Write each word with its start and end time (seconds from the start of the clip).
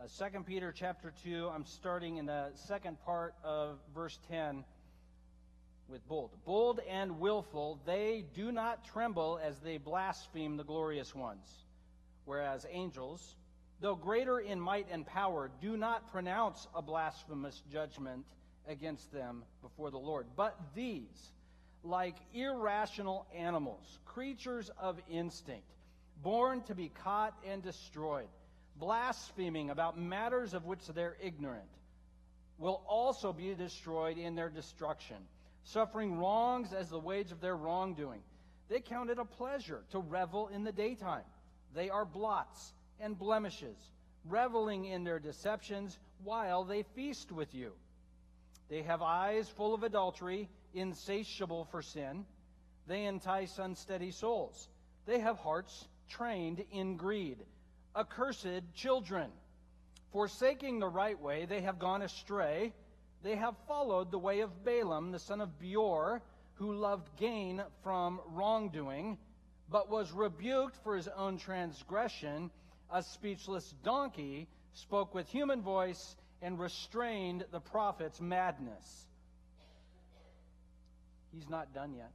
Uh, 0.00 0.28
2 0.30 0.44
Peter 0.44 0.72
chapter 0.74 1.12
2, 1.24 1.50
I'm 1.52 1.66
starting 1.66 2.16
in 2.16 2.24
the 2.24 2.52
second 2.54 2.96
part 3.04 3.34
of 3.44 3.78
verse 3.94 4.18
10 4.30 4.64
with 5.90 6.06
bold. 6.08 6.30
Bold 6.46 6.80
and 6.88 7.20
willful, 7.20 7.78
they 7.84 8.24
do 8.34 8.50
not 8.50 8.82
tremble 8.82 9.38
as 9.44 9.58
they 9.58 9.76
blaspheme 9.76 10.56
the 10.56 10.64
glorious 10.64 11.14
ones, 11.14 11.46
whereas 12.24 12.64
angels, 12.70 13.36
though 13.82 13.94
greater 13.94 14.38
in 14.38 14.58
might 14.58 14.86
and 14.90 15.06
power, 15.06 15.50
do 15.60 15.76
not 15.76 16.10
pronounce 16.10 16.66
a 16.74 16.80
blasphemous 16.80 17.62
judgment 17.70 18.24
against 18.66 19.12
them 19.12 19.42
before 19.60 19.90
the 19.90 19.98
Lord. 19.98 20.24
But 20.34 20.58
these, 20.74 21.30
like 21.84 22.16
irrational 22.32 23.26
animals, 23.36 23.98
creatures 24.06 24.70
of 24.78 24.98
instinct, 25.10 25.68
born 26.22 26.62
to 26.62 26.74
be 26.74 26.88
caught 26.88 27.34
and 27.46 27.62
destroyed, 27.62 28.28
blaspheming 28.80 29.70
about 29.70 29.98
matters 29.98 30.54
of 30.54 30.64
which 30.64 30.86
they're 30.88 31.16
ignorant, 31.22 31.68
will 32.58 32.82
also 32.88 33.32
be 33.32 33.54
destroyed 33.54 34.18
in 34.18 34.34
their 34.34 34.48
destruction, 34.48 35.16
suffering 35.64 36.18
wrongs 36.18 36.72
as 36.72 36.88
the 36.88 36.98
wage 36.98 37.30
of 37.30 37.40
their 37.40 37.56
wrongdoing. 37.56 38.22
They 38.68 38.80
count 38.80 39.10
it 39.10 39.18
a 39.18 39.24
pleasure 39.24 39.82
to 39.90 39.98
revel 39.98 40.48
in 40.48 40.64
the 40.64 40.72
daytime. 40.72 41.24
They 41.74 41.90
are 41.90 42.04
blots 42.04 42.72
and 42.98 43.18
blemishes, 43.18 43.76
reveling 44.28 44.86
in 44.86 45.04
their 45.04 45.18
deceptions 45.18 45.98
while 46.24 46.64
they 46.64 46.82
feast 46.94 47.32
with 47.32 47.54
you. 47.54 47.72
They 48.68 48.82
have 48.82 49.02
eyes 49.02 49.48
full 49.48 49.74
of 49.74 49.82
adultery, 49.82 50.48
insatiable 50.74 51.64
for 51.70 51.82
sin. 51.82 52.24
They 52.86 53.04
entice 53.04 53.58
unsteady 53.58 54.10
souls. 54.10 54.68
They 55.06 55.18
have 55.20 55.38
hearts 55.38 55.88
trained 56.08 56.64
in 56.72 56.96
greed 56.96 57.38
accursed 57.96 58.62
children. 58.74 59.30
Forsaking 60.12 60.78
the 60.78 60.88
right 60.88 61.20
way, 61.20 61.46
they 61.46 61.60
have 61.60 61.78
gone 61.78 62.02
astray. 62.02 62.72
They 63.22 63.36
have 63.36 63.54
followed 63.68 64.10
the 64.10 64.18
way 64.18 64.40
of 64.40 64.64
Balaam, 64.64 65.12
the 65.12 65.18
son 65.18 65.40
of 65.40 65.58
Beor, 65.58 66.22
who 66.54 66.72
loved 66.72 67.08
gain 67.16 67.62
from 67.82 68.20
wrongdoing, 68.26 69.18
but 69.70 69.88
was 69.88 70.12
rebuked 70.12 70.76
for 70.82 70.96
his 70.96 71.08
own 71.08 71.38
transgression. 71.38 72.50
A 72.92 73.02
speechless 73.02 73.74
donkey 73.84 74.48
spoke 74.72 75.14
with 75.14 75.28
human 75.28 75.62
voice 75.62 76.16
and 76.42 76.58
restrained 76.58 77.44
the 77.52 77.60
prophet's 77.60 78.20
madness. 78.20 79.06
He's 81.32 81.48
not 81.48 81.72
done 81.72 81.94
yet. 81.94 82.10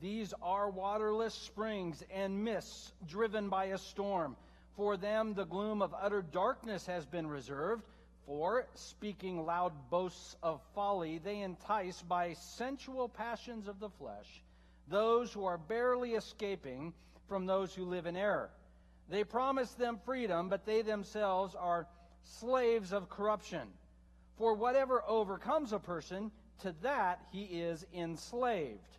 These 0.00 0.34
are 0.42 0.70
waterless 0.70 1.34
springs 1.34 2.02
and 2.12 2.44
mists 2.44 2.92
driven 3.06 3.48
by 3.48 3.66
a 3.66 3.78
storm. 3.78 4.36
For 4.76 4.96
them, 4.96 5.34
the 5.34 5.46
gloom 5.46 5.80
of 5.80 5.94
utter 5.94 6.22
darkness 6.22 6.86
has 6.86 7.06
been 7.06 7.26
reserved. 7.26 7.84
For, 8.26 8.66
speaking 8.74 9.46
loud 9.46 9.72
boasts 9.88 10.36
of 10.42 10.60
folly, 10.74 11.18
they 11.18 11.40
entice 11.40 12.02
by 12.02 12.34
sensual 12.34 13.08
passions 13.08 13.68
of 13.68 13.78
the 13.78 13.90
flesh 13.90 14.42
those 14.88 15.32
who 15.32 15.44
are 15.44 15.58
barely 15.58 16.14
escaping 16.14 16.92
from 17.28 17.46
those 17.46 17.74
who 17.74 17.84
live 17.84 18.06
in 18.06 18.16
error. 18.16 18.50
They 19.08 19.24
promise 19.24 19.70
them 19.72 19.98
freedom, 20.04 20.48
but 20.48 20.64
they 20.64 20.82
themselves 20.82 21.54
are 21.54 21.86
slaves 22.22 22.92
of 22.92 23.08
corruption. 23.08 23.68
For 24.36 24.54
whatever 24.54 25.02
overcomes 25.06 25.72
a 25.72 25.78
person, 25.78 26.30
to 26.60 26.74
that 26.82 27.20
he 27.32 27.44
is 27.44 27.84
enslaved. 27.92 28.98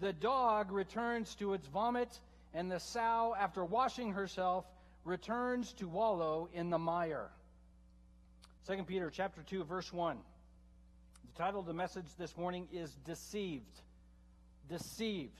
the 0.00 0.12
dog 0.12 0.72
returns 0.72 1.34
to 1.36 1.54
its 1.54 1.66
vomit, 1.68 2.20
and 2.54 2.70
the 2.70 2.80
sow, 2.80 3.34
after 3.38 3.64
washing 3.64 4.12
herself, 4.12 4.64
returns 5.04 5.72
to 5.74 5.88
wallow 5.88 6.48
in 6.52 6.70
the 6.70 6.78
mire. 6.78 7.30
2 8.68 8.84
Peter 8.84 9.10
chapter 9.10 9.42
2 9.42 9.64
verse 9.64 9.92
1. 9.92 10.18
The 11.34 11.42
title 11.42 11.60
of 11.60 11.66
the 11.66 11.74
message 11.74 12.06
this 12.18 12.36
morning 12.36 12.68
is 12.72 12.94
deceived. 13.04 13.80
Deceived. 14.68 15.32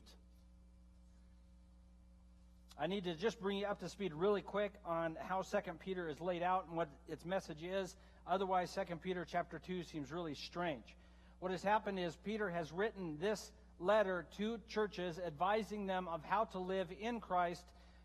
I 2.81 2.89
need 2.89 3.05
to 3.05 3.15
just 3.15 3.41
bring 3.41 3.59
you 3.59 3.67
up 3.67 3.79
to 3.81 3.89
speed 3.89 4.13
really 4.13 4.43
quick 4.43 4.73
on 4.85 5.17
how 5.21 5.43
2 5.43 5.59
Peter 5.79 6.09
is 6.09 6.21
laid 6.21 6.43
out 6.43 6.67
and 6.67 6.77
what 6.77 6.89
its 7.09 7.25
message 7.25 7.63
is. 7.63 7.95
Otherwise 8.27 8.75
2 8.75 8.97
Peter 8.97 9.25
chapter 9.31 9.61
2 9.61 9.85
seems 9.85 10.11
really 10.11 10.35
strange. 10.35 10.97
What 11.39 11.53
has 11.53 11.63
happened 11.63 12.01
is 12.01 12.17
Peter 12.25 12.49
has 12.49 12.73
written 12.73 13.19
this 13.21 13.53
letter 13.83 14.27
to 14.39 14.59
churches 14.69 15.19
advising 15.25 15.87
them 15.87 16.09
of 16.09 16.25
how 16.25 16.45
to 16.45 16.59
live 16.59 16.89
in 17.01 17.21
Christ, 17.21 17.65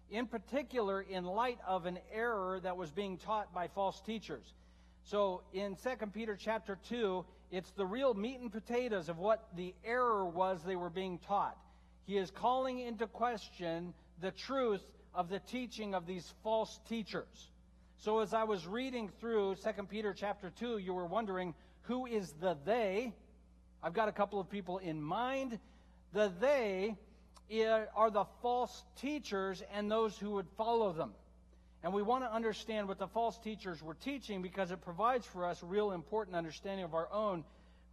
in 0.09 0.27
particular 0.27 1.01
in 1.01 1.23
light 1.25 1.59
of 1.67 1.85
an 1.85 1.99
error 2.11 2.59
that 2.61 2.77
was 2.77 2.91
being 2.91 3.17
taught 3.17 3.53
by 3.53 3.67
false 3.67 4.01
teachers. 4.01 4.53
So 5.03 5.41
in 5.53 5.75
2 5.75 6.07
Peter 6.07 6.35
chapter 6.35 6.77
2, 6.89 7.23
it's 7.51 7.71
the 7.71 7.85
real 7.85 8.13
meat 8.13 8.39
and 8.39 8.51
potatoes 8.51 9.07
of 9.07 9.19
what 9.19 9.47
the 9.55 9.73
error 9.85 10.25
was 10.25 10.61
they 10.63 10.75
were 10.75 10.89
being 10.89 11.19
taught. 11.19 11.57
He 12.05 12.17
is 12.17 12.31
calling 12.31 12.79
into 12.79 13.07
question 13.07 13.93
the 14.21 14.31
truth 14.31 14.83
of 15.13 15.29
the 15.29 15.39
teaching 15.39 15.93
of 15.93 16.05
these 16.05 16.33
false 16.43 16.79
teachers. 16.87 17.51
So 17.97 18.19
as 18.19 18.33
I 18.33 18.43
was 18.43 18.67
reading 18.67 19.09
through 19.19 19.55
2 19.55 19.83
Peter 19.83 20.13
chapter 20.13 20.51
2, 20.59 20.77
you 20.77 20.93
were 20.93 21.05
wondering 21.05 21.53
who 21.81 22.05
is 22.05 22.33
the 22.41 22.57
they? 22.65 23.13
I've 23.83 23.93
got 23.93 24.09
a 24.09 24.11
couple 24.11 24.39
of 24.39 24.49
people 24.49 24.77
in 24.79 25.01
mind. 25.01 25.59
The 26.13 26.31
they 26.39 26.95
are 27.95 28.11
the 28.11 28.25
false 28.41 28.83
teachers 28.99 29.63
and 29.73 29.89
those 29.89 30.17
who 30.17 30.31
would 30.31 30.47
follow 30.57 30.91
them. 30.91 31.13
And 31.83 31.93
we 31.93 32.01
want 32.01 32.23
to 32.23 32.33
understand 32.33 32.87
what 32.87 32.97
the 32.97 33.07
false 33.07 33.37
teachers 33.37 33.81
were 33.81 33.93
teaching 33.93 34.41
because 34.41 34.71
it 34.71 34.81
provides 34.81 35.25
for 35.25 35.45
us 35.45 35.61
real 35.63 35.91
important 35.91 36.35
understanding 36.35 36.83
of 36.83 36.93
our 36.93 37.07
own 37.13 37.43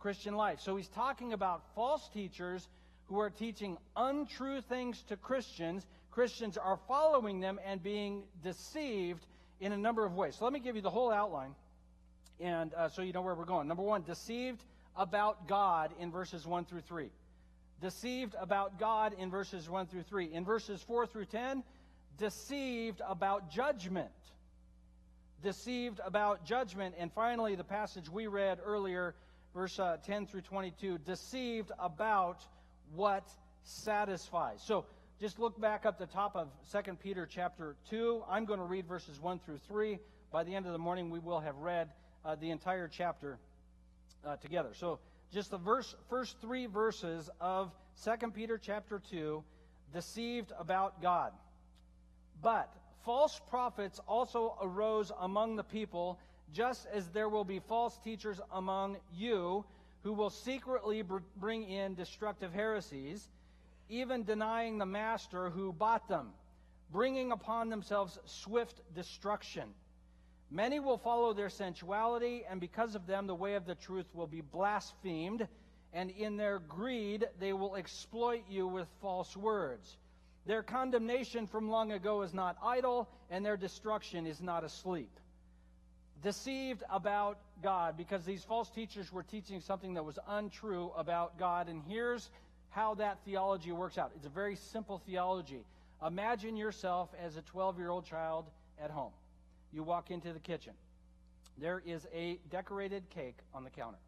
Christian 0.00 0.34
life. 0.34 0.60
So 0.60 0.76
he's 0.76 0.88
talking 0.88 1.32
about 1.32 1.62
false 1.74 2.08
teachers 2.08 2.66
who 3.06 3.20
are 3.20 3.30
teaching 3.30 3.76
untrue 3.96 4.60
things 4.62 5.02
to 5.08 5.16
Christians. 5.16 5.86
Christians 6.10 6.56
are 6.56 6.78
following 6.88 7.40
them 7.40 7.60
and 7.64 7.82
being 7.82 8.24
deceived 8.42 9.24
in 9.60 9.72
a 9.72 9.76
number 9.76 10.04
of 10.04 10.14
ways. 10.14 10.36
So 10.36 10.44
let 10.44 10.52
me 10.52 10.60
give 10.60 10.76
you 10.76 10.82
the 10.82 10.90
whole 10.90 11.10
outline, 11.10 11.54
and 12.40 12.72
uh, 12.74 12.88
so 12.88 13.02
you 13.02 13.12
know 13.12 13.22
where 13.22 13.34
we're 13.34 13.44
going. 13.44 13.68
Number 13.68 13.82
one, 13.82 14.02
deceived 14.02 14.62
about 14.97 15.49
God 15.49 15.93
in 15.99 16.10
verses 16.10 16.47
1 16.47 16.65
through 16.65 16.82
3. 16.82 17.10
Deceived 17.81 18.34
about 18.41 18.78
God 18.78 19.15
in 19.19 19.31
verses 19.31 19.69
1 19.69 19.87
through 19.87 20.05
3. 20.05 20.32
In 20.32 20.44
verses 20.44 20.82
4 20.82 21.06
through 21.06 21.27
10, 21.27 21.62
deceived 22.19 23.00
about 23.06 23.50
judgment. 23.50 24.10
Deceived 25.43 26.00
about 26.05 26.44
judgment. 26.44 26.94
And 26.99 27.12
finally, 27.12 27.56
the 27.56 27.65
passage 27.65 28.09
we 28.09 28.27
read 28.27 28.59
earlier, 28.65 29.15
verse 29.53 29.78
uh, 29.78 29.99
10 30.06 30.27
through 30.27 30.43
22, 30.43 30.99
deceived 30.99 31.72
about 31.78 32.43
what 32.94 33.28
satisfies. 33.65 34.62
So 34.65 34.87
just 35.21 35.38
look 35.38 35.61
back 35.61 35.84
up 35.84 35.99
the 35.99 36.06
top 36.06 36.37
of 36.37 36.49
2 36.72 36.94
Peter 36.94 37.26
chapter 37.31 37.76
2. 37.91 38.22
I'm 38.28 38.44
going 38.44 38.61
to 38.61 38.65
read 38.65 38.87
verses 38.87 39.21
1 39.21 39.41
through 39.41 39.59
3. 39.69 39.99
By 40.31 40.44
the 40.44 40.55
end 40.55 40.66
of 40.66 40.72
the 40.72 40.78
morning, 40.78 41.11
we 41.11 41.19
will 41.19 41.41
have 41.41 41.56
read 41.56 41.90
uh, 42.25 42.35
the 42.37 42.50
entire 42.50 42.88
chapter 42.88 43.38
uh, 44.24 44.36
together. 44.36 44.70
So 44.74 44.98
just 45.32 45.50
the 45.50 45.58
verse, 45.58 45.94
first 46.08 46.36
three 46.40 46.66
verses 46.66 47.28
of 47.40 47.72
2 48.04 48.30
Peter 48.30 48.58
chapter 48.58 49.00
2, 49.10 49.42
deceived 49.92 50.52
about 50.58 51.00
God. 51.02 51.32
But 52.42 52.72
false 53.04 53.40
prophets 53.48 54.00
also 54.06 54.56
arose 54.60 55.12
among 55.20 55.56
the 55.56 55.64
people, 55.64 56.18
just 56.52 56.86
as 56.92 57.08
there 57.08 57.28
will 57.28 57.44
be 57.44 57.60
false 57.60 57.98
teachers 57.98 58.40
among 58.52 58.96
you 59.14 59.64
who 60.02 60.12
will 60.12 60.30
secretly 60.30 61.02
br- 61.02 61.18
bring 61.36 61.64
in 61.64 61.94
destructive 61.94 62.52
heresies, 62.52 63.28
even 63.88 64.22
denying 64.24 64.78
the 64.78 64.86
master 64.86 65.50
who 65.50 65.72
bought 65.72 66.08
them, 66.08 66.28
bringing 66.92 67.32
upon 67.32 67.70
themselves 67.70 68.18
swift 68.26 68.80
destruction. 68.94 69.68
Many 70.54 70.78
will 70.78 70.98
follow 70.98 71.32
their 71.32 71.48
sensuality, 71.50 72.44
and 72.48 72.60
because 72.60 72.94
of 72.94 73.08
them, 73.08 73.26
the 73.26 73.34
way 73.34 73.54
of 73.54 73.66
the 73.66 73.74
truth 73.74 74.06
will 74.14 74.28
be 74.28 74.40
blasphemed, 74.40 75.48
and 75.92 76.10
in 76.10 76.36
their 76.36 76.60
greed, 76.60 77.26
they 77.40 77.52
will 77.52 77.74
exploit 77.74 78.44
you 78.48 78.68
with 78.68 78.86
false 79.00 79.36
words. 79.36 79.96
Their 80.46 80.62
condemnation 80.62 81.48
from 81.48 81.70
long 81.70 81.90
ago 81.90 82.22
is 82.22 82.32
not 82.32 82.56
idle, 82.62 83.08
and 83.30 83.44
their 83.44 83.56
destruction 83.56 84.28
is 84.28 84.40
not 84.40 84.62
asleep. 84.62 85.10
deceived 86.22 86.84
about 86.88 87.38
God 87.60 87.96
because 87.96 88.24
these 88.24 88.44
false 88.44 88.70
teachers 88.70 89.12
were 89.12 89.24
teaching 89.24 89.60
something 89.60 89.94
that 89.94 90.04
was 90.04 90.20
untrue 90.28 90.92
about 90.96 91.36
God. 91.36 91.68
And 91.68 91.82
here's 91.88 92.30
how 92.70 92.94
that 92.94 93.18
theology 93.24 93.72
works 93.72 93.98
out 93.98 94.12
it's 94.14 94.24
a 94.24 94.30
very 94.30 94.54
simple 94.54 94.98
theology. 95.04 95.64
Imagine 96.06 96.56
yourself 96.56 97.10
as 97.20 97.36
a 97.36 97.42
12 97.42 97.76
year 97.76 97.90
old 97.90 98.06
child 98.06 98.46
at 98.80 98.92
home. 98.92 99.12
You 99.75 99.82
walk 99.82 100.11
into 100.11 100.32
the 100.32 100.38
kitchen, 100.38 100.73
there 101.59 101.82
is 101.85 102.06
a 102.15 102.38
decorated 102.50 103.11
cake 103.11 103.37
on 103.53 103.65
the 103.65 103.71
counter, 103.71 103.99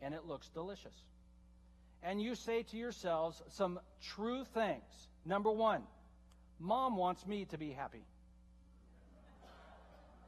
and 0.00 0.14
it 0.14 0.24
looks 0.24 0.48
delicious. 0.50 0.94
And 2.02 2.22
you 2.22 2.36
say 2.36 2.62
to 2.62 2.76
yourselves 2.76 3.42
some 3.48 3.80
true 4.14 4.44
things. 4.54 5.08
Number 5.26 5.50
one, 5.50 5.82
Mom 6.60 6.96
wants 6.96 7.26
me 7.26 7.44
to 7.46 7.58
be 7.58 7.70
happy. 7.70 8.04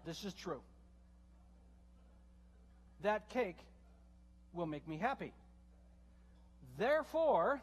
This 0.07 0.25
is 0.25 0.33
true. 0.33 0.61
That 3.03 3.29
cake 3.31 3.59
will 4.53 4.67
make 4.67 4.87
me 4.87 4.97
happy. 4.97 5.33
Therefore, 6.79 7.61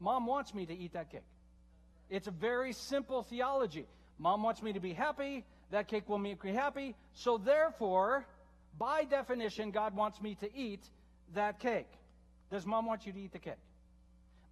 mom 0.00 0.26
wants 0.26 0.54
me 0.54 0.66
to 0.66 0.72
eat 0.74 0.92
that 0.92 1.10
cake. 1.10 1.20
It's 2.08 2.26
a 2.26 2.32
very 2.32 2.72
simple 2.72 3.22
theology. 3.22 3.86
Mom 4.18 4.42
wants 4.42 4.62
me 4.62 4.72
to 4.72 4.80
be 4.80 4.92
happy. 4.92 5.44
That 5.70 5.88
cake 5.88 6.08
will 6.08 6.18
make 6.18 6.42
me 6.44 6.52
happy. 6.52 6.94
So, 7.12 7.38
therefore, 7.38 8.26
by 8.78 9.04
definition, 9.04 9.70
God 9.70 9.94
wants 9.94 10.20
me 10.20 10.34
to 10.36 10.54
eat 10.56 10.88
that 11.34 11.58
cake. 11.58 11.88
Does 12.50 12.64
mom 12.64 12.86
want 12.86 13.06
you 13.06 13.12
to 13.12 13.20
eat 13.20 13.32
the 13.32 13.38
cake? 13.38 13.54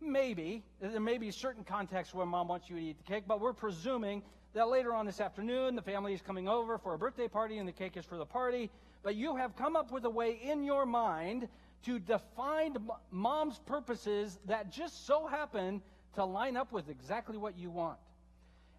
Maybe. 0.00 0.62
There 0.80 1.00
may 1.00 1.18
be 1.18 1.30
certain 1.30 1.64
contexts 1.64 2.14
where 2.14 2.26
mom 2.26 2.48
wants 2.48 2.68
you 2.68 2.76
to 2.76 2.82
eat 2.82 2.98
the 2.98 3.04
cake, 3.04 3.24
but 3.26 3.40
we're 3.40 3.54
presuming 3.54 4.22
that 4.52 4.68
later 4.68 4.94
on 4.94 5.06
this 5.06 5.20
afternoon 5.20 5.76
the 5.76 5.82
family 5.82 6.12
is 6.12 6.22
coming 6.22 6.48
over 6.48 6.78
for 6.78 6.94
a 6.94 6.98
birthday 6.98 7.28
party 7.28 7.58
and 7.58 7.68
the 7.68 7.72
cake 7.72 7.96
is 7.96 8.04
for 8.04 8.16
the 8.16 8.26
party. 8.26 8.70
But 9.02 9.14
you 9.14 9.36
have 9.36 9.56
come 9.56 9.76
up 9.76 9.92
with 9.92 10.04
a 10.04 10.10
way 10.10 10.40
in 10.42 10.64
your 10.64 10.84
mind 10.84 11.48
to 11.84 11.98
define 11.98 12.76
mom's 13.10 13.58
purposes 13.60 14.38
that 14.46 14.70
just 14.70 15.06
so 15.06 15.26
happen 15.26 15.80
to 16.14 16.24
line 16.24 16.56
up 16.56 16.72
with 16.72 16.88
exactly 16.88 17.36
what 17.36 17.58
you 17.58 17.70
want. 17.70 17.98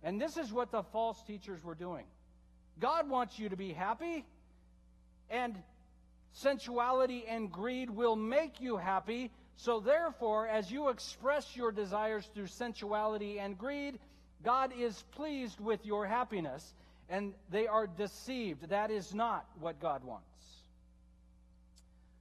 And 0.03 0.21
this 0.21 0.37
is 0.37 0.51
what 0.51 0.71
the 0.71 0.83
false 0.83 1.21
teachers 1.23 1.63
were 1.63 1.75
doing. 1.75 2.05
God 2.79 3.09
wants 3.09 3.39
you 3.39 3.49
to 3.49 3.57
be 3.57 3.73
happy, 3.73 4.23
and 5.29 5.55
sensuality 6.33 7.25
and 7.27 7.51
greed 7.51 7.89
will 7.89 8.15
make 8.15 8.61
you 8.61 8.77
happy. 8.77 9.31
So, 9.55 9.79
therefore, 9.79 10.47
as 10.47 10.71
you 10.71 10.89
express 10.89 11.55
your 11.55 11.71
desires 11.71 12.29
through 12.33 12.47
sensuality 12.47 13.39
and 13.39 13.57
greed, 13.57 13.97
God 14.43 14.71
is 14.77 15.03
pleased 15.13 15.59
with 15.59 15.83
your 15.85 16.05
happiness, 16.05 16.73
and 17.09 17.33
they 17.49 17.65
are 17.65 17.87
deceived. 17.87 18.69
That 18.69 18.91
is 18.91 19.15
not 19.15 19.45
what 19.59 19.79
God 19.81 20.03
wants. 20.03 20.25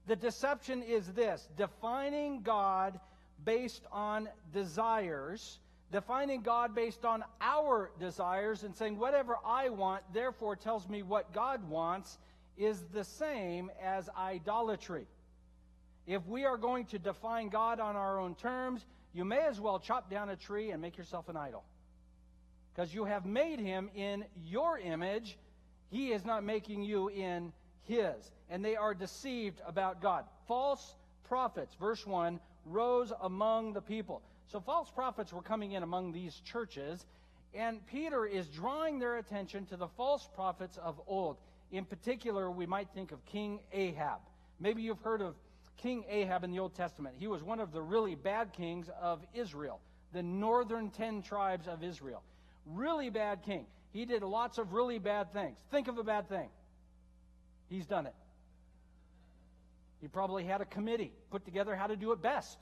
The 0.06 0.16
deception 0.16 0.82
is 0.82 1.06
this 1.12 1.46
defining 1.56 2.42
God 2.42 2.98
based 3.44 3.82
on 3.92 4.28
desires, 4.52 5.58
defining 5.92 6.42
God 6.42 6.74
based 6.74 7.04
on 7.04 7.24
our 7.40 7.90
desires, 8.00 8.64
and 8.64 8.74
saying, 8.74 8.98
whatever 8.98 9.36
I 9.44 9.68
want, 9.68 10.02
therefore 10.12 10.56
tells 10.56 10.88
me 10.88 11.02
what 11.02 11.32
God 11.32 11.68
wants, 11.68 12.18
is 12.56 12.82
the 12.92 13.04
same 13.04 13.70
as 13.82 14.08
idolatry. 14.16 15.06
If 16.06 16.26
we 16.26 16.44
are 16.44 16.56
going 16.56 16.86
to 16.86 16.98
define 16.98 17.48
God 17.48 17.80
on 17.80 17.96
our 17.96 18.20
own 18.20 18.34
terms, 18.34 18.84
you 19.12 19.24
may 19.24 19.40
as 19.40 19.60
well 19.60 19.78
chop 19.78 20.10
down 20.10 20.28
a 20.28 20.36
tree 20.36 20.70
and 20.70 20.80
make 20.80 20.96
yourself 20.96 21.28
an 21.28 21.36
idol. 21.36 21.64
Because 22.74 22.94
you 22.94 23.04
have 23.04 23.24
made 23.24 23.58
him 23.58 23.90
in 23.94 24.24
your 24.44 24.78
image, 24.78 25.38
he 25.90 26.12
is 26.12 26.24
not 26.24 26.44
making 26.44 26.82
you 26.82 27.08
in 27.08 27.52
his. 27.84 28.30
And 28.50 28.64
they 28.64 28.76
are 28.76 28.94
deceived 28.94 29.60
about 29.66 30.02
God. 30.02 30.24
False 30.46 30.94
prophets, 31.24 31.74
verse 31.80 32.06
1, 32.06 32.38
rose 32.66 33.12
among 33.22 33.72
the 33.72 33.80
people. 33.80 34.22
So 34.48 34.60
false 34.60 34.90
prophets 34.90 35.32
were 35.32 35.42
coming 35.42 35.72
in 35.72 35.82
among 35.82 36.12
these 36.12 36.40
churches, 36.44 37.04
and 37.54 37.84
Peter 37.86 38.26
is 38.26 38.46
drawing 38.48 38.98
their 38.98 39.16
attention 39.16 39.66
to 39.66 39.76
the 39.76 39.88
false 39.88 40.28
prophets 40.34 40.78
of 40.78 41.00
old. 41.06 41.38
In 41.72 41.84
particular, 41.84 42.50
we 42.50 42.66
might 42.66 42.88
think 42.94 43.12
of 43.12 43.24
King 43.26 43.60
Ahab. 43.72 44.20
Maybe 44.60 44.82
you've 44.82 45.00
heard 45.00 45.20
of 45.20 45.34
King 45.78 46.04
Ahab 46.08 46.44
in 46.44 46.50
the 46.50 46.60
Old 46.60 46.74
Testament. 46.74 47.16
He 47.18 47.26
was 47.26 47.42
one 47.42 47.60
of 47.60 47.72
the 47.72 47.82
really 47.82 48.14
bad 48.14 48.52
kings 48.52 48.88
of 49.00 49.20
Israel, 49.34 49.80
the 50.12 50.22
northern 50.22 50.90
ten 50.90 51.22
tribes 51.22 51.66
of 51.66 51.82
Israel. 51.82 52.22
Really 52.66 53.10
bad 53.10 53.42
king. 53.42 53.66
He 53.92 54.04
did 54.04 54.22
lots 54.22 54.58
of 54.58 54.72
really 54.72 54.98
bad 54.98 55.32
things. 55.32 55.58
Think 55.70 55.88
of 55.88 55.98
a 55.98 56.04
bad 56.04 56.28
thing. 56.28 56.48
He's 57.68 57.86
done 57.86 58.06
it. 58.06 58.14
He 60.00 60.08
probably 60.08 60.44
had 60.44 60.60
a 60.60 60.64
committee 60.64 61.12
put 61.30 61.44
together 61.44 61.74
how 61.74 61.88
to 61.88 61.96
do 61.96 62.12
it 62.12 62.22
best. 62.22 62.58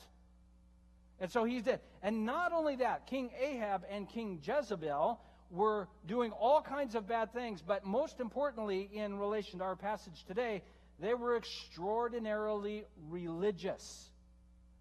And 1.25 1.33
so 1.33 1.45
he's 1.45 1.63
dead. 1.63 1.81
And 2.03 2.27
not 2.27 2.53
only 2.53 2.77
that, 2.77 3.07
King 3.07 3.31
Ahab 3.41 3.87
and 3.89 4.07
King 4.07 4.43
Jezebel 4.43 5.19
were 5.51 5.89
doing 6.07 6.33
all 6.33 6.61
kinds 6.61 6.95
of 6.95 7.09
bad 7.09 7.33
things, 7.33 7.63
but 7.67 7.87
most 7.87 8.21
importantly, 8.21 8.91
in 8.93 9.19
relation 9.19 9.61
to 9.61 9.65
our 9.65 9.75
passage 9.75 10.27
today, 10.29 10.61
they 11.01 11.15
were 11.15 11.35
extraordinarily 11.37 12.85
religious. 13.09 14.11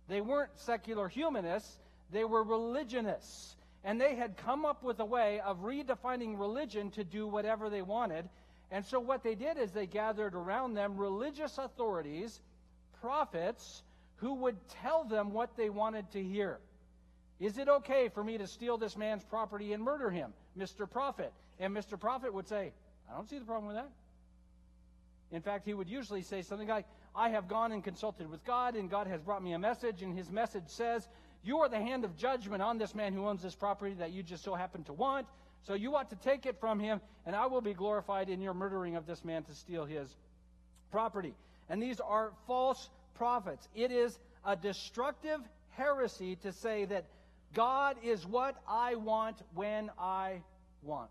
They 0.09 0.19
weren't 0.19 0.49
secular 0.55 1.07
humanists, 1.07 1.79
they 2.11 2.25
were 2.25 2.43
religionists. 2.43 3.55
And 3.85 4.01
they 4.01 4.13
had 4.15 4.35
come 4.35 4.65
up 4.65 4.83
with 4.83 4.99
a 4.99 5.05
way 5.05 5.39
of 5.39 5.59
redefining 5.59 6.37
religion 6.37 6.91
to 6.91 7.05
do 7.05 7.25
whatever 7.25 7.69
they 7.69 7.81
wanted. 7.81 8.27
And 8.69 8.83
so 8.83 8.99
what 8.99 9.23
they 9.23 9.35
did 9.35 9.57
is 9.57 9.71
they 9.71 9.87
gathered 9.87 10.35
around 10.35 10.73
them 10.73 10.97
religious 10.97 11.57
authorities, 11.57 12.41
prophets, 12.99 13.83
who 14.23 14.33
would 14.35 14.55
tell 14.81 15.03
them 15.03 15.33
what 15.33 15.57
they 15.57 15.69
wanted 15.69 16.09
to 16.11 16.23
hear. 16.23 16.57
Is 17.41 17.57
it 17.57 17.67
okay 17.67 18.07
for 18.07 18.23
me 18.23 18.37
to 18.37 18.47
steal 18.47 18.77
this 18.77 18.95
man's 18.95 19.21
property 19.25 19.73
and 19.73 19.83
murder 19.83 20.09
him, 20.09 20.33
Mr. 20.57 20.89
Prophet? 20.89 21.33
And 21.59 21.75
Mr. 21.75 21.99
Prophet 21.99 22.33
would 22.33 22.47
say, 22.47 22.71
I 23.11 23.15
don't 23.15 23.29
see 23.29 23.37
the 23.37 23.43
problem 23.43 23.67
with 23.67 23.75
that. 23.75 23.89
In 25.35 25.41
fact, 25.41 25.65
he 25.65 25.73
would 25.73 25.89
usually 25.89 26.21
say 26.21 26.41
something 26.41 26.69
like, 26.69 26.85
I 27.13 27.29
have 27.29 27.49
gone 27.49 27.73
and 27.73 27.83
consulted 27.83 28.31
with 28.31 28.45
God, 28.45 28.75
and 28.75 28.89
God 28.89 29.07
has 29.07 29.21
brought 29.21 29.43
me 29.43 29.51
a 29.53 29.59
message, 29.59 30.03
and 30.03 30.17
his 30.17 30.31
message 30.31 30.67
says, 30.67 31.09
You 31.43 31.59
are 31.59 31.67
the 31.67 31.79
hand 31.79 32.05
of 32.05 32.15
judgment 32.15 32.63
on 32.63 32.77
this 32.77 32.95
man 32.95 33.11
who 33.11 33.27
owns 33.27 33.43
this 33.43 33.55
property 33.55 33.93
that 33.95 34.13
you 34.13 34.23
just 34.23 34.45
so 34.45 34.55
happen 34.55 34.85
to 34.85 34.93
want. 34.93 35.27
So 35.63 35.73
you 35.73 35.97
ought 35.97 36.09
to 36.11 36.15
take 36.15 36.45
it 36.45 36.61
from 36.61 36.79
him, 36.79 37.01
and 37.25 37.35
I 37.35 37.47
will 37.47 37.61
be 37.61 37.73
glorified 37.73 38.29
in 38.29 38.39
your 38.41 38.53
murdering 38.53 38.95
of 38.95 39.05
this 39.05 39.25
man 39.25 39.43
to 39.43 39.53
steal 39.53 39.83
his 39.83 40.15
property. 40.91 41.33
And 41.69 41.83
these 41.83 41.99
are 41.99 42.31
false 42.47 42.89
prophets. 43.15 43.67
It 43.75 43.91
is 43.91 44.17
a 44.45 44.55
destructive 44.55 45.39
heresy 45.71 46.35
to 46.37 46.51
say 46.51 46.85
that 46.85 47.05
God 47.53 47.97
is 48.03 48.25
what 48.25 48.55
I 48.67 48.95
want 48.95 49.37
when 49.53 49.91
I 49.99 50.41
want. 50.81 51.09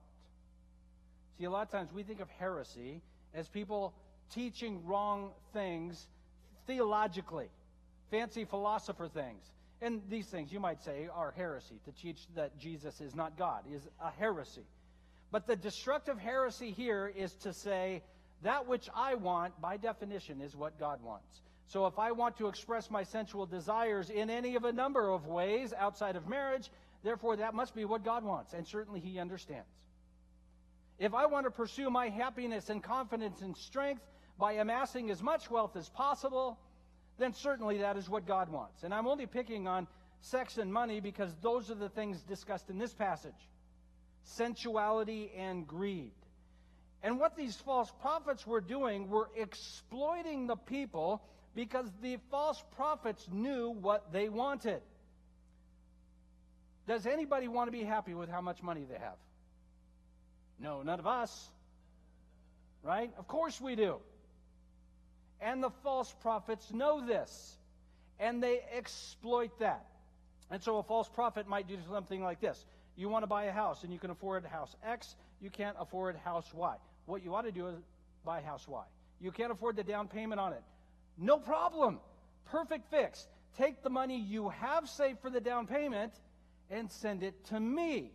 See, 1.39 1.45
a 1.45 1.51
lot 1.51 1.63
of 1.63 1.71
times 1.71 1.91
we 1.93 2.03
think 2.03 2.21
of 2.21 2.29
heresy 2.39 3.01
as 3.35 3.49
people 3.49 3.95
teaching 4.35 4.85
wrong 4.87 5.31
things 5.53 6.07
theologically, 6.67 7.49
fancy 8.11 8.45
philosopher 8.45 9.09
things. 9.09 9.45
And 9.81 10.01
these 10.09 10.27
things, 10.27 10.53
you 10.53 10.61
might 10.61 10.83
say, 10.83 11.09
are 11.13 11.33
heresy. 11.37 11.81
To 11.87 11.93
teach 11.93 12.19
that 12.37 12.57
Jesus 12.59 13.01
is 13.01 13.15
not 13.15 13.37
God 13.37 13.65
is 13.73 13.83
a 14.01 14.11
heresy. 14.11 14.65
But 15.33 15.47
the 15.47 15.57
destructive 15.57 16.19
heresy 16.19 16.71
here 16.71 17.13
is 17.17 17.33
to 17.37 17.53
say, 17.53 18.03
that 18.43 18.67
which 18.69 18.89
I 18.95 19.15
want, 19.15 19.61
by 19.61 19.77
definition, 19.77 20.41
is 20.41 20.55
what 20.55 20.79
God 20.79 21.03
wants. 21.03 21.41
So 21.73 21.87
if 21.87 21.99
I 21.99 22.13
want 22.13 22.37
to 22.37 22.49
express 22.49 22.91
my 22.91 23.03
sensual 23.03 23.47
desires 23.47 24.11
in 24.11 24.29
any 24.29 24.57
of 24.57 24.65
a 24.65 24.73
number 24.73 25.09
of 25.09 25.27
ways 25.27 25.73
outside 25.73 26.17
of 26.17 26.29
marriage, 26.29 26.71
therefore 27.03 27.37
that 27.37 27.55
must 27.55 27.75
be 27.75 27.87
what 27.87 28.05
God 28.05 28.25
wants. 28.25 28.53
And 28.53 28.67
certainly 28.67 29.01
He 29.01 29.19
understands. 29.19 29.71
If 30.99 31.15
I 31.15 31.25
want 31.25 31.47
to 31.47 31.51
pursue 31.51 31.89
my 31.89 32.11
happiness 32.11 32.69
and 32.69 32.83
confidence 32.83 33.41
and 33.41 33.57
strength 33.57 34.03
by 34.39 34.53
amassing 34.53 35.11
as 35.11 35.23
much 35.23 35.51
wealth 35.51 35.75
as 35.75 35.89
possible, 35.89 36.59
then 37.19 37.33
certainly 37.33 37.79
that 37.79 37.97
is 37.97 38.07
what 38.07 38.27
God 38.27 38.51
wants. 38.51 38.83
And 38.83 38.93
I'm 38.93 39.07
only 39.07 39.25
picking 39.25 39.67
on 39.67 39.87
sex 40.21 40.59
and 40.59 40.71
money 40.71 41.01
because 41.01 41.35
those 41.41 41.71
are 41.71 41.75
the 41.75 41.89
things 41.89 42.21
discussed 42.21 42.69
in 42.69 42.77
this 42.77 42.93
passage 42.93 43.49
sensuality 44.25 45.33
and 45.39 45.67
greed. 45.67 46.13
And 47.03 47.19
what 47.19 47.35
these 47.35 47.57
false 47.57 47.91
prophets 48.03 48.47
were 48.47 48.61
doing 48.61 49.09
were 49.09 49.31
exploiting 49.35 50.47
the 50.47 50.55
people 50.55 51.23
because 51.55 51.87
the 52.03 52.19
false 52.31 52.63
prophets 52.77 53.27
knew 53.31 53.71
what 53.71 54.13
they 54.13 54.29
wanted. 54.29 54.81
Does 56.87 57.07
anybody 57.07 57.49
want 57.49 57.69
to 57.69 57.73
be 57.73 57.85
happy 57.85 58.15
with 58.15 58.29
how 58.29 58.41
much 58.41 58.63
money 58.63 58.85
they 58.89 58.99
have? 58.99 59.17
No, 60.59 60.83
none 60.83 60.99
of 60.99 61.07
us. 61.07 61.51
Right? 62.83 63.11
Of 63.19 63.29
course 63.29 63.61
we 63.61 63.77
do. 63.77 63.97
And 65.41 65.63
the 65.63 65.71
false 65.83 66.13
prophets 66.21 66.73
know 66.73 67.05
this. 67.05 67.57
And 68.19 68.43
they 68.43 68.61
exploit 68.77 69.59
that. 69.59 69.87
And 70.51 70.63
so 70.63 70.79
a 70.79 70.83
false 70.83 71.09
prophet 71.09 71.49
might 71.49 71.67
do 71.67 71.77
something 71.91 72.23
like 72.23 72.41
this 72.41 72.65
You 72.97 73.09
want 73.09 73.23
to 73.23 73.27
buy 73.27 73.45
a 73.45 73.53
house 73.53 73.85
and 73.85 73.93
you 73.93 73.99
can 73.99 74.11
afford 74.11 74.45
house 74.45 74.75
X, 74.85 75.17
you 75.41 75.51
can't 75.51 75.77
afford 75.79 76.17
house 76.17 76.53
Y. 76.53 76.77
what 77.07 77.25
you 77.25 77.35
ought 77.35 77.43
to 77.43 77.53
do 77.53 77.69
is 77.69 77.77
buy 78.25 78.41
house 78.41 78.67
Y. 78.69 78.85
You 79.21 79.31
can't 79.31 79.53
afford 79.53 79.77
the 79.77 79.85
down 79.85 80.09
payment 80.09 80.41
on 80.41 80.53
it. 80.53 80.63
No 81.19 81.39
problem. 81.39 82.01
Perfect 82.47 82.91
fix. 82.91 83.27
Take 83.57 83.83
the 83.83 83.91
money 83.91 84.19
you 84.19 84.49
have 84.49 84.89
saved 84.89 85.21
for 85.21 85.31
the 85.31 85.41
down 85.41 85.67
payment 85.67 86.13
and 86.71 86.91
send 86.91 87.23
it 87.23 87.45
to 87.47 87.61
me. 87.61 88.13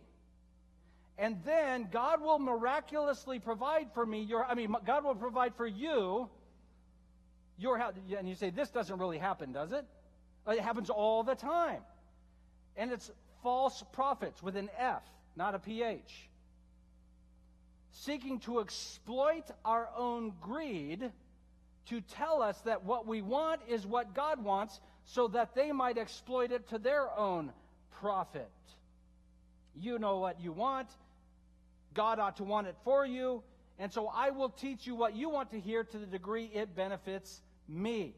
And 1.16 1.36
then 1.44 1.88
God 1.90 2.20
will 2.20 2.38
miraculously 2.38 3.38
provide 3.38 3.88
for 3.92 4.06
me 4.06 4.22
your 4.22 4.44
I 4.44 4.54
mean 4.54 4.74
God 4.86 5.04
will 5.04 5.14
provide 5.14 5.54
for 5.56 5.66
you 5.66 6.28
your 7.56 7.76
house. 7.78 7.94
And 8.16 8.28
you 8.28 8.34
say 8.34 8.50
this 8.50 8.70
doesn't 8.70 8.98
really 8.98 9.18
happen, 9.18 9.52
does 9.52 9.72
it? 9.72 9.84
Uh, 10.46 10.52
it 10.52 10.60
happens 10.60 10.90
all 10.90 11.24
the 11.24 11.34
time. 11.34 11.82
And 12.76 12.92
it's 12.92 13.10
false 13.42 13.82
prophets 13.92 14.42
with 14.42 14.56
an 14.56 14.70
F, 14.78 15.02
not 15.36 15.54
a 15.54 15.58
PH. 15.58 16.28
Seeking 17.90 18.38
to 18.40 18.60
exploit 18.60 19.50
our 19.64 19.88
own 19.96 20.32
greed 20.40 21.10
to 21.88 22.00
tell 22.00 22.42
us 22.42 22.58
that 22.62 22.84
what 22.84 23.06
we 23.06 23.22
want 23.22 23.60
is 23.68 23.86
what 23.86 24.14
God 24.14 24.42
wants 24.42 24.80
so 25.04 25.28
that 25.28 25.54
they 25.54 25.72
might 25.72 25.98
exploit 25.98 26.52
it 26.52 26.68
to 26.68 26.78
their 26.78 27.10
own 27.18 27.52
profit. 28.00 28.50
You 29.74 29.98
know 29.98 30.18
what 30.18 30.40
you 30.40 30.52
want. 30.52 30.88
God 31.94 32.18
ought 32.18 32.36
to 32.36 32.44
want 32.44 32.66
it 32.66 32.76
for 32.84 33.06
you. 33.06 33.42
And 33.78 33.92
so 33.92 34.08
I 34.08 34.30
will 34.30 34.50
teach 34.50 34.86
you 34.86 34.94
what 34.94 35.14
you 35.14 35.28
want 35.28 35.50
to 35.52 35.60
hear 35.60 35.84
to 35.84 35.98
the 35.98 36.06
degree 36.06 36.50
it 36.52 36.74
benefits 36.74 37.40
me. 37.68 38.14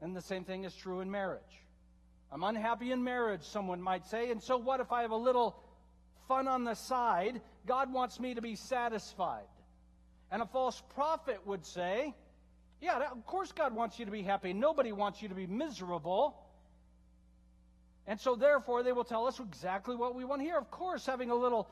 And 0.00 0.16
the 0.16 0.22
same 0.22 0.44
thing 0.44 0.64
is 0.64 0.74
true 0.74 1.00
in 1.00 1.10
marriage. 1.10 1.40
I'm 2.32 2.42
unhappy 2.42 2.92
in 2.92 3.04
marriage, 3.04 3.42
someone 3.42 3.80
might 3.80 4.06
say. 4.06 4.30
And 4.30 4.42
so 4.42 4.56
what 4.56 4.80
if 4.80 4.92
I 4.92 5.02
have 5.02 5.12
a 5.12 5.16
little 5.16 5.56
fun 6.28 6.48
on 6.48 6.64
the 6.64 6.74
side? 6.74 7.40
God 7.66 7.92
wants 7.92 8.18
me 8.18 8.34
to 8.34 8.42
be 8.42 8.54
satisfied. 8.54 9.46
And 10.30 10.42
a 10.42 10.46
false 10.46 10.82
prophet 10.94 11.46
would 11.46 11.64
say, 11.64 12.14
Yeah, 12.80 13.10
of 13.10 13.24
course 13.26 13.52
God 13.52 13.74
wants 13.74 13.98
you 13.98 14.04
to 14.04 14.10
be 14.10 14.22
happy. 14.22 14.52
Nobody 14.52 14.92
wants 14.92 15.22
you 15.22 15.28
to 15.28 15.34
be 15.34 15.46
miserable. 15.46 16.36
And 18.06 18.20
so, 18.20 18.34
therefore, 18.34 18.82
they 18.82 18.92
will 18.92 19.04
tell 19.04 19.26
us 19.26 19.40
exactly 19.40 19.96
what 19.96 20.14
we 20.14 20.24
want 20.24 20.42
to 20.42 20.44
hear. 20.44 20.58
Of 20.58 20.70
course, 20.70 21.06
having 21.06 21.30
a 21.30 21.34
little 21.34 21.68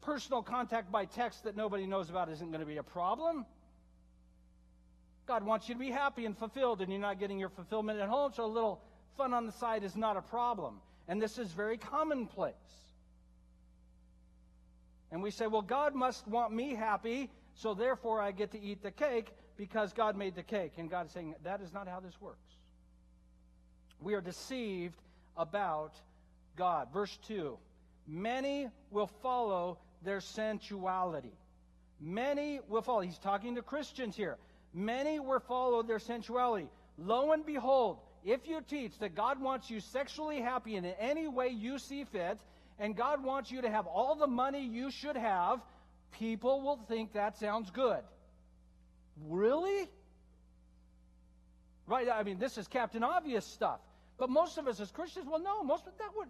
personal 0.00 0.42
contact 0.42 0.90
by 0.90 1.04
text 1.04 1.44
that 1.44 1.56
nobody 1.56 1.86
knows 1.86 2.10
about 2.10 2.28
isn't 2.28 2.48
going 2.48 2.60
to 2.60 2.66
be 2.66 2.78
a 2.78 2.82
problem. 2.82 3.46
God 5.26 5.44
wants 5.44 5.68
you 5.68 5.74
to 5.74 5.78
be 5.78 5.90
happy 5.90 6.24
and 6.24 6.36
fulfilled, 6.36 6.80
and 6.80 6.90
you're 6.90 7.00
not 7.00 7.20
getting 7.20 7.38
your 7.38 7.50
fulfillment 7.50 8.00
at 8.00 8.08
home, 8.08 8.32
so 8.34 8.44
a 8.44 8.46
little 8.46 8.80
fun 9.16 9.34
on 9.34 9.46
the 9.46 9.52
side 9.52 9.84
is 9.84 9.94
not 9.94 10.16
a 10.16 10.22
problem. 10.22 10.80
And 11.06 11.20
this 11.22 11.38
is 11.38 11.52
very 11.52 11.76
commonplace. 11.76 12.54
And 15.12 15.22
we 15.22 15.30
say, 15.30 15.46
well, 15.46 15.62
God 15.62 15.94
must 15.94 16.26
want 16.26 16.52
me 16.52 16.74
happy, 16.74 17.30
so 17.54 17.74
therefore 17.74 18.20
I 18.20 18.32
get 18.32 18.52
to 18.52 18.60
eat 18.60 18.82
the 18.82 18.90
cake 18.90 19.28
because 19.58 19.92
God 19.92 20.16
made 20.16 20.34
the 20.34 20.42
cake. 20.42 20.74
And 20.78 20.88
God 20.88 21.06
is 21.06 21.12
saying, 21.12 21.34
that 21.44 21.60
is 21.60 21.74
not 21.74 21.86
how 21.86 22.00
this 22.00 22.18
works. 22.20 22.38
We 24.00 24.14
are 24.14 24.22
deceived 24.22 24.96
about 25.36 25.92
God. 26.56 26.88
Verse 26.94 27.18
2 27.26 27.58
Many 28.06 28.68
will 28.90 29.10
follow 29.22 29.76
their 30.02 30.20
sensuality. 30.20 31.34
Many 32.00 32.60
will 32.68 32.80
follow. 32.80 33.00
He's 33.00 33.18
talking 33.18 33.56
to 33.56 33.62
Christians 33.62 34.16
here. 34.16 34.38
Many 34.72 35.18
will 35.18 35.40
follow 35.40 35.82
their 35.82 35.98
sensuality. 35.98 36.68
Lo 36.96 37.32
and 37.32 37.44
behold, 37.44 37.98
if 38.24 38.46
you 38.46 38.60
teach 38.60 38.98
that 39.00 39.14
God 39.14 39.40
wants 39.40 39.68
you 39.68 39.80
sexually 39.80 40.40
happy 40.40 40.76
in 40.76 40.84
any 40.84 41.26
way 41.26 41.48
you 41.48 41.78
see 41.78 42.04
fit, 42.04 42.38
and 42.78 42.96
God 42.96 43.24
wants 43.24 43.50
you 43.50 43.62
to 43.62 43.70
have 43.70 43.86
all 43.86 44.14
the 44.14 44.26
money 44.26 44.64
you 44.64 44.90
should 44.90 45.16
have, 45.16 45.60
people 46.12 46.60
will 46.60 46.78
think 46.88 47.12
that 47.14 47.36
sounds 47.36 47.70
good. 47.70 48.02
Really? 49.26 49.88
Right? 51.86 52.08
I 52.08 52.22
mean, 52.22 52.38
this 52.38 52.58
is 52.58 52.68
Captain 52.68 53.02
Obvious 53.02 53.44
stuff. 53.46 53.80
But 54.18 54.30
most 54.30 54.58
of 54.58 54.66
us 54.66 54.80
as 54.80 54.90
Christians, 54.90 55.26
well, 55.28 55.40
no, 55.40 55.62
most 55.62 55.86
of 55.86 55.92
that 55.98 56.10
would 56.16 56.28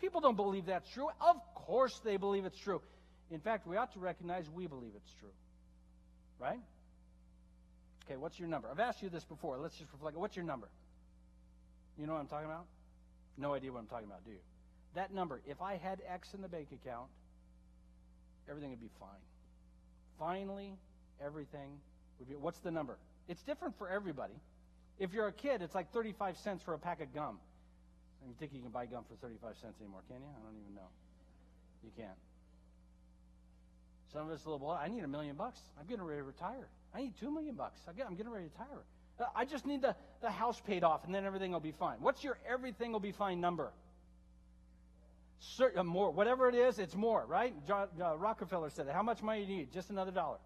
people 0.00 0.20
don't 0.20 0.36
believe 0.36 0.66
that's 0.66 0.88
true. 0.90 1.08
Of 1.20 1.36
course 1.54 2.00
they 2.04 2.16
believe 2.16 2.44
it's 2.44 2.58
true. 2.58 2.80
In 3.30 3.40
fact, 3.40 3.66
we 3.66 3.76
ought 3.76 3.92
to 3.92 4.00
recognize 4.00 4.48
we 4.50 4.66
believe 4.66 4.92
it's 4.96 5.12
true. 5.20 5.32
Right? 6.38 6.60
Okay, 8.04 8.16
what's 8.16 8.38
your 8.38 8.48
number? 8.48 8.68
I've 8.70 8.80
asked 8.80 9.02
you 9.02 9.08
this 9.08 9.24
before. 9.24 9.58
Let's 9.58 9.76
just 9.76 9.92
reflect. 9.92 10.16
What's 10.16 10.36
your 10.36 10.44
number? 10.44 10.68
You 11.98 12.06
know 12.06 12.14
what 12.14 12.20
I'm 12.20 12.26
talking 12.26 12.46
about? 12.46 12.66
No 13.36 13.54
idea 13.54 13.72
what 13.72 13.80
I'm 13.80 13.86
talking 13.86 14.06
about, 14.06 14.24
do 14.24 14.30
you? 14.30 14.38
That 14.94 15.14
number, 15.14 15.40
if 15.46 15.62
I 15.62 15.76
had 15.76 16.02
X 16.08 16.34
in 16.34 16.42
the 16.42 16.48
bank 16.48 16.68
account, 16.72 17.08
everything 18.48 18.70
would 18.70 18.80
be 18.80 18.90
fine. 18.98 19.08
Finally, 20.18 20.72
everything 21.24 21.78
What's 22.40 22.58
the 22.60 22.70
number? 22.70 22.98
It's 23.28 23.42
different 23.42 23.76
for 23.78 23.88
everybody. 23.88 24.34
If 24.98 25.12
you're 25.12 25.28
a 25.28 25.32
kid, 25.32 25.62
it's 25.62 25.74
like 25.74 25.92
35 25.92 26.36
cents 26.38 26.62
for 26.62 26.74
a 26.74 26.78
pack 26.78 27.00
of 27.00 27.14
gum. 27.14 27.38
I 28.22 28.28
you 28.28 28.34
think 28.38 28.52
you 28.52 28.60
can 28.60 28.70
buy 28.70 28.86
gum 28.86 29.04
for 29.08 29.14
35 29.16 29.56
cents 29.62 29.80
anymore, 29.80 30.02
can 30.08 30.18
you? 30.18 30.28
I 30.28 30.44
don't 30.44 30.60
even 30.60 30.74
know. 30.74 30.88
You 31.82 31.90
can't. 31.96 32.18
Some 34.12 34.26
of 34.26 34.32
us 34.32 34.44
a 34.44 34.48
little 34.50 34.58
boy, 34.58 34.72
I 34.74 34.88
need 34.88 35.04
a 35.04 35.08
million 35.08 35.36
bucks. 35.36 35.58
I'm 35.78 35.86
getting 35.86 36.04
ready 36.04 36.20
to 36.20 36.24
retire. 36.24 36.68
I 36.94 37.02
need 37.02 37.12
two 37.18 37.30
million 37.30 37.54
bucks. 37.54 37.78
I 37.86 37.90
am 38.04 38.16
getting 38.16 38.32
ready 38.32 38.46
to 38.46 38.52
retire. 38.52 38.84
Uh, 39.18 39.24
I 39.34 39.44
just 39.44 39.66
need 39.66 39.82
the, 39.82 39.94
the 40.20 40.30
house 40.30 40.60
paid 40.66 40.82
off, 40.82 41.04
and 41.04 41.14
then 41.14 41.24
everything 41.24 41.52
will 41.52 41.60
be 41.60 41.72
fine. 41.72 41.96
What's 42.00 42.24
your 42.24 42.38
everything 42.48 42.92
will 42.92 43.00
be 43.00 43.12
fine 43.12 43.40
number? 43.40 43.72
Certain, 45.38 45.78
uh, 45.78 45.84
more. 45.84 46.10
Whatever 46.10 46.48
it 46.48 46.54
is, 46.54 46.78
it's 46.78 46.94
more, 46.94 47.24
right? 47.26 47.54
John, 47.66 47.88
uh, 48.02 48.16
Rockefeller 48.16 48.70
said 48.70 48.86
it. 48.86 48.92
How 48.92 49.02
much 49.02 49.22
money 49.22 49.46
do 49.46 49.52
you 49.52 49.58
need? 49.58 49.72
Just 49.72 49.90
another 49.90 50.10
dollar. 50.10 50.38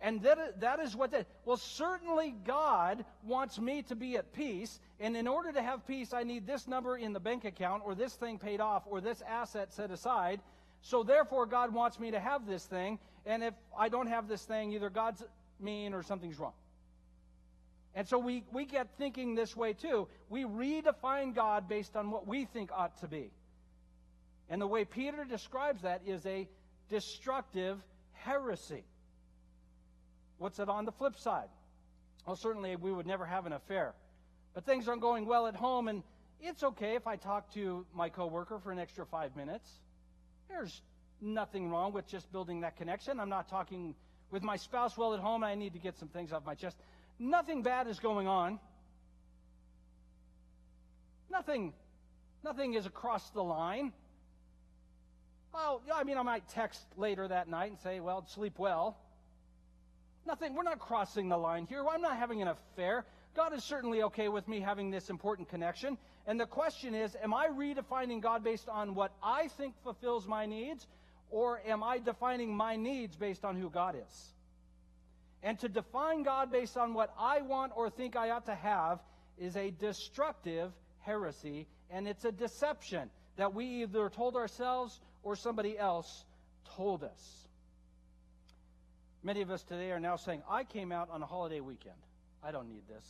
And 0.00 0.22
that, 0.22 0.60
that 0.60 0.80
is 0.80 0.94
what 0.94 1.12
that, 1.12 1.26
well, 1.44 1.56
certainly 1.56 2.34
God 2.44 3.04
wants 3.24 3.58
me 3.58 3.82
to 3.84 3.96
be 3.96 4.16
at 4.16 4.32
peace. 4.32 4.80
And 5.00 5.16
in 5.16 5.26
order 5.26 5.52
to 5.52 5.62
have 5.62 5.86
peace, 5.86 6.12
I 6.12 6.24
need 6.24 6.46
this 6.46 6.68
number 6.68 6.96
in 6.96 7.12
the 7.12 7.20
bank 7.20 7.44
account, 7.44 7.82
or 7.86 7.94
this 7.94 8.14
thing 8.14 8.38
paid 8.38 8.60
off, 8.60 8.82
or 8.86 9.00
this 9.00 9.22
asset 9.22 9.72
set 9.72 9.90
aside. 9.90 10.40
So 10.82 11.02
therefore, 11.02 11.46
God 11.46 11.72
wants 11.72 11.98
me 11.98 12.10
to 12.10 12.20
have 12.20 12.46
this 12.46 12.64
thing. 12.66 12.98
And 13.24 13.42
if 13.42 13.54
I 13.78 13.88
don't 13.88 14.08
have 14.08 14.28
this 14.28 14.42
thing, 14.44 14.72
either 14.72 14.90
God's 14.90 15.22
mean 15.58 15.94
or 15.94 16.02
something's 16.02 16.38
wrong. 16.38 16.52
And 17.94 18.06
so 18.06 18.18
we, 18.18 18.42
we 18.52 18.64
get 18.64 18.88
thinking 18.98 19.34
this 19.34 19.56
way 19.56 19.72
too. 19.72 20.08
We 20.28 20.44
redefine 20.44 21.34
God 21.34 21.68
based 21.68 21.96
on 21.96 22.10
what 22.10 22.26
we 22.26 22.44
think 22.44 22.70
ought 22.72 23.00
to 23.00 23.08
be. 23.08 23.30
And 24.50 24.60
the 24.60 24.66
way 24.66 24.84
Peter 24.84 25.24
describes 25.24 25.82
that 25.82 26.02
is 26.04 26.26
a 26.26 26.48
destructive 26.90 27.82
heresy. 28.12 28.84
What's 30.38 30.58
it 30.58 30.68
on 30.68 30.84
the 30.84 30.92
flip 30.92 31.16
side? 31.16 31.48
Well, 32.26 32.36
certainly 32.36 32.76
we 32.76 32.92
would 32.92 33.06
never 33.06 33.26
have 33.26 33.46
an 33.46 33.52
affair. 33.52 33.94
But 34.54 34.64
things 34.64 34.88
aren't 34.88 35.02
going 35.02 35.26
well 35.26 35.46
at 35.46 35.56
home, 35.56 35.88
and 35.88 36.02
it's 36.40 36.62
okay 36.62 36.94
if 36.94 37.06
I 37.06 37.16
talk 37.16 37.52
to 37.54 37.84
my 37.94 38.08
coworker 38.08 38.58
for 38.58 38.72
an 38.72 38.78
extra 38.78 39.04
five 39.04 39.36
minutes. 39.36 39.68
There's 40.48 40.82
nothing 41.20 41.70
wrong 41.70 41.92
with 41.92 42.06
just 42.06 42.30
building 42.32 42.60
that 42.60 42.76
connection. 42.76 43.20
I'm 43.20 43.28
not 43.28 43.48
talking 43.48 43.94
with 44.30 44.42
my 44.42 44.56
spouse 44.56 44.96
well 44.96 45.14
at 45.14 45.20
home, 45.20 45.44
I 45.44 45.54
need 45.54 45.74
to 45.74 45.78
get 45.78 45.96
some 45.96 46.08
things 46.08 46.32
off 46.32 46.44
my 46.44 46.54
chest. 46.54 46.76
Nothing 47.18 47.62
bad 47.62 47.86
is 47.86 48.00
going 48.00 48.26
on. 48.26 48.58
Nothing, 51.30 51.72
nothing 52.42 52.74
is 52.74 52.86
across 52.86 53.30
the 53.30 53.42
line. 53.42 53.92
Well, 55.52 55.82
I 55.92 56.02
mean, 56.02 56.18
I 56.18 56.22
might 56.22 56.48
text 56.48 56.80
later 56.96 57.28
that 57.28 57.48
night 57.48 57.70
and 57.70 57.78
say, 57.80 58.00
well, 58.00 58.26
sleep 58.26 58.58
well. 58.58 58.96
Nothing, 60.26 60.54
we're 60.54 60.62
not 60.62 60.78
crossing 60.78 61.28
the 61.28 61.36
line 61.36 61.66
here. 61.66 61.84
I'm 61.86 62.00
not 62.00 62.16
having 62.16 62.40
an 62.40 62.48
affair. 62.48 63.04
God 63.34 63.52
is 63.52 63.62
certainly 63.64 64.02
okay 64.04 64.28
with 64.28 64.48
me 64.48 64.60
having 64.60 64.90
this 64.90 65.10
important 65.10 65.48
connection. 65.48 65.98
And 66.26 66.40
the 66.40 66.46
question 66.46 66.94
is, 66.94 67.16
am 67.22 67.34
I 67.34 67.48
redefining 67.48 68.22
God 68.22 68.42
based 68.42 68.68
on 68.68 68.94
what 68.94 69.12
I 69.22 69.48
think 69.48 69.74
fulfills 69.82 70.26
my 70.26 70.46
needs, 70.46 70.86
or 71.30 71.60
am 71.66 71.82
I 71.82 71.98
defining 71.98 72.54
my 72.54 72.76
needs 72.76 73.16
based 73.16 73.44
on 73.44 73.56
who 73.56 73.68
God 73.68 73.96
is? 73.96 74.32
And 75.42 75.58
to 75.58 75.68
define 75.68 76.22
God 76.22 76.50
based 76.50 76.78
on 76.78 76.94
what 76.94 77.12
I 77.18 77.42
want 77.42 77.72
or 77.76 77.90
think 77.90 78.16
I 78.16 78.30
ought 78.30 78.46
to 78.46 78.54
have 78.54 79.00
is 79.36 79.56
a 79.56 79.70
destructive 79.72 80.72
heresy, 81.00 81.66
and 81.90 82.08
it's 82.08 82.24
a 82.24 82.32
deception 82.32 83.10
that 83.36 83.52
we 83.52 83.82
either 83.82 84.08
told 84.08 84.36
ourselves 84.36 85.00
or 85.22 85.36
somebody 85.36 85.78
else 85.78 86.24
told 86.76 87.04
us. 87.04 87.43
Many 89.24 89.40
of 89.40 89.50
us 89.50 89.62
today 89.62 89.90
are 89.90 89.98
now 89.98 90.16
saying, 90.16 90.42
I 90.50 90.64
came 90.64 90.92
out 90.92 91.08
on 91.10 91.22
a 91.22 91.26
holiday 91.26 91.60
weekend. 91.60 91.96
I 92.42 92.52
don't 92.52 92.68
need 92.68 92.82
this. 92.86 93.06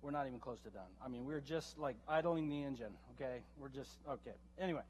We're 0.00 0.10
not 0.10 0.26
even 0.26 0.40
close 0.40 0.58
to 0.60 0.70
done. 0.70 0.88
I 1.04 1.08
mean, 1.08 1.26
we're 1.26 1.42
just 1.42 1.78
like 1.78 1.96
idling 2.08 2.48
the 2.48 2.62
engine, 2.62 2.94
okay? 3.14 3.42
We're 3.58 3.68
just, 3.68 3.90
okay. 4.08 4.32
Anyway, 4.58 4.80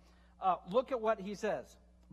uh, 0.41 0.57
look 0.71 0.93
at 0.93 1.01
what 1.01 1.21
he 1.21 1.35
says. 1.35 1.65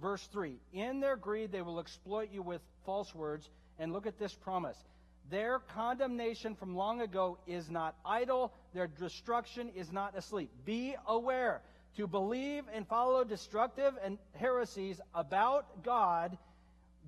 Verse 0.02 0.28
3 0.34 0.56
In 0.74 1.00
their 1.00 1.16
greed, 1.16 1.52
they 1.52 1.62
will 1.62 1.80
exploit 1.80 2.30
you 2.32 2.42
with 2.42 2.62
false 2.84 3.14
words. 3.14 3.48
And 3.78 3.94
look 3.94 4.08
at 4.08 4.18
this 4.18 4.34
promise. 4.34 4.78
Their 5.30 5.60
condemnation 5.60 6.56
from 6.56 6.76
long 6.76 7.02
ago 7.02 7.38
is 7.46 7.70
not 7.70 7.96
idle, 8.04 8.52
their 8.74 8.88
destruction 8.88 9.70
is 9.76 9.92
not 9.92 10.18
asleep. 10.18 10.50
Be 10.66 10.96
aware. 11.06 11.62
To 11.98 12.08
believe 12.08 12.64
and 12.74 12.88
follow 12.88 13.24
destructive 13.24 13.94
and 14.04 14.18
heresies 14.34 15.00
about 15.14 15.84
God 15.84 16.40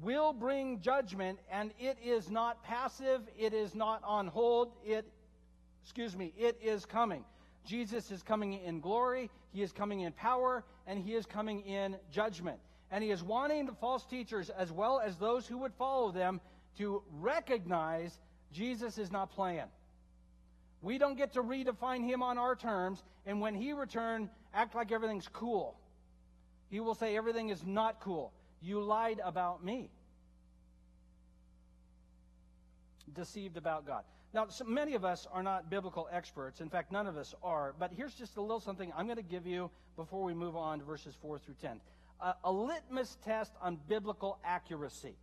will 0.01 0.33
bring 0.33 0.79
judgment, 0.79 1.39
and 1.51 1.71
it 1.79 1.97
is 2.03 2.29
not 2.29 2.63
passive, 2.63 3.21
it 3.37 3.53
is 3.53 3.75
not 3.75 4.01
on 4.03 4.27
hold, 4.27 4.71
it, 4.85 5.05
excuse 5.83 6.15
me, 6.15 6.33
it 6.37 6.57
is 6.61 6.85
coming. 6.85 7.23
Jesus 7.65 8.11
is 8.11 8.23
coming 8.23 8.53
in 8.53 8.79
glory, 8.79 9.29
he 9.51 9.61
is 9.61 9.71
coming 9.71 10.01
in 10.01 10.11
power, 10.13 10.63
and 10.87 10.99
he 10.99 11.13
is 11.13 11.25
coming 11.25 11.61
in 11.61 11.97
judgment. 12.11 12.59
And 12.91 13.03
he 13.03 13.11
is 13.11 13.23
wanting 13.23 13.65
the 13.65 13.73
false 13.73 14.05
teachers, 14.05 14.49
as 14.49 14.71
well 14.71 14.99
as 14.99 15.17
those 15.17 15.45
who 15.45 15.57
would 15.59 15.73
follow 15.73 16.11
them, 16.11 16.41
to 16.77 17.03
recognize 17.19 18.17
Jesus 18.51 18.97
is 18.97 19.11
not 19.11 19.31
playing. 19.31 19.67
We 20.81 20.97
don't 20.97 21.17
get 21.17 21.33
to 21.33 21.43
redefine 21.43 22.05
him 22.05 22.23
on 22.23 22.37
our 22.37 22.55
terms, 22.55 23.03
and 23.25 23.41
when 23.41 23.53
he 23.53 23.73
returns, 23.73 24.29
act 24.53 24.75
like 24.75 24.91
everything's 24.91 25.27
cool. 25.27 25.75
He 26.69 26.79
will 26.79 26.95
say 26.95 27.17
everything 27.17 27.49
is 27.49 27.65
not 27.65 27.99
cool. 27.99 28.31
You 28.61 28.81
lied 28.81 29.19
about 29.23 29.63
me. 29.63 29.89
Deceived 33.13 33.57
about 33.57 33.87
God. 33.87 34.03
Now, 34.33 34.47
so 34.49 34.63
many 34.65 34.93
of 34.93 35.03
us 35.03 35.27
are 35.31 35.41
not 35.41 35.69
biblical 35.69 36.07
experts. 36.11 36.61
In 36.61 36.69
fact, 36.69 36.91
none 36.91 37.07
of 37.07 37.17
us 37.17 37.33
are. 37.41 37.73
But 37.79 37.91
here's 37.95 38.13
just 38.13 38.37
a 38.37 38.41
little 38.41 38.59
something 38.59 38.93
I'm 38.95 39.05
going 39.05 39.17
to 39.17 39.23
give 39.23 39.47
you 39.47 39.71
before 39.95 40.23
we 40.23 40.33
move 40.33 40.55
on 40.55 40.79
to 40.79 40.85
verses 40.85 41.15
4 41.21 41.39
through 41.39 41.55
10 41.61 41.81
a, 42.43 42.51
litmus 42.51 43.17
test 43.23 43.53
on 43.61 43.77
biblical 43.87 44.39
accuracy. 44.43 45.15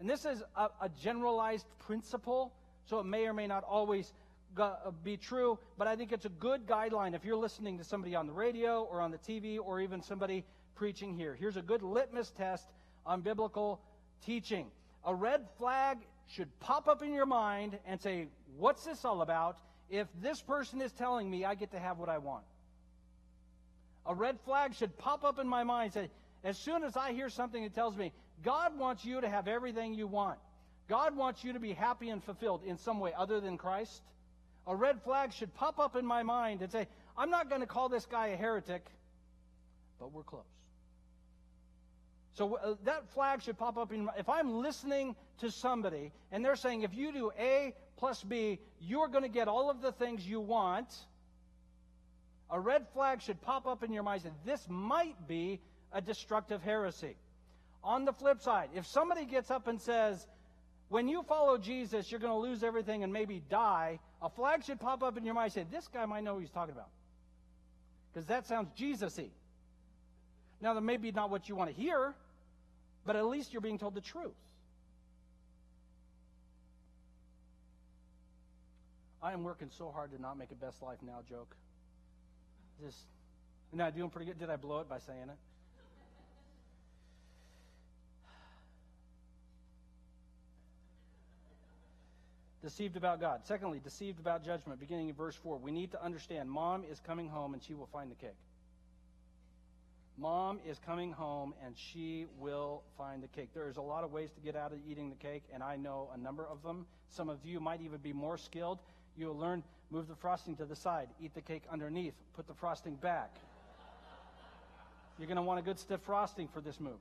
And 0.00 0.08
this 0.08 0.24
is 0.24 0.42
a, 0.56 0.68
a 0.80 0.88
generalized 1.00 1.66
principle, 1.80 2.52
so 2.86 3.00
it 3.00 3.04
may 3.04 3.26
or 3.26 3.32
may 3.32 3.46
not 3.46 3.64
always 3.64 4.12
uh, 4.56 4.90
be 5.04 5.16
true, 5.16 5.58
but 5.76 5.86
I 5.86 5.96
think 5.96 6.12
it's 6.12 6.24
a 6.24 6.30
good 6.30 6.66
guideline 6.66 7.14
if 7.14 7.24
you're 7.24 7.36
listening 7.36 7.78
to 7.78 7.84
somebody 7.84 8.14
on 8.14 8.26
the 8.26 8.32
radio 8.32 8.82
or 8.84 9.00
on 9.00 9.10
the 9.10 9.18
TV 9.18 9.58
or 9.62 9.80
even 9.80 10.02
somebody 10.02 10.44
preaching 10.78 11.14
here. 11.14 11.34
Here's 11.34 11.56
a 11.56 11.62
good 11.62 11.82
litmus 11.82 12.30
test 12.30 12.66
on 13.04 13.20
biblical 13.20 13.80
teaching. 14.24 14.66
A 15.04 15.14
red 15.14 15.46
flag 15.58 15.98
should 16.28 16.48
pop 16.60 16.88
up 16.88 17.02
in 17.02 17.12
your 17.12 17.26
mind 17.26 17.78
and 17.86 18.00
say, 18.00 18.28
What's 18.56 18.84
this 18.84 19.04
all 19.04 19.22
about? 19.22 19.58
If 19.90 20.06
this 20.22 20.40
person 20.40 20.80
is 20.80 20.92
telling 20.92 21.30
me 21.30 21.44
I 21.44 21.54
get 21.54 21.72
to 21.72 21.78
have 21.78 21.98
what 21.98 22.08
I 22.08 22.18
want. 22.18 22.44
A 24.06 24.14
red 24.14 24.38
flag 24.44 24.74
should 24.74 24.96
pop 24.98 25.24
up 25.24 25.38
in 25.38 25.48
my 25.48 25.64
mind 25.64 25.96
and 25.96 26.06
say, 26.06 26.10
As 26.44 26.56
soon 26.56 26.84
as 26.84 26.96
I 26.96 27.12
hear 27.12 27.28
something 27.28 27.62
that 27.62 27.74
tells 27.74 27.96
me, 27.96 28.12
God 28.44 28.78
wants 28.78 29.04
you 29.04 29.20
to 29.20 29.28
have 29.28 29.48
everything 29.48 29.94
you 29.94 30.06
want, 30.06 30.38
God 30.88 31.16
wants 31.16 31.42
you 31.42 31.52
to 31.52 31.60
be 31.60 31.72
happy 31.72 32.08
and 32.10 32.22
fulfilled 32.22 32.62
in 32.64 32.78
some 32.78 33.00
way 33.00 33.12
other 33.16 33.40
than 33.40 33.58
Christ, 33.58 34.02
a 34.66 34.76
red 34.76 35.02
flag 35.02 35.32
should 35.32 35.52
pop 35.54 35.78
up 35.78 35.96
in 35.96 36.06
my 36.06 36.22
mind 36.22 36.62
and 36.62 36.70
say, 36.70 36.86
I'm 37.16 37.30
not 37.30 37.48
going 37.48 37.62
to 37.62 37.66
call 37.66 37.88
this 37.88 38.06
guy 38.06 38.28
a 38.28 38.36
heretic, 38.36 38.86
but 39.98 40.12
we're 40.12 40.22
close. 40.22 40.44
So 42.38 42.54
uh, 42.54 42.74
that 42.84 43.10
flag 43.14 43.42
should 43.42 43.58
pop 43.58 43.76
up 43.76 43.92
in 43.92 44.04
my, 44.04 44.12
if 44.16 44.28
I'm 44.28 44.62
listening 44.62 45.16
to 45.40 45.50
somebody 45.50 46.12
and 46.30 46.44
they're 46.44 46.54
saying 46.54 46.82
if 46.82 46.94
you 46.94 47.10
do 47.10 47.32
A 47.36 47.74
plus 47.96 48.22
B, 48.22 48.60
you're 48.80 49.08
going 49.08 49.24
to 49.24 49.28
get 49.28 49.48
all 49.48 49.68
of 49.68 49.82
the 49.82 49.90
things 49.90 50.24
you 50.24 50.38
want. 50.38 50.86
A 52.48 52.60
red 52.60 52.86
flag 52.94 53.22
should 53.22 53.42
pop 53.42 53.66
up 53.66 53.82
in 53.82 53.92
your 53.92 54.04
mind 54.04 54.22
that 54.22 54.32
this 54.46 54.64
might 54.68 55.16
be 55.26 55.60
a 55.92 56.00
destructive 56.00 56.62
heresy. 56.62 57.16
On 57.82 58.04
the 58.04 58.12
flip 58.12 58.40
side, 58.40 58.68
if 58.72 58.86
somebody 58.86 59.24
gets 59.24 59.50
up 59.50 59.66
and 59.66 59.80
says, 59.80 60.24
when 60.90 61.08
you 61.08 61.24
follow 61.24 61.58
Jesus, 61.58 62.08
you're 62.08 62.20
going 62.20 62.32
to 62.32 62.38
lose 62.38 62.62
everything 62.62 63.02
and 63.02 63.12
maybe 63.12 63.42
die, 63.50 63.98
a 64.22 64.30
flag 64.30 64.62
should 64.62 64.78
pop 64.78 65.02
up 65.02 65.18
in 65.18 65.24
your 65.24 65.34
mind 65.34 65.46
and 65.56 65.66
say, 65.66 65.76
this 65.76 65.88
guy 65.88 66.06
might 66.06 66.22
know 66.22 66.34
what 66.34 66.40
he's 66.40 66.50
talking 66.50 66.72
about. 66.72 66.90
Because 68.12 68.26
that 68.26 68.46
sounds 68.46 68.68
Jesus 68.76 69.18
y. 69.18 69.30
Now, 70.60 70.74
that 70.74 70.82
may 70.82 70.98
be 70.98 71.10
not 71.10 71.30
what 71.30 71.48
you 71.48 71.56
want 71.56 71.70
to 71.70 71.76
hear, 71.76 72.14
but 73.08 73.16
at 73.16 73.24
least 73.24 73.54
you're 73.54 73.62
being 73.62 73.78
told 73.78 73.94
the 73.94 74.02
truth. 74.02 74.36
I 79.22 79.32
am 79.32 79.44
working 79.44 79.70
so 79.78 79.90
hard 79.90 80.12
to 80.12 80.20
not 80.20 80.36
make 80.36 80.50
a 80.50 80.54
best 80.54 80.82
life 80.82 80.98
now 81.00 81.20
joke. 81.26 81.56
Just, 82.84 82.98
not 83.72 83.96
doing 83.96 84.10
pretty 84.10 84.26
good. 84.26 84.38
Did 84.38 84.50
I 84.50 84.56
blow 84.56 84.80
it 84.80 84.90
by 84.90 84.98
saying 84.98 85.22
it? 85.22 85.38
deceived 92.62 92.98
about 92.98 93.20
God. 93.20 93.40
Secondly, 93.44 93.80
deceived 93.82 94.20
about 94.20 94.44
judgment, 94.44 94.78
beginning 94.80 95.08
in 95.08 95.14
verse 95.14 95.34
4. 95.36 95.56
We 95.56 95.70
need 95.70 95.92
to 95.92 96.04
understand 96.04 96.50
mom 96.50 96.84
is 96.84 97.00
coming 97.00 97.30
home 97.30 97.54
and 97.54 97.62
she 97.62 97.72
will 97.72 97.88
find 97.90 98.10
the 98.10 98.16
cake. 98.16 98.36
Mom 100.18 100.58
is 100.68 100.80
coming 100.84 101.12
home 101.12 101.54
and 101.64 101.76
she 101.76 102.26
will 102.40 102.82
find 102.96 103.22
the 103.22 103.28
cake. 103.28 103.50
There's 103.54 103.76
a 103.76 103.82
lot 103.82 104.02
of 104.02 104.12
ways 104.12 104.30
to 104.32 104.40
get 104.40 104.56
out 104.56 104.72
of 104.72 104.78
eating 104.88 105.10
the 105.10 105.16
cake, 105.16 105.44
and 105.54 105.62
I 105.62 105.76
know 105.76 106.10
a 106.12 106.18
number 106.18 106.44
of 106.44 106.62
them. 106.62 106.86
Some 107.08 107.28
of 107.28 107.38
you 107.44 107.60
might 107.60 107.80
even 107.80 107.98
be 107.98 108.12
more 108.12 108.36
skilled. 108.36 108.80
You'll 109.16 109.36
learn 109.36 109.62
move 109.90 110.08
the 110.08 110.16
frosting 110.16 110.56
to 110.56 110.64
the 110.64 110.76
side, 110.76 111.08
eat 111.20 111.34
the 111.34 111.40
cake 111.40 111.62
underneath, 111.70 112.14
put 112.34 112.46
the 112.46 112.54
frosting 112.54 112.96
back. 112.96 113.36
You're 115.18 115.28
going 115.28 115.36
to 115.36 115.42
want 115.42 115.60
a 115.60 115.62
good 115.62 115.78
stiff 115.78 116.00
frosting 116.02 116.48
for 116.48 116.60
this 116.60 116.78
move. 116.78 117.00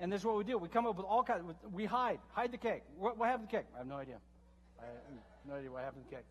And 0.00 0.10
this 0.10 0.20
is 0.20 0.24
what 0.24 0.36
we 0.36 0.44
do. 0.44 0.58
We 0.58 0.68
come 0.68 0.86
up 0.86 0.96
with 0.96 1.06
all 1.06 1.22
kinds. 1.22 1.44
Of, 1.48 1.72
we 1.72 1.84
hide, 1.84 2.18
hide 2.32 2.50
the 2.50 2.58
cake. 2.58 2.82
What, 2.98 3.18
what 3.18 3.28
happened 3.28 3.50
to 3.50 3.56
the 3.56 3.62
cake? 3.62 3.68
I 3.74 3.78
have 3.78 3.86
no 3.86 3.96
idea. 3.96 4.16
I 4.80 4.86
have 4.86 4.94
no 5.48 5.54
idea 5.54 5.70
what 5.70 5.84
happened 5.84 6.04
to 6.04 6.10
the 6.10 6.16
cake. 6.16 6.26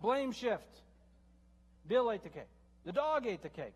Blame 0.00 0.30
shift. 0.30 0.82
Bill 1.90 2.12
ate 2.12 2.22
the 2.22 2.28
cake. 2.28 2.44
The 2.86 2.92
dog 2.92 3.26
ate 3.26 3.42
the 3.42 3.48
cake. 3.48 3.74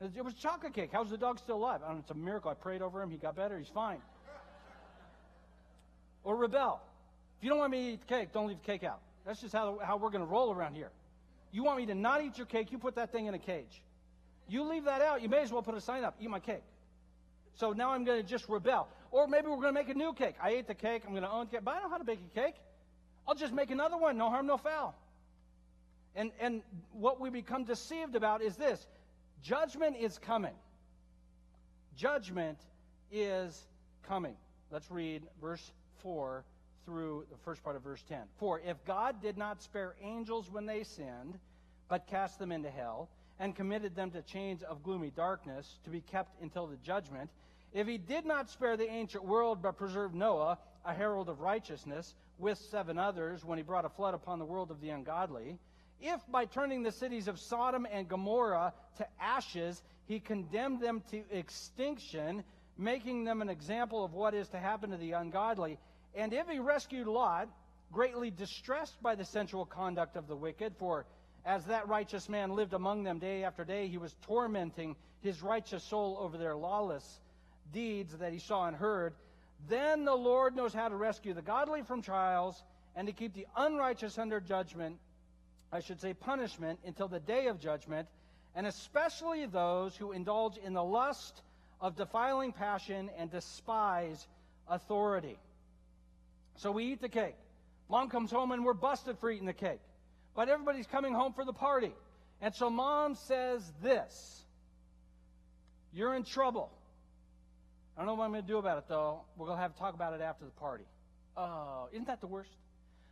It 0.00 0.24
was 0.24 0.34
chocolate 0.34 0.74
cake. 0.74 0.90
How's 0.92 1.10
the 1.10 1.16
dog 1.16 1.38
still 1.38 1.56
alive? 1.56 1.80
I 1.84 1.86
don't 1.86 1.98
know, 1.98 2.00
it's 2.00 2.10
a 2.10 2.14
miracle. 2.14 2.50
I 2.50 2.54
prayed 2.54 2.82
over 2.82 3.00
him. 3.00 3.08
He 3.08 3.18
got 3.18 3.36
better. 3.36 3.56
He's 3.56 3.68
fine. 3.68 3.98
Or 6.24 6.34
rebel. 6.34 6.80
If 7.38 7.44
you 7.44 7.50
don't 7.50 7.60
want 7.60 7.70
me 7.70 7.86
to 7.86 7.92
eat 7.92 8.00
the 8.00 8.14
cake, 8.14 8.32
don't 8.32 8.48
leave 8.48 8.58
the 8.58 8.66
cake 8.66 8.82
out. 8.82 8.98
That's 9.24 9.40
just 9.40 9.54
how, 9.54 9.78
how 9.80 9.96
we're 9.96 10.10
going 10.10 10.24
to 10.24 10.30
roll 10.30 10.52
around 10.52 10.74
here. 10.74 10.90
You 11.52 11.62
want 11.62 11.78
me 11.78 11.86
to 11.86 11.94
not 11.94 12.24
eat 12.24 12.36
your 12.36 12.46
cake, 12.46 12.72
you 12.72 12.78
put 12.78 12.96
that 12.96 13.12
thing 13.12 13.26
in 13.26 13.34
a 13.34 13.38
cage. 13.38 13.80
You 14.48 14.64
leave 14.64 14.84
that 14.86 15.00
out, 15.00 15.22
you 15.22 15.28
may 15.28 15.42
as 15.42 15.52
well 15.52 15.62
put 15.62 15.76
a 15.76 15.80
sign 15.80 16.02
up, 16.02 16.16
eat 16.20 16.30
my 16.30 16.40
cake. 16.40 16.64
So 17.54 17.70
now 17.72 17.90
I'm 17.92 18.04
going 18.04 18.20
to 18.20 18.28
just 18.28 18.48
rebel. 18.48 18.88
Or 19.12 19.28
maybe 19.28 19.46
we're 19.46 19.56
going 19.56 19.72
to 19.74 19.80
make 19.80 19.88
a 19.88 19.94
new 19.94 20.12
cake. 20.14 20.34
I 20.42 20.50
ate 20.50 20.66
the 20.66 20.74
cake, 20.74 21.02
I'm 21.06 21.12
going 21.12 21.22
to 21.22 21.30
own 21.30 21.46
the 21.46 21.52
cake, 21.52 21.64
but 21.64 21.76
I 21.76 21.82
know 21.82 21.90
how 21.90 21.98
to 21.98 22.04
bake 22.04 22.18
a 22.34 22.40
cake. 22.40 22.56
I'll 23.28 23.36
just 23.36 23.52
make 23.52 23.70
another 23.70 23.96
one, 23.96 24.18
no 24.18 24.30
harm, 24.30 24.46
no 24.46 24.56
foul. 24.56 24.96
And, 26.14 26.30
and 26.40 26.62
what 26.92 27.20
we 27.20 27.30
become 27.30 27.64
deceived 27.64 28.14
about 28.14 28.42
is 28.42 28.56
this 28.56 28.86
judgment 29.42 29.96
is 29.98 30.18
coming. 30.18 30.54
Judgment 31.96 32.58
is 33.10 33.66
coming. 34.06 34.36
Let's 34.70 34.90
read 34.90 35.22
verse 35.40 35.72
4 36.02 36.44
through 36.84 37.26
the 37.30 37.36
first 37.38 37.62
part 37.62 37.76
of 37.76 37.82
verse 37.82 38.02
10. 38.08 38.20
For 38.38 38.60
if 38.60 38.82
God 38.84 39.22
did 39.22 39.38
not 39.38 39.62
spare 39.62 39.94
angels 40.02 40.50
when 40.50 40.66
they 40.66 40.82
sinned, 40.82 41.38
but 41.88 42.06
cast 42.06 42.38
them 42.38 42.52
into 42.52 42.70
hell, 42.70 43.08
and 43.38 43.56
committed 43.56 43.94
them 43.94 44.10
to 44.10 44.22
chains 44.22 44.62
of 44.62 44.82
gloomy 44.82 45.10
darkness 45.10 45.78
to 45.84 45.90
be 45.90 46.00
kept 46.00 46.40
until 46.42 46.66
the 46.66 46.76
judgment, 46.76 47.30
if 47.72 47.86
he 47.86 47.98
did 47.98 48.26
not 48.26 48.50
spare 48.50 48.76
the 48.76 48.88
ancient 48.88 49.24
world 49.24 49.62
but 49.62 49.76
preserved 49.76 50.14
Noah, 50.14 50.58
a 50.84 50.92
herald 50.92 51.28
of 51.28 51.40
righteousness, 51.40 52.14
with 52.38 52.58
seven 52.58 52.98
others, 52.98 53.44
when 53.44 53.58
he 53.58 53.62
brought 53.62 53.84
a 53.84 53.88
flood 53.88 54.14
upon 54.14 54.38
the 54.38 54.44
world 54.44 54.70
of 54.70 54.80
the 54.80 54.90
ungodly, 54.90 55.58
if 56.02 56.20
by 56.30 56.44
turning 56.44 56.82
the 56.82 56.92
cities 56.92 57.28
of 57.28 57.38
Sodom 57.38 57.86
and 57.90 58.08
Gomorrah 58.08 58.72
to 58.98 59.06
ashes, 59.20 59.82
he 60.06 60.20
condemned 60.20 60.80
them 60.80 61.02
to 61.10 61.22
extinction, 61.30 62.44
making 62.76 63.24
them 63.24 63.40
an 63.40 63.48
example 63.48 64.04
of 64.04 64.12
what 64.12 64.34
is 64.34 64.48
to 64.48 64.58
happen 64.58 64.90
to 64.90 64.96
the 64.96 65.12
ungodly, 65.12 65.78
and 66.14 66.32
if 66.32 66.48
he 66.48 66.58
rescued 66.58 67.06
Lot, 67.06 67.48
greatly 67.92 68.30
distressed 68.30 69.00
by 69.02 69.14
the 69.14 69.24
sensual 69.24 69.64
conduct 69.64 70.16
of 70.16 70.26
the 70.26 70.36
wicked, 70.36 70.74
for 70.78 71.06
as 71.44 71.64
that 71.66 71.88
righteous 71.88 72.28
man 72.28 72.50
lived 72.50 72.72
among 72.72 73.02
them 73.02 73.18
day 73.18 73.44
after 73.44 73.64
day, 73.64 73.88
he 73.88 73.98
was 73.98 74.14
tormenting 74.22 74.96
his 75.22 75.42
righteous 75.42 75.82
soul 75.84 76.16
over 76.20 76.36
their 76.36 76.56
lawless 76.56 77.20
deeds 77.72 78.16
that 78.18 78.32
he 78.32 78.38
saw 78.38 78.66
and 78.66 78.76
heard. 78.76 79.14
Then 79.68 80.04
the 80.04 80.14
Lord 80.14 80.56
knows 80.56 80.74
how 80.74 80.88
to 80.88 80.96
rescue 80.96 81.34
the 81.34 81.42
godly 81.42 81.82
from 81.82 82.02
trials 82.02 82.62
and 82.94 83.06
to 83.06 83.12
keep 83.12 83.34
the 83.34 83.46
unrighteous 83.56 84.18
under 84.18 84.40
judgment 84.40 84.98
I 85.72 85.80
should 85.80 86.00
say, 86.00 86.12
punishment 86.12 86.78
until 86.84 87.08
the 87.08 87.20
day 87.20 87.46
of 87.46 87.58
judgment, 87.58 88.06
and 88.54 88.66
especially 88.66 89.46
those 89.46 89.96
who 89.96 90.12
indulge 90.12 90.58
in 90.58 90.74
the 90.74 90.84
lust 90.84 91.40
of 91.80 91.96
defiling 91.96 92.52
passion 92.52 93.10
and 93.18 93.30
despise 93.30 94.26
authority. 94.68 95.38
So 96.56 96.70
we 96.70 96.92
eat 96.92 97.00
the 97.00 97.08
cake. 97.08 97.36
Mom 97.88 98.10
comes 98.10 98.30
home 98.30 98.52
and 98.52 98.64
we're 98.64 98.74
busted 98.74 99.18
for 99.18 99.30
eating 99.30 99.46
the 99.46 99.52
cake. 99.52 99.80
But 100.34 100.48
everybody's 100.48 100.86
coming 100.86 101.14
home 101.14 101.32
for 101.32 101.44
the 101.44 101.52
party. 101.52 101.92
And 102.40 102.54
so 102.54 102.70
mom 102.70 103.14
says 103.14 103.62
this 103.82 104.44
You're 105.92 106.14
in 106.14 106.24
trouble. 106.24 106.70
I 107.96 108.00
don't 108.00 108.06
know 108.06 108.14
what 108.14 108.24
I'm 108.24 108.30
going 108.30 108.42
to 108.42 108.48
do 108.48 108.58
about 108.58 108.78
it, 108.78 108.84
though. 108.88 109.20
We're 109.36 109.46
going 109.46 109.58
to 109.58 109.62
have 109.62 109.74
to 109.74 109.78
talk 109.78 109.94
about 109.94 110.14
it 110.14 110.22
after 110.22 110.44
the 110.44 110.50
party. 110.52 110.84
Oh, 111.36 111.88
isn't 111.92 112.06
that 112.06 112.20
the 112.20 112.26
worst? 112.26 112.50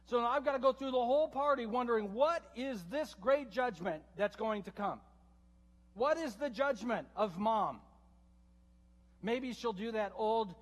So 0.06 0.20
now 0.20 0.28
I've 0.28 0.44
got 0.44 0.52
to 0.52 0.58
go 0.58 0.72
through 0.72 0.90
the 0.90 0.98
whole 0.98 1.28
party 1.28 1.66
wondering 1.66 2.12
what 2.12 2.42
is 2.56 2.82
this 2.90 3.14
great 3.20 3.50
judgment 3.50 4.02
that's 4.16 4.36
going 4.36 4.64
to 4.64 4.70
come? 4.70 5.00
What 5.94 6.18
is 6.18 6.34
the 6.34 6.50
judgment 6.50 7.06
of 7.16 7.38
mom? 7.38 7.80
Maybe 9.22 9.52
she'll 9.52 9.72
do 9.72 9.92
that 9.92 10.12
old 10.16 10.54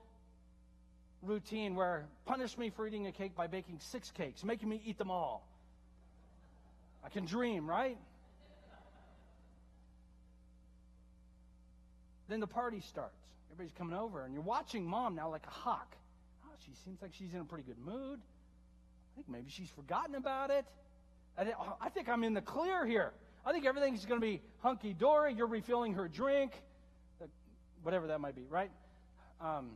routine 1.23 1.75
where 1.75 2.07
punish 2.27 2.57
me 2.59 2.71
for 2.71 2.87
eating 2.87 3.07
a 3.07 3.13
cake 3.13 3.35
by 3.35 3.47
baking 3.47 3.79
six 3.81 4.11
cakes, 4.11 4.45
making 4.45 4.69
me 4.69 4.81
eat 4.85 4.99
them 4.99 5.11
all. 5.11 5.47
I 7.05 7.09
can 7.09 7.25
dream, 7.25 7.69
right? 7.69 7.97
Then 12.29 12.41
the 12.41 12.47
party 12.47 12.81
starts. 12.81 13.17
Everybody's 13.51 13.77
coming 13.77 13.97
over, 13.97 14.25
and 14.25 14.35
you're 14.35 14.43
watching 14.43 14.85
mom 14.85 15.15
now 15.15 15.31
like 15.31 15.47
a 15.47 15.51
hawk. 15.51 15.97
Oh, 16.45 16.55
she 16.65 16.73
seems 16.85 17.01
like 17.01 17.13
she's 17.15 17.33
in 17.33 17.41
a 17.41 17.45
pretty 17.45 17.65
good 17.65 17.79
mood. 17.79 18.21
Think 19.19 19.29
maybe 19.29 19.51
she's 19.51 19.71
forgotten 19.71 20.15
about 20.15 20.51
it. 20.51 20.65
I 21.37 21.89
think 21.89 22.09
I'm 22.09 22.23
in 22.23 22.35
the 22.35 22.41
clear 22.41 22.87
here. 22.87 23.13
I 23.45 23.51
think 23.51 23.67
everything's 23.67 24.05
going 24.07 24.21
to 24.21 24.25
be 24.25 24.41
hunky 24.61 24.95
dory. 24.95 25.35
You're 25.35 25.49
refilling 25.49 25.95
her 25.95 26.07
drink, 26.07 26.53
whatever 27.83 28.07
that 28.07 28.21
might 28.21 28.37
be, 28.37 28.47
right? 28.49 28.71
Um, 29.41 29.71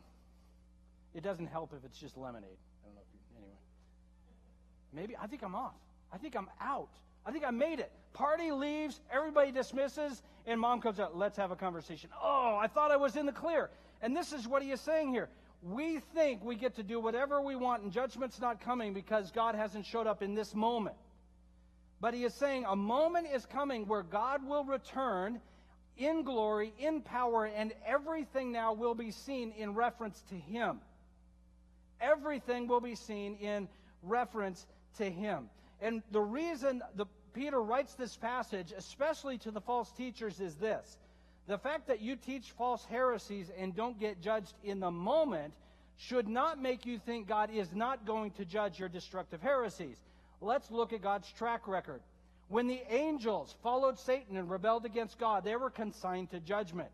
it 1.13 1.25
doesn't 1.25 1.49
help 1.49 1.73
if 1.77 1.85
it's 1.85 1.99
just 1.99 2.17
lemonade. 2.17 2.45
I 2.45 2.87
don't 2.87 2.95
know 2.95 3.01
if 3.01 3.13
you, 3.13 3.37
anyway. 3.37 3.57
Maybe, 4.93 5.17
I 5.21 5.27
think 5.27 5.43
I'm 5.43 5.57
off. 5.57 5.75
I 6.13 6.19
think 6.19 6.37
I'm 6.37 6.49
out. 6.61 6.91
I 7.27 7.33
think 7.33 7.45
I 7.45 7.51
made 7.51 7.81
it. 7.81 7.91
Party 8.13 8.53
leaves, 8.53 9.01
everybody 9.11 9.51
dismisses, 9.51 10.23
and 10.47 10.61
mom 10.61 10.81
comes 10.81 11.01
out. 11.01 11.17
Let's 11.17 11.37
have 11.37 11.51
a 11.51 11.57
conversation. 11.57 12.11
Oh, 12.23 12.59
I 12.63 12.69
thought 12.69 12.93
I 12.93 12.97
was 12.97 13.17
in 13.17 13.27
the 13.27 13.33
clear. 13.33 13.71
And 14.03 14.17
this 14.17 14.33
is 14.33 14.47
what 14.47 14.63
he 14.63 14.71
is 14.71 14.81
saying 14.81 15.11
here. 15.11 15.29
We 15.63 16.01
think 16.15 16.45
we 16.45 16.57
get 16.57 16.77
to 16.77 16.83
do 16.83 16.99
whatever 16.99 17.41
we 17.41 17.55
want, 17.55 17.83
and 17.83 17.93
judgment's 17.93 18.41
not 18.41 18.61
coming 18.61 18.95
because 18.95 19.31
God 19.31 19.55
hasn't 19.55 19.87
showed 19.87 20.09
up 20.09 20.23
in 20.23 20.35
this 20.35 20.55
moment. 20.55 20.97
But 22.01 22.15
he 22.15 22.25
is 22.25 22.35
saying 22.35 22.65
a 22.67 22.75
moment 22.75 23.29
is 23.33 23.47
coming 23.47 23.87
where 23.87 24.03
God 24.03 24.47
will 24.47 24.65
return 24.65 25.41
in 25.97 26.25
glory, 26.25 26.73
in 26.81 27.01
power, 27.01 27.47
and 27.47 27.73
everything 27.87 28.51
now 28.51 28.73
will 28.73 28.97
be 28.97 29.13
seen 29.13 29.53
in 29.53 29.75
reference 29.75 30.21
to 30.31 30.35
him. 30.35 30.81
Everything 32.01 32.67
will 32.67 32.81
be 32.81 32.97
seen 32.97 33.37
in 33.37 33.69
reference 34.03 34.67
to 34.99 35.09
him. 35.09 35.49
And 35.81 36.03
the 36.11 36.21
reason 36.21 36.83
the, 36.97 37.07
Peter 37.35 37.63
writes 37.63 37.95
this 37.95 38.17
passage, 38.17 38.73
especially 38.77 39.39
to 39.39 39.53
the 39.53 39.61
false 39.61 39.93
teachers, 39.93 40.41
is 40.41 40.57
this. 40.57 40.99
The 41.49 41.59
fact 41.59 41.89
that 41.89 42.01
you 42.01 42.17
teach 42.17 42.53
false 42.53 42.85
heresies 42.85 43.51
and 43.59 43.75
don't 43.75 43.99
get 43.99 44.23
judged 44.23 44.55
in 44.63 44.81
the 44.81 44.91
moment 44.91 45.55
should 45.97 46.29
not 46.29 46.61
make 46.61 46.87
you 46.87 46.99
think 46.99 47.29
God 47.29 47.51
is 47.53 47.73
not 47.75 48.07
going 48.07 48.31
to 48.33 48.45
judge 48.45 48.79
your 48.79 48.89
destructive 48.89 49.41
heresies. 49.41 49.97
Let's 50.41 50.71
look 50.71 50.93
at 50.93 51.03
God's 51.03 51.31
track 51.33 51.69
record. 51.69 52.01
When 52.49 52.67
the 52.67 52.83
angels 52.91 53.55
followed 53.63 53.99
Satan 53.99 54.37
and 54.37 54.51
rebelled 54.51 54.85
against 54.85 55.19
God, 55.19 55.45
they 55.45 55.57
were 55.57 55.71
consigned 55.71 56.31
to 56.31 56.41
judgment. 56.41 56.91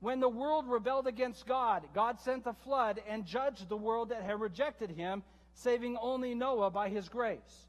When 0.00 0.20
the 0.20 0.28
world 0.28 0.68
rebelled 0.68 1.06
against 1.06 1.46
God, 1.46 1.82
God 1.94 2.20
sent 2.20 2.46
a 2.46 2.52
flood 2.52 3.00
and 3.08 3.24
judged 3.24 3.68
the 3.68 3.76
world 3.76 4.10
that 4.10 4.22
had 4.22 4.40
rejected 4.40 4.90
him, 4.90 5.22
saving 5.54 5.96
only 5.96 6.34
Noah 6.34 6.70
by 6.70 6.90
his 6.90 7.08
grace. 7.08 7.66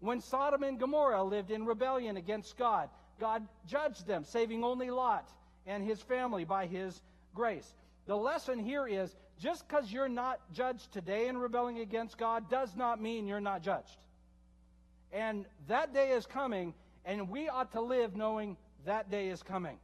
When 0.00 0.20
Sodom 0.20 0.62
and 0.62 0.78
Gomorrah 0.78 1.22
lived 1.22 1.50
in 1.50 1.64
rebellion 1.64 2.16
against 2.16 2.56
God, 2.56 2.88
God 3.18 3.46
judged 3.66 4.06
them, 4.06 4.24
saving 4.24 4.64
only 4.64 4.90
Lot 4.90 5.28
and 5.66 5.84
his 5.84 6.00
family 6.00 6.44
by 6.44 6.66
his 6.66 7.00
grace. 7.34 7.74
The 8.06 8.16
lesson 8.16 8.58
here 8.58 8.86
is 8.86 9.14
just 9.38 9.68
because 9.68 9.92
you're 9.92 10.08
not 10.08 10.40
judged 10.52 10.92
today 10.92 11.28
in 11.28 11.38
rebelling 11.38 11.78
against 11.78 12.18
God 12.18 12.50
does 12.50 12.74
not 12.74 13.00
mean 13.00 13.28
you're 13.28 13.40
not 13.40 13.62
judged. 13.62 13.98
And 15.12 15.46
that 15.68 15.94
day 15.94 16.10
is 16.10 16.26
coming, 16.26 16.74
and 17.04 17.28
we 17.28 17.48
ought 17.48 17.72
to 17.72 17.80
live 17.80 18.16
knowing 18.16 18.56
that 18.84 19.10
day 19.10 19.28
is 19.28 19.42
coming. 19.42 19.78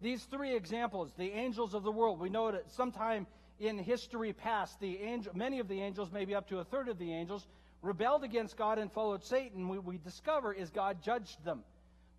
These 0.00 0.24
three 0.24 0.54
examples, 0.54 1.12
the 1.16 1.30
angels 1.30 1.74
of 1.74 1.84
the 1.84 1.92
world, 1.92 2.18
we 2.18 2.28
know 2.28 2.50
that 2.50 2.70
sometime 2.72 3.26
in 3.60 3.78
history 3.78 4.32
past, 4.32 4.80
the 4.80 4.98
angel, 4.98 5.32
many 5.34 5.60
of 5.60 5.68
the 5.68 5.80
angels, 5.80 6.10
maybe 6.12 6.34
up 6.34 6.48
to 6.48 6.58
a 6.58 6.64
third 6.64 6.88
of 6.88 6.98
the 6.98 7.12
angels, 7.12 7.46
rebelled 7.80 8.24
against 8.24 8.56
God 8.56 8.78
and 8.78 8.90
followed 8.90 9.24
Satan. 9.24 9.68
We, 9.68 9.78
we 9.78 9.98
discover 9.98 10.52
is 10.52 10.70
God 10.70 11.02
judged 11.02 11.44
them. 11.44 11.62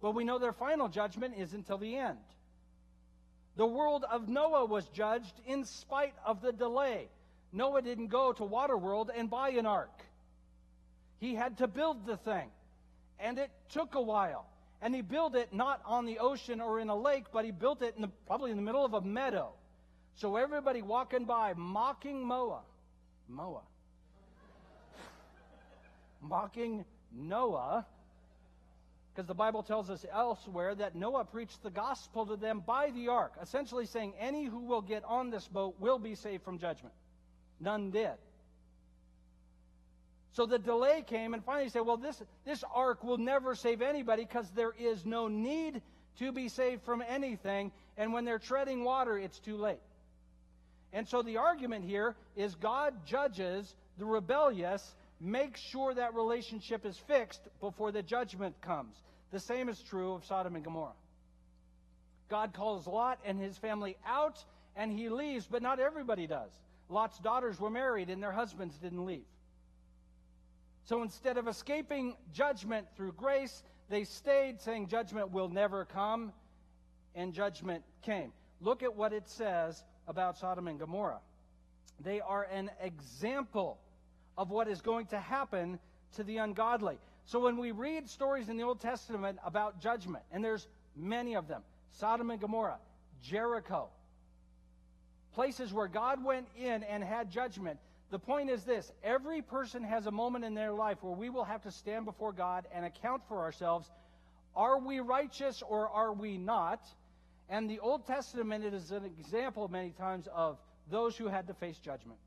But 0.03 0.15
we 0.15 0.25
know 0.25 0.37
their 0.37 0.51
final 0.51 0.89
judgment 0.89 1.35
is 1.37 1.53
until 1.53 1.77
the 1.77 1.95
end. 1.95 2.17
The 3.55 3.65
world 3.65 4.03
of 4.11 4.27
Noah 4.27 4.65
was 4.65 4.85
judged 4.89 5.33
in 5.47 5.63
spite 5.63 6.13
of 6.25 6.41
the 6.41 6.51
delay. 6.51 7.07
Noah 7.53 7.81
didn't 7.81 8.07
go 8.07 8.33
to 8.33 8.43
Waterworld 8.43 9.11
and 9.15 9.29
buy 9.29 9.51
an 9.51 9.65
ark. 9.65 10.03
He 11.19 11.35
had 11.35 11.59
to 11.59 11.67
build 11.67 12.05
the 12.05 12.17
thing, 12.17 12.49
and 13.17 13.39
it 13.39 13.49
took 13.69 13.95
a 13.95 14.01
while. 14.01 14.45
And 14.81 14.93
he 14.93 15.01
built 15.01 15.35
it 15.35 15.53
not 15.53 15.79
on 15.85 16.05
the 16.05 16.19
ocean 16.19 16.59
or 16.59 16.81
in 16.81 16.89
a 16.89 16.97
lake, 16.97 17.27
but 17.31 17.45
he 17.45 17.51
built 17.51 17.81
it 17.81 17.95
in 17.95 18.01
the, 18.01 18.09
probably 18.27 18.51
in 18.51 18.57
the 18.57 18.63
middle 18.63 18.83
of 18.83 18.93
a 18.93 19.01
meadow. 19.01 19.53
So 20.15 20.35
everybody 20.35 20.81
walking 20.81 21.23
by 21.23 21.53
mocking 21.55 22.27
Noah, 22.27 22.63
Noah, 23.29 23.63
mocking 26.21 26.83
Noah, 27.13 27.85
because 29.13 29.27
the 29.27 29.35
Bible 29.35 29.61
tells 29.61 29.89
us 29.89 30.05
elsewhere 30.11 30.73
that 30.73 30.95
Noah 30.95 31.25
preached 31.25 31.61
the 31.61 31.69
gospel 31.69 32.25
to 32.25 32.35
them 32.35 32.63
by 32.65 32.89
the 32.91 33.09
ark, 33.09 33.33
essentially 33.41 33.85
saying 33.85 34.13
any 34.19 34.45
who 34.45 34.59
will 34.59 34.81
get 34.81 35.03
on 35.03 35.29
this 35.29 35.47
boat 35.47 35.75
will 35.79 35.99
be 35.99 36.15
saved 36.15 36.43
from 36.43 36.57
judgment. 36.57 36.95
None 37.59 37.91
did. 37.91 38.13
So 40.31 40.47
the 40.47 40.57
delay 40.57 41.03
came, 41.05 41.35
and 41.35 41.45
finally 41.45 41.65
he 41.65 41.69
said, 41.69 41.83
Well, 41.83 41.97
this, 41.97 42.21
this 42.43 42.63
ark 42.73 43.03
will 43.03 43.19
never 43.19 43.53
save 43.53 43.83
anybody 43.83 44.23
because 44.25 44.49
there 44.51 44.73
is 44.79 45.05
no 45.05 45.27
need 45.27 45.81
to 46.17 46.31
be 46.31 46.49
saved 46.49 46.81
from 46.81 47.03
anything. 47.07 47.71
And 47.97 48.13
when 48.13 48.25
they're 48.25 48.39
treading 48.39 48.83
water, 48.83 49.17
it's 49.17 49.37
too 49.39 49.57
late. 49.57 49.79
And 50.91 51.07
so 51.07 51.21
the 51.21 51.37
argument 51.37 51.85
here 51.85 52.15
is 52.35 52.55
God 52.55 53.05
judges 53.05 53.75
the 53.99 54.05
rebellious 54.05 54.95
make 55.23 55.55
sure 55.55 55.93
that 55.93 56.13
relationship 56.13 56.85
is 56.85 56.97
fixed 56.97 57.47
before 57.61 57.91
the 57.91 58.03
judgment 58.03 58.59
comes. 58.61 59.01
The 59.31 59.39
same 59.39 59.69
is 59.69 59.79
true 59.81 60.13
of 60.13 60.25
Sodom 60.25 60.55
and 60.55 60.63
Gomorrah. 60.63 60.91
God 62.29 62.53
calls 62.53 62.87
Lot 62.87 63.19
and 63.25 63.39
his 63.39 63.57
family 63.57 63.95
out, 64.05 64.43
and 64.75 64.91
he 64.91 65.07
leaves, 65.09 65.47
but 65.49 65.61
not 65.61 65.79
everybody 65.79 66.27
does. 66.27 66.51
Lot's 66.89 67.19
daughters 67.19 67.59
were 67.59 67.69
married, 67.69 68.09
and 68.09 68.21
their 68.21 68.31
husbands 68.31 68.77
didn't 68.77 69.05
leave. 69.05 69.25
So 70.85 71.01
instead 71.01 71.37
of 71.37 71.47
escaping 71.47 72.17
judgment 72.33 72.87
through 72.97 73.13
grace, 73.13 73.63
they 73.89 74.03
stayed 74.03 74.59
saying 74.59 74.87
judgment 74.87 75.31
will 75.31 75.47
never 75.47 75.85
come, 75.85 76.33
and 77.15 77.33
judgment 77.33 77.83
came. 78.01 78.33
Look 78.59 78.83
at 78.83 78.93
what 78.93 79.13
it 79.13 79.29
says 79.29 79.83
about 80.07 80.37
Sodom 80.37 80.67
and 80.67 80.79
Gomorrah. 80.79 81.21
They 82.01 82.19
are 82.19 82.43
an 82.51 82.69
example 82.81 83.79
of 84.37 84.49
what 84.49 84.67
is 84.67 84.81
going 84.81 85.05
to 85.07 85.19
happen 85.19 85.79
to 86.15 86.23
the 86.23 86.37
ungodly. 86.37 86.97
So 87.25 87.39
when 87.39 87.57
we 87.57 87.71
read 87.71 88.09
stories 88.09 88.49
in 88.49 88.57
the 88.57 88.63
Old 88.63 88.79
Testament 88.79 89.39
about 89.45 89.79
judgment, 89.79 90.23
and 90.31 90.43
there's 90.43 90.67
many 90.95 91.35
of 91.35 91.47
them 91.47 91.61
Sodom 91.91 92.31
and 92.31 92.41
Gomorrah, 92.41 92.79
Jericho, 93.21 93.89
places 95.33 95.71
where 95.71 95.87
God 95.87 96.23
went 96.23 96.47
in 96.57 96.83
and 96.83 97.03
had 97.03 97.29
judgment. 97.29 97.79
The 98.09 98.19
point 98.19 98.49
is 98.49 98.63
this 98.63 98.91
every 99.03 99.41
person 99.41 99.83
has 99.83 100.05
a 100.05 100.11
moment 100.11 100.43
in 100.43 100.53
their 100.53 100.73
life 100.73 100.97
where 101.01 101.13
we 101.13 101.29
will 101.29 101.43
have 101.43 101.61
to 101.63 101.71
stand 101.71 102.05
before 102.05 102.31
God 102.31 102.65
and 102.73 102.85
account 102.85 103.23
for 103.27 103.39
ourselves. 103.39 103.89
Are 104.55 104.79
we 104.79 104.99
righteous 104.99 105.63
or 105.67 105.89
are 105.89 106.13
we 106.13 106.37
not? 106.37 106.85
And 107.49 107.69
the 107.69 107.79
Old 107.79 108.05
Testament 108.05 108.65
is 108.65 108.91
an 108.91 109.05
example 109.05 109.67
many 109.67 109.91
times 109.91 110.27
of 110.33 110.57
those 110.89 111.15
who 111.17 111.27
had 111.27 111.47
to 111.47 111.53
face 111.53 111.77
judgment 111.77 112.19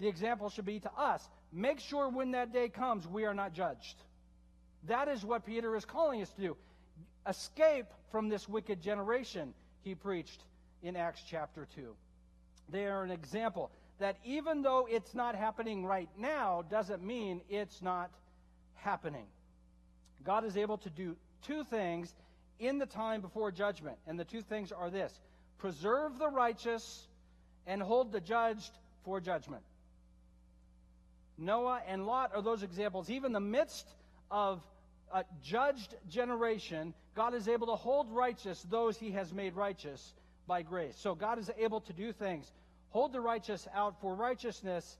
the 0.00 0.08
example 0.08 0.50
should 0.50 0.66
be 0.66 0.80
to 0.80 0.90
us. 0.96 1.26
Make 1.52 1.80
sure 1.80 2.08
when 2.08 2.32
that 2.32 2.52
day 2.52 2.68
comes, 2.68 3.06
we 3.06 3.24
are 3.24 3.34
not 3.34 3.52
judged. 3.52 3.96
That 4.86 5.08
is 5.08 5.24
what 5.24 5.44
Peter 5.44 5.74
is 5.76 5.84
calling 5.84 6.22
us 6.22 6.30
to 6.30 6.40
do. 6.40 6.56
Escape 7.26 7.86
from 8.10 8.28
this 8.28 8.48
wicked 8.48 8.80
generation, 8.80 9.54
he 9.82 9.94
preached 9.94 10.42
in 10.82 10.96
Acts 10.96 11.22
chapter 11.28 11.66
2. 11.74 11.94
They 12.70 12.86
are 12.86 13.02
an 13.02 13.10
example 13.10 13.70
that 13.98 14.16
even 14.24 14.62
though 14.62 14.86
it's 14.88 15.14
not 15.14 15.34
happening 15.34 15.84
right 15.84 16.08
now, 16.16 16.64
doesn't 16.70 17.02
mean 17.02 17.40
it's 17.48 17.82
not 17.82 18.10
happening. 18.76 19.26
God 20.24 20.44
is 20.44 20.56
able 20.56 20.78
to 20.78 20.90
do 20.90 21.16
two 21.42 21.64
things 21.64 22.14
in 22.58 22.78
the 22.78 22.86
time 22.86 23.20
before 23.20 23.50
judgment. 23.50 23.96
And 24.06 24.18
the 24.18 24.24
two 24.24 24.42
things 24.42 24.72
are 24.72 24.90
this 24.90 25.12
preserve 25.58 26.18
the 26.18 26.28
righteous 26.28 27.08
and 27.66 27.82
hold 27.82 28.12
the 28.12 28.20
judged 28.20 28.70
for 29.04 29.20
judgment. 29.20 29.62
Noah 31.38 31.80
and 31.86 32.04
Lot 32.04 32.32
are 32.34 32.42
those 32.42 32.62
examples. 32.62 33.08
Even 33.08 33.32
the 33.32 33.40
midst 33.40 33.88
of 34.30 34.60
a 35.12 35.24
judged 35.42 35.94
generation, 36.08 36.92
God 37.14 37.32
is 37.32 37.48
able 37.48 37.68
to 37.68 37.76
hold 37.76 38.10
righteous 38.10 38.62
those 38.68 38.98
he 38.98 39.12
has 39.12 39.32
made 39.32 39.54
righteous 39.54 40.12
by 40.46 40.62
grace. 40.62 40.96
So 40.98 41.14
God 41.14 41.38
is 41.38 41.50
able 41.56 41.80
to 41.82 41.92
do 41.92 42.12
things, 42.12 42.50
hold 42.90 43.12
the 43.12 43.20
righteous 43.20 43.68
out 43.74 44.00
for 44.00 44.14
righteousness, 44.14 44.98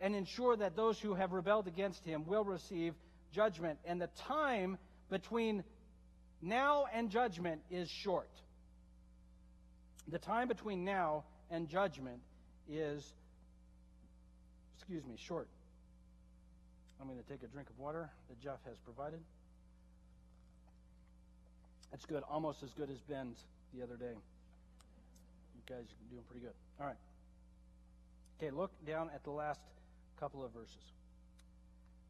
and 0.00 0.14
ensure 0.14 0.56
that 0.56 0.76
those 0.76 0.98
who 1.00 1.14
have 1.14 1.32
rebelled 1.32 1.66
against 1.66 2.04
him 2.04 2.26
will 2.26 2.44
receive 2.44 2.94
judgment. 3.32 3.78
And 3.84 4.00
the 4.00 4.10
time 4.18 4.76
between 5.08 5.64
now 6.42 6.86
and 6.92 7.10
judgment 7.10 7.62
is 7.70 7.88
short. 7.88 8.30
The 10.08 10.18
time 10.18 10.48
between 10.48 10.84
now 10.84 11.24
and 11.50 11.68
judgment 11.68 12.20
is, 12.68 13.14
excuse 14.76 15.04
me, 15.04 15.16
short. 15.16 15.48
I'm 17.00 17.06
going 17.06 17.18
to 17.22 17.28
take 17.28 17.42
a 17.42 17.46
drink 17.46 17.68
of 17.70 17.78
water 17.78 18.10
that 18.28 18.40
Jeff 18.40 18.58
has 18.66 18.78
provided. 18.78 19.20
It's 21.92 22.06
good, 22.06 22.22
almost 22.28 22.62
as 22.62 22.70
good 22.72 22.90
as 22.90 22.98
Ben's 23.00 23.38
the 23.74 23.82
other 23.82 23.96
day. 23.96 24.12
You 24.14 25.62
guys 25.66 25.84
are 25.84 26.10
doing 26.10 26.24
pretty 26.28 26.44
good. 26.44 26.54
All 26.80 26.86
right. 26.86 26.96
Okay, 28.38 28.50
look 28.50 28.72
down 28.86 29.10
at 29.14 29.24
the 29.24 29.30
last 29.30 29.60
couple 30.18 30.44
of 30.44 30.52
verses 30.52 30.92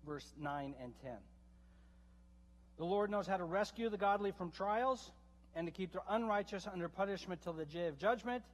verse 0.07 0.33
9 0.40 0.75
and 0.83 0.92
10. 1.03 1.12
The 2.79 2.85
Lord 2.85 3.11
knows 3.11 3.27
how 3.27 3.37
to 3.37 3.44
rescue 3.44 3.90
the 3.90 3.99
godly 3.99 4.31
from 4.31 4.51
trials 4.51 5.11
and 5.55 5.66
to 5.66 5.70
keep 5.70 5.92
the 5.92 6.03
unrighteous 6.09 6.66
under 6.70 6.88
punishment 6.88 7.42
till 7.42 7.55
the 7.55 7.64
day 7.64 7.88
of 7.88 7.99
judgment, 7.99 8.44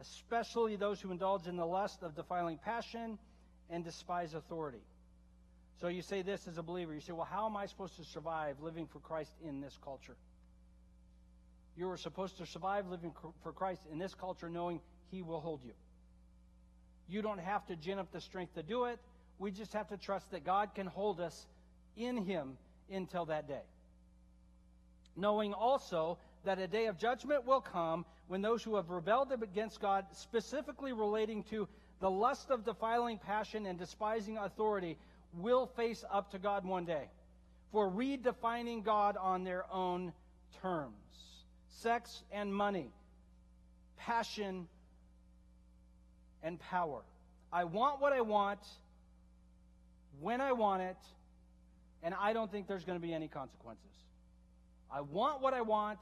especially 0.00 0.76
those 0.76 1.00
who 1.00 1.10
indulge 1.12 1.46
in 1.46 1.56
the 1.56 1.66
lust 1.66 2.02
of 2.02 2.16
defiling 2.16 2.58
passion 2.58 3.18
and 3.70 3.84
despise 3.84 4.34
authority. 4.34 4.82
So 5.80 5.88
you 5.88 6.02
say 6.02 6.22
this 6.22 6.48
as 6.48 6.56
a 6.58 6.62
believer. 6.62 6.94
You 6.94 7.00
say, 7.00 7.12
well, 7.12 7.28
how 7.30 7.46
am 7.46 7.56
I 7.56 7.66
supposed 7.66 7.96
to 7.96 8.04
survive 8.04 8.56
living 8.62 8.86
for 8.86 8.98
Christ 9.00 9.32
in 9.46 9.60
this 9.60 9.78
culture? 9.82 10.16
You 11.76 11.90
are 11.90 11.98
supposed 11.98 12.38
to 12.38 12.46
survive 12.46 12.88
living 12.88 13.12
for 13.42 13.52
Christ 13.52 13.82
in 13.92 13.98
this 13.98 14.14
culture 14.14 14.48
knowing 14.48 14.80
He 15.10 15.20
will 15.20 15.40
hold 15.40 15.62
you. 15.64 15.72
You 17.08 17.20
don't 17.20 17.38
have 17.38 17.66
to 17.66 17.76
gin 17.76 17.98
up 17.98 18.10
the 18.10 18.20
strength 18.20 18.54
to 18.54 18.62
do 18.62 18.84
it. 18.84 18.98
We 19.38 19.50
just 19.50 19.74
have 19.74 19.88
to 19.88 19.98
trust 19.98 20.30
that 20.30 20.44
God 20.44 20.74
can 20.74 20.86
hold 20.86 21.20
us 21.20 21.46
in 21.96 22.16
Him 22.24 22.56
until 22.90 23.26
that 23.26 23.46
day. 23.46 23.62
Knowing 25.14 25.52
also 25.52 26.18
that 26.44 26.58
a 26.58 26.66
day 26.66 26.86
of 26.86 26.98
judgment 26.98 27.46
will 27.46 27.60
come 27.60 28.06
when 28.28 28.40
those 28.40 28.62
who 28.62 28.76
have 28.76 28.88
rebelled 28.88 29.30
against 29.32 29.80
God, 29.80 30.06
specifically 30.12 30.92
relating 30.92 31.42
to 31.44 31.68
the 32.00 32.10
lust 32.10 32.50
of 32.50 32.64
defiling 32.64 33.18
passion 33.18 33.66
and 33.66 33.78
despising 33.78 34.38
authority, 34.38 34.96
will 35.34 35.66
face 35.76 36.04
up 36.10 36.30
to 36.32 36.38
God 36.38 36.64
one 36.64 36.84
day 36.84 37.08
for 37.72 37.90
redefining 37.90 38.84
God 38.84 39.16
on 39.16 39.44
their 39.44 39.64
own 39.72 40.12
terms. 40.62 40.94
Sex 41.68 42.22
and 42.32 42.54
money, 42.54 42.90
passion 43.98 44.66
and 46.42 46.58
power. 46.58 47.02
I 47.52 47.64
want 47.64 48.00
what 48.00 48.12
I 48.12 48.20
want 48.20 48.60
when 50.20 50.40
I 50.40 50.52
want 50.52 50.82
it, 50.82 50.96
and 52.02 52.14
I 52.18 52.32
don't 52.32 52.50
think 52.50 52.66
there's 52.66 52.84
going 52.84 52.98
to 52.98 53.06
be 53.06 53.12
any 53.12 53.28
consequences. 53.28 53.84
I 54.90 55.00
want 55.00 55.42
what 55.42 55.52
I 55.52 55.60
want 55.60 55.98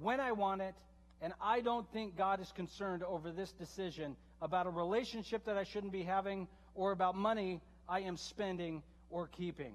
when 0.00 0.20
I 0.20 0.32
want 0.32 0.62
it, 0.62 0.74
and 1.20 1.32
I 1.40 1.60
don't 1.60 1.90
think 1.92 2.16
God 2.16 2.40
is 2.40 2.50
concerned 2.52 3.02
over 3.02 3.30
this 3.30 3.52
decision 3.52 4.16
about 4.40 4.66
a 4.66 4.70
relationship 4.70 5.44
that 5.44 5.56
I 5.56 5.64
shouldn't 5.64 5.92
be 5.92 6.02
having 6.02 6.48
or 6.74 6.90
about 6.92 7.14
money 7.14 7.60
I 7.88 8.00
am 8.00 8.16
spending 8.16 8.82
or 9.10 9.26
keeping. 9.26 9.74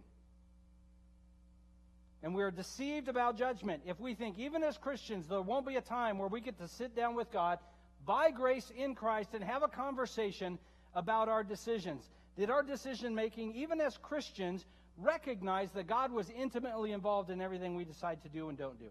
And 2.24 2.34
we 2.34 2.42
are 2.42 2.52
deceived 2.52 3.08
about 3.08 3.38
judgment 3.38 3.84
if 3.86 4.00
we 4.00 4.16
think, 4.16 4.40
even 4.40 4.64
as 4.64 4.78
Christians, 4.78 5.28
there 5.28 5.42
won't 5.42 5.68
be 5.68 5.76
a 5.76 5.82
time 5.82 6.18
where 6.18 6.28
we 6.28 6.42
get 6.42 6.58
to 6.60 6.68
sit 6.68 6.96
down 6.96 7.16
with 7.16 7.32
God 7.32 7.60
by 8.06 8.32
grace 8.32 8.72
in 8.76 8.96
Christ 8.96 9.30
and 9.34 9.44
have 9.44 9.64
a 9.64 9.68
conversation 9.68 10.58
about 10.96 11.30
our 11.30 11.44
decisions. 11.44 12.04
Did 12.36 12.50
our 12.50 12.64
decision 12.64 13.14
making, 13.14 13.54
even 13.56 13.80
as 13.80 13.98
Christians, 13.98 14.66
recognize 14.98 15.72
that 15.72 15.88
God 15.88 16.12
was 16.12 16.30
intimately 16.30 16.92
involved 16.92 17.30
in 17.30 17.40
everything 17.40 17.76
we 17.76 17.86
decide 17.86 18.22
to 18.24 18.30
do 18.30 18.50
and 18.50 18.58
don't 18.58 18.80
do? 18.80 18.90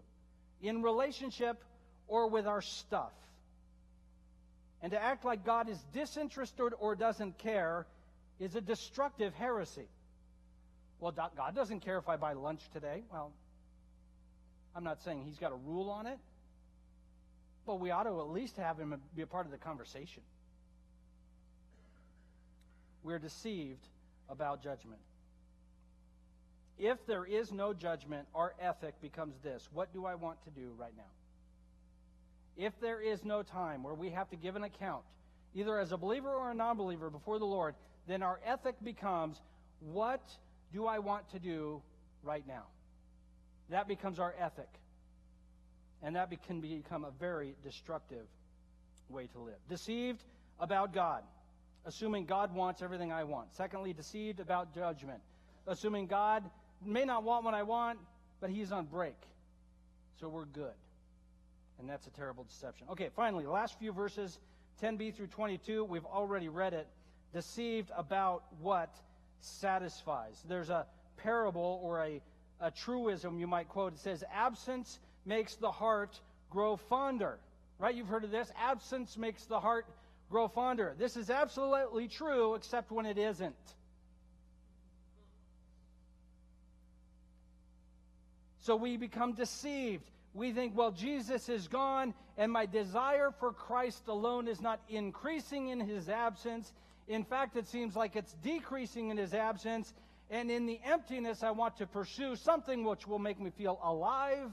In 0.61 0.81
relationship 0.81 1.63
or 2.07 2.29
with 2.29 2.47
our 2.47 2.61
stuff? 2.61 3.13
And 4.81 4.91
to 4.91 5.01
act 5.01 5.25
like 5.25 5.45
God 5.45 5.69
is 5.69 5.83
disinterested 5.93 6.73
or 6.79 6.95
doesn't 6.95 7.37
care 7.39 7.87
is 8.39 8.55
a 8.55 8.61
destructive 8.61 9.33
heresy. 9.33 9.87
Well, 10.99 11.11
God 11.11 11.55
doesn't 11.55 11.81
care 11.81 11.97
if 11.97 12.09
I 12.09 12.17
buy 12.17 12.33
lunch 12.33 12.61
today. 12.73 13.03
Well, 13.11 13.31
I'm 14.75 14.83
not 14.83 15.01
saying 15.03 15.23
He's 15.25 15.37
got 15.37 15.51
a 15.51 15.55
rule 15.55 15.89
on 15.89 16.07
it, 16.07 16.17
but 17.65 17.79
we 17.79 17.91
ought 17.91 18.03
to 18.03 18.19
at 18.19 18.29
least 18.29 18.57
have 18.57 18.79
Him 18.79 18.95
be 19.15 19.21
a 19.21 19.27
part 19.27 19.45
of 19.45 19.51
the 19.51 19.57
conversation 19.57 20.23
we're 23.07 23.19
deceived 23.19 23.87
about 24.29 24.61
judgment. 24.61 24.99
If 26.77 26.97
there 27.07 27.23
is 27.23 27.53
no 27.53 27.73
judgment, 27.73 28.27
our 28.35 28.53
ethic 28.61 29.01
becomes 29.01 29.35
this 29.41 29.67
What 29.73 29.93
do 29.93 30.05
I 30.05 30.15
want 30.15 30.43
to 30.43 30.49
do 30.51 30.73
right 30.77 30.93
now? 30.95 31.03
If 32.57 32.73
there 32.81 32.99
is 32.99 33.23
no 33.23 33.43
time 33.43 33.81
where 33.81 33.93
we 33.93 34.09
have 34.09 34.29
to 34.31 34.35
give 34.35 34.57
an 34.57 34.63
account, 34.63 35.03
either 35.55 35.79
as 35.79 35.93
a 35.93 35.97
believer 35.97 36.29
or 36.29 36.51
a 36.51 36.53
non 36.53 36.75
believer 36.75 37.09
before 37.09 37.39
the 37.39 37.45
Lord, 37.45 37.75
then 38.07 38.23
our 38.23 38.39
ethic 38.45 38.75
becomes 38.83 39.41
What 39.79 40.21
do 40.73 40.87
I 40.87 40.99
want 40.99 41.29
to 41.31 41.39
do 41.39 41.81
right 42.23 42.45
now? 42.47 42.63
That 43.69 43.87
becomes 43.87 44.19
our 44.19 44.33
ethic. 44.39 44.69
And 46.01 46.15
that 46.15 46.31
can 46.45 46.61
become 46.61 47.05
a 47.05 47.11
very 47.19 47.55
destructive 47.63 48.25
way 49.09 49.27
to 49.27 49.39
live. 49.39 49.57
Deceived 49.69 50.23
about 50.59 50.93
God 50.93 51.23
assuming 51.87 52.25
God 52.25 52.53
wants 52.53 52.81
everything 52.81 53.11
I 53.11 53.23
want. 53.23 53.55
Secondly, 53.55 53.93
deceived 53.93 54.39
about 54.39 54.75
judgment, 54.75 55.21
assuming 55.65 56.07
God 56.07 56.43
may 56.85 57.05
not 57.05 57.23
want 57.23 57.45
what 57.45 57.53
I 57.53 57.63
want, 57.63 57.97
but 58.41 58.49
He's 58.49 58.71
on 58.71 58.85
break. 58.85 59.15
So 60.19 60.27
we're 60.27 60.45
good. 60.45 60.73
And 61.79 61.89
that's 61.89 62.05
a 62.05 62.09
terrible 62.11 62.43
deception. 62.43 62.87
Okay, 62.91 63.09
finally, 63.15 63.45
last 63.45 63.79
few 63.79 63.93
verses, 63.93 64.37
10b 64.83 65.15
through 65.15 65.27
22, 65.27 65.85
we've 65.85 66.05
already 66.05 66.49
read 66.49 66.73
it. 66.73 66.87
Deceived 67.33 67.91
about 67.95 68.43
what 68.61 68.95
satisfies. 69.41 70.43
There's 70.47 70.69
a 70.69 70.85
parable 71.17 71.79
or 71.83 72.03
a, 72.03 72.21
a 72.59 72.71
truism 72.71 73.39
you 73.39 73.47
might 73.47 73.69
quote. 73.69 73.93
It 73.93 73.99
says, 73.99 74.23
Absence 74.33 74.99
makes 75.25 75.55
the 75.55 75.71
heart 75.71 76.19
grow 76.49 76.77
fonder. 76.77 77.39
Right? 77.79 77.93
You've 77.93 78.07
heard 78.07 78.23
of 78.23 78.31
this. 78.31 78.51
Absence 78.57 79.17
makes 79.17 79.45
the 79.45 79.59
heart 79.59 79.85
grow 80.29 80.47
fonder. 80.47 80.95
This 80.97 81.15
is 81.15 81.29
absolutely 81.29 82.07
true, 82.07 82.55
except 82.55 82.91
when 82.91 83.05
it 83.05 83.17
isn't. 83.17 83.55
So 88.59 88.75
we 88.75 88.97
become 88.97 89.33
deceived. 89.33 90.09
We 90.33 90.51
think, 90.51 90.75
well, 90.75 90.91
Jesus 90.91 91.47
is 91.47 91.67
gone, 91.67 92.13
and 92.37 92.51
my 92.51 92.65
desire 92.65 93.31
for 93.39 93.53
Christ 93.53 94.07
alone 94.07 94.47
is 94.47 94.59
not 94.59 94.81
increasing 94.89 95.69
in 95.69 95.79
his 95.79 96.09
absence. 96.09 96.73
In 97.07 97.23
fact, 97.23 97.55
it 97.55 97.67
seems 97.67 97.95
like 97.95 98.15
it's 98.15 98.33
decreasing 98.43 99.09
in 99.09 99.17
his 99.17 99.33
absence. 99.33 99.93
And 100.29 100.51
in 100.51 100.65
the 100.65 100.79
emptiness, 100.83 101.41
I 101.41 101.51
want 101.51 101.77
to 101.77 101.87
pursue 101.87 102.35
something 102.35 102.83
which 102.83 103.07
will 103.07 103.19
make 103.19 103.39
me 103.39 103.49
feel 103.49 103.79
alive 103.81 104.51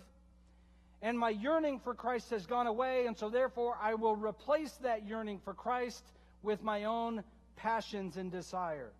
and 1.04 1.18
my 1.18 1.28
yearning 1.28 1.80
for 1.80 1.92
Christ 1.92 2.30
has 2.30 2.46
gone 2.46 2.66
away, 2.66 3.04
and 3.06 3.14
so 3.14 3.28
therefore 3.28 3.76
I 3.80 3.92
will 3.92 4.16
replace 4.16 4.72
that 4.82 5.06
yearning 5.06 5.38
for 5.44 5.52
Christ 5.52 6.02
with 6.42 6.62
my 6.62 6.84
own 6.84 7.22
passions 7.56 8.16
and 8.16 8.32
desires. 8.32 8.94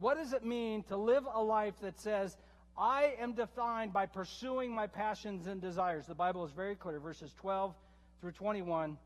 What 0.00 0.16
does 0.16 0.32
it 0.32 0.46
mean 0.46 0.84
to 0.84 0.96
live 0.96 1.24
a 1.30 1.42
life 1.42 1.74
that 1.82 2.00
says, 2.00 2.34
I 2.78 3.16
am 3.20 3.34
defined 3.34 3.92
by 3.92 4.06
pursuing 4.06 4.74
my 4.74 4.86
passions 4.86 5.46
and 5.46 5.60
desires? 5.60 6.06
The 6.06 6.14
Bible 6.14 6.46
is 6.46 6.52
very 6.52 6.74
clear, 6.74 6.98
verses 6.98 7.34
12 7.38 7.74
through 8.22 8.32
21. 8.32 8.96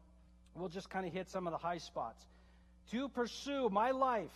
We'll 0.55 0.69
just 0.69 0.89
kind 0.89 1.05
of 1.05 1.13
hit 1.13 1.31
some 1.31 1.49
of 1.49 1.53
the 1.53 1.59
high 1.59 1.79
spots. 1.79 2.25
To 2.91 3.09
pursue 3.09 3.69
my 3.71 3.91
life 3.91 4.31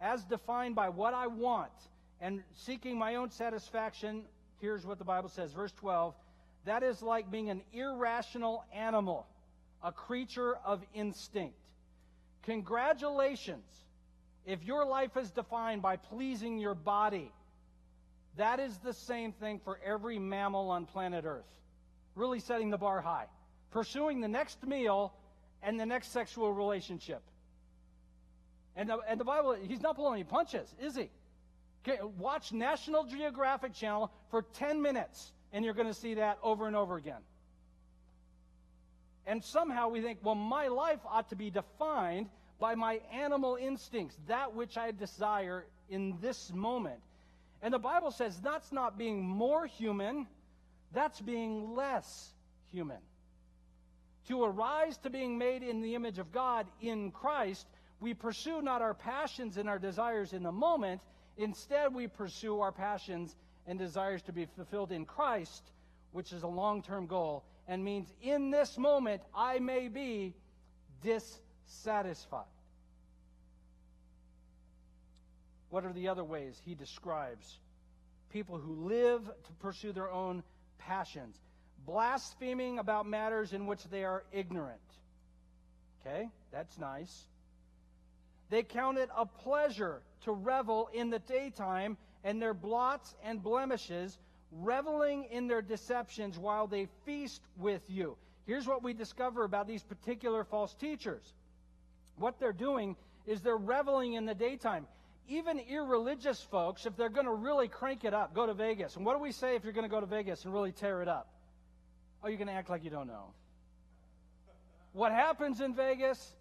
as 0.00 0.24
defined 0.24 0.74
by 0.74 0.88
what 0.88 1.12
I 1.14 1.26
want 1.26 1.72
and 2.20 2.42
seeking 2.54 2.98
my 2.98 3.16
own 3.16 3.30
satisfaction, 3.30 4.22
here's 4.60 4.86
what 4.86 4.98
the 4.98 5.04
Bible 5.04 5.28
says, 5.28 5.52
verse 5.52 5.72
12 5.72 6.14
that 6.64 6.82
is 6.82 7.00
like 7.00 7.30
being 7.30 7.48
an 7.48 7.62
irrational 7.72 8.62
animal, 8.74 9.26
a 9.82 9.90
creature 9.90 10.56
of 10.66 10.82
instinct. 10.94 11.56
Congratulations. 12.42 13.64
If 14.44 14.64
your 14.64 14.84
life 14.84 15.16
is 15.16 15.30
defined 15.30 15.80
by 15.80 15.96
pleasing 15.96 16.58
your 16.58 16.74
body, 16.74 17.32
that 18.36 18.60
is 18.60 18.76
the 18.78 18.92
same 18.92 19.32
thing 19.32 19.60
for 19.64 19.80
every 19.84 20.18
mammal 20.18 20.70
on 20.70 20.84
planet 20.84 21.24
Earth. 21.24 21.48
Really 22.14 22.40
setting 22.40 22.70
the 22.70 22.78
bar 22.78 23.00
high. 23.00 23.26
Pursuing 23.70 24.20
the 24.20 24.28
next 24.28 24.66
meal 24.66 25.12
and 25.62 25.78
the 25.78 25.86
next 25.86 26.12
sexual 26.12 26.52
relationship. 26.52 27.22
And 28.78 28.88
the, 28.88 28.98
and 29.06 29.20
the 29.20 29.24
Bible, 29.24 29.54
he's 29.60 29.82
not 29.82 29.96
pulling 29.96 30.14
any 30.14 30.24
punches, 30.24 30.74
is 30.80 30.96
he? 30.96 31.10
Okay, 31.86 31.98
watch 32.16 32.52
National 32.52 33.04
Geographic 33.04 33.74
Channel 33.74 34.10
for 34.30 34.42
10 34.54 34.80
minutes 34.80 35.32
and 35.52 35.64
you're 35.64 35.74
going 35.74 35.88
to 35.88 35.94
see 35.94 36.14
that 36.14 36.38
over 36.42 36.66
and 36.66 36.76
over 36.76 36.96
again. 36.96 37.20
And 39.26 39.42
somehow 39.44 39.88
we 39.88 40.00
think, 40.00 40.18
well, 40.22 40.34
my 40.34 40.68
life 40.68 41.00
ought 41.06 41.28
to 41.30 41.36
be 41.36 41.50
defined 41.50 42.28
by 42.58 42.74
my 42.74 43.00
animal 43.12 43.56
instincts, 43.60 44.16
that 44.26 44.54
which 44.54 44.76
I 44.76 44.90
desire 44.90 45.66
in 45.88 46.16
this 46.20 46.52
moment. 46.52 47.00
And 47.62 47.72
the 47.72 47.78
Bible 47.78 48.10
says 48.10 48.40
that's 48.40 48.72
not 48.72 48.98
being 48.98 49.22
more 49.22 49.66
human, 49.66 50.26
that's 50.92 51.20
being 51.20 51.74
less 51.74 52.32
human. 52.72 52.98
To 54.28 54.44
arise 54.44 54.98
to 54.98 55.10
being 55.10 55.38
made 55.38 55.62
in 55.62 55.80
the 55.80 55.94
image 55.94 56.18
of 56.18 56.32
God 56.32 56.66
in 56.80 57.10
Christ, 57.10 57.66
we 58.00 58.14
pursue 58.14 58.62
not 58.62 58.82
our 58.82 58.94
passions 58.94 59.56
and 59.56 59.68
our 59.68 59.78
desires 59.78 60.32
in 60.32 60.42
the 60.42 60.52
moment. 60.52 61.00
Instead, 61.36 61.94
we 61.94 62.06
pursue 62.06 62.60
our 62.60 62.72
passions 62.72 63.36
and 63.66 63.78
desires 63.78 64.22
to 64.22 64.32
be 64.32 64.46
fulfilled 64.46 64.92
in 64.92 65.04
Christ, 65.04 65.70
which 66.12 66.32
is 66.32 66.42
a 66.42 66.48
long 66.48 66.82
term 66.82 67.06
goal 67.06 67.44
and 67.68 67.84
means 67.84 68.12
in 68.22 68.50
this 68.50 68.78
moment 68.78 69.20
I 69.34 69.58
may 69.58 69.88
be 69.88 70.34
dissatisfied. 71.02 72.44
What 75.70 75.84
are 75.84 75.92
the 75.92 76.08
other 76.08 76.24
ways 76.24 76.60
he 76.64 76.74
describes 76.74 77.58
people 78.30 78.56
who 78.56 78.86
live 78.88 79.22
to 79.26 79.52
pursue 79.60 79.92
their 79.92 80.10
own 80.10 80.42
passions? 80.78 81.38
Blaspheming 81.86 82.78
about 82.78 83.06
matters 83.06 83.52
in 83.52 83.66
which 83.66 83.84
they 83.84 84.04
are 84.04 84.24
ignorant. 84.32 84.80
Okay, 86.00 86.30
that's 86.50 86.78
nice. 86.78 87.26
They 88.50 88.62
count 88.62 88.98
it 88.98 89.10
a 89.16 89.26
pleasure 89.26 90.02
to 90.22 90.32
revel 90.32 90.88
in 90.92 91.10
the 91.10 91.18
daytime 91.18 91.96
and 92.24 92.40
their 92.40 92.54
blots 92.54 93.14
and 93.22 93.42
blemishes, 93.42 94.18
reveling 94.52 95.24
in 95.30 95.46
their 95.46 95.62
deceptions 95.62 96.38
while 96.38 96.66
they 96.66 96.88
feast 97.04 97.42
with 97.58 97.82
you. 97.88 98.16
Here's 98.46 98.66
what 98.66 98.82
we 98.82 98.94
discover 98.94 99.44
about 99.44 99.68
these 99.68 99.82
particular 99.82 100.44
false 100.44 100.74
teachers. 100.74 101.34
What 102.16 102.40
they're 102.40 102.52
doing 102.52 102.96
is 103.26 103.42
they're 103.42 103.56
reveling 103.56 104.14
in 104.14 104.24
the 104.24 104.34
daytime. 104.34 104.86
Even 105.28 105.58
irreligious 105.58 106.40
folks, 106.40 106.86
if 106.86 106.96
they're 106.96 107.10
going 107.10 107.26
to 107.26 107.34
really 107.34 107.68
crank 107.68 108.04
it 108.04 108.14
up, 108.14 108.34
go 108.34 108.46
to 108.46 108.54
Vegas. 108.54 108.96
And 108.96 109.04
what 109.04 109.14
do 109.14 109.22
we 109.22 109.32
say 109.32 109.54
if 109.54 109.64
you're 109.64 109.74
going 109.74 109.84
to 109.84 109.90
go 109.90 110.00
to 110.00 110.06
Vegas 110.06 110.44
and 110.44 110.54
really 110.54 110.72
tear 110.72 111.02
it 111.02 111.08
up? 111.08 111.28
Oh, 112.24 112.28
you're 112.28 112.38
going 112.38 112.48
to 112.48 112.54
act 112.54 112.70
like 112.70 112.82
you 112.82 112.90
don't 112.90 113.06
know. 113.06 113.34
What 114.92 115.12
happens 115.12 115.60
in 115.60 115.74
Vegas 115.74 116.34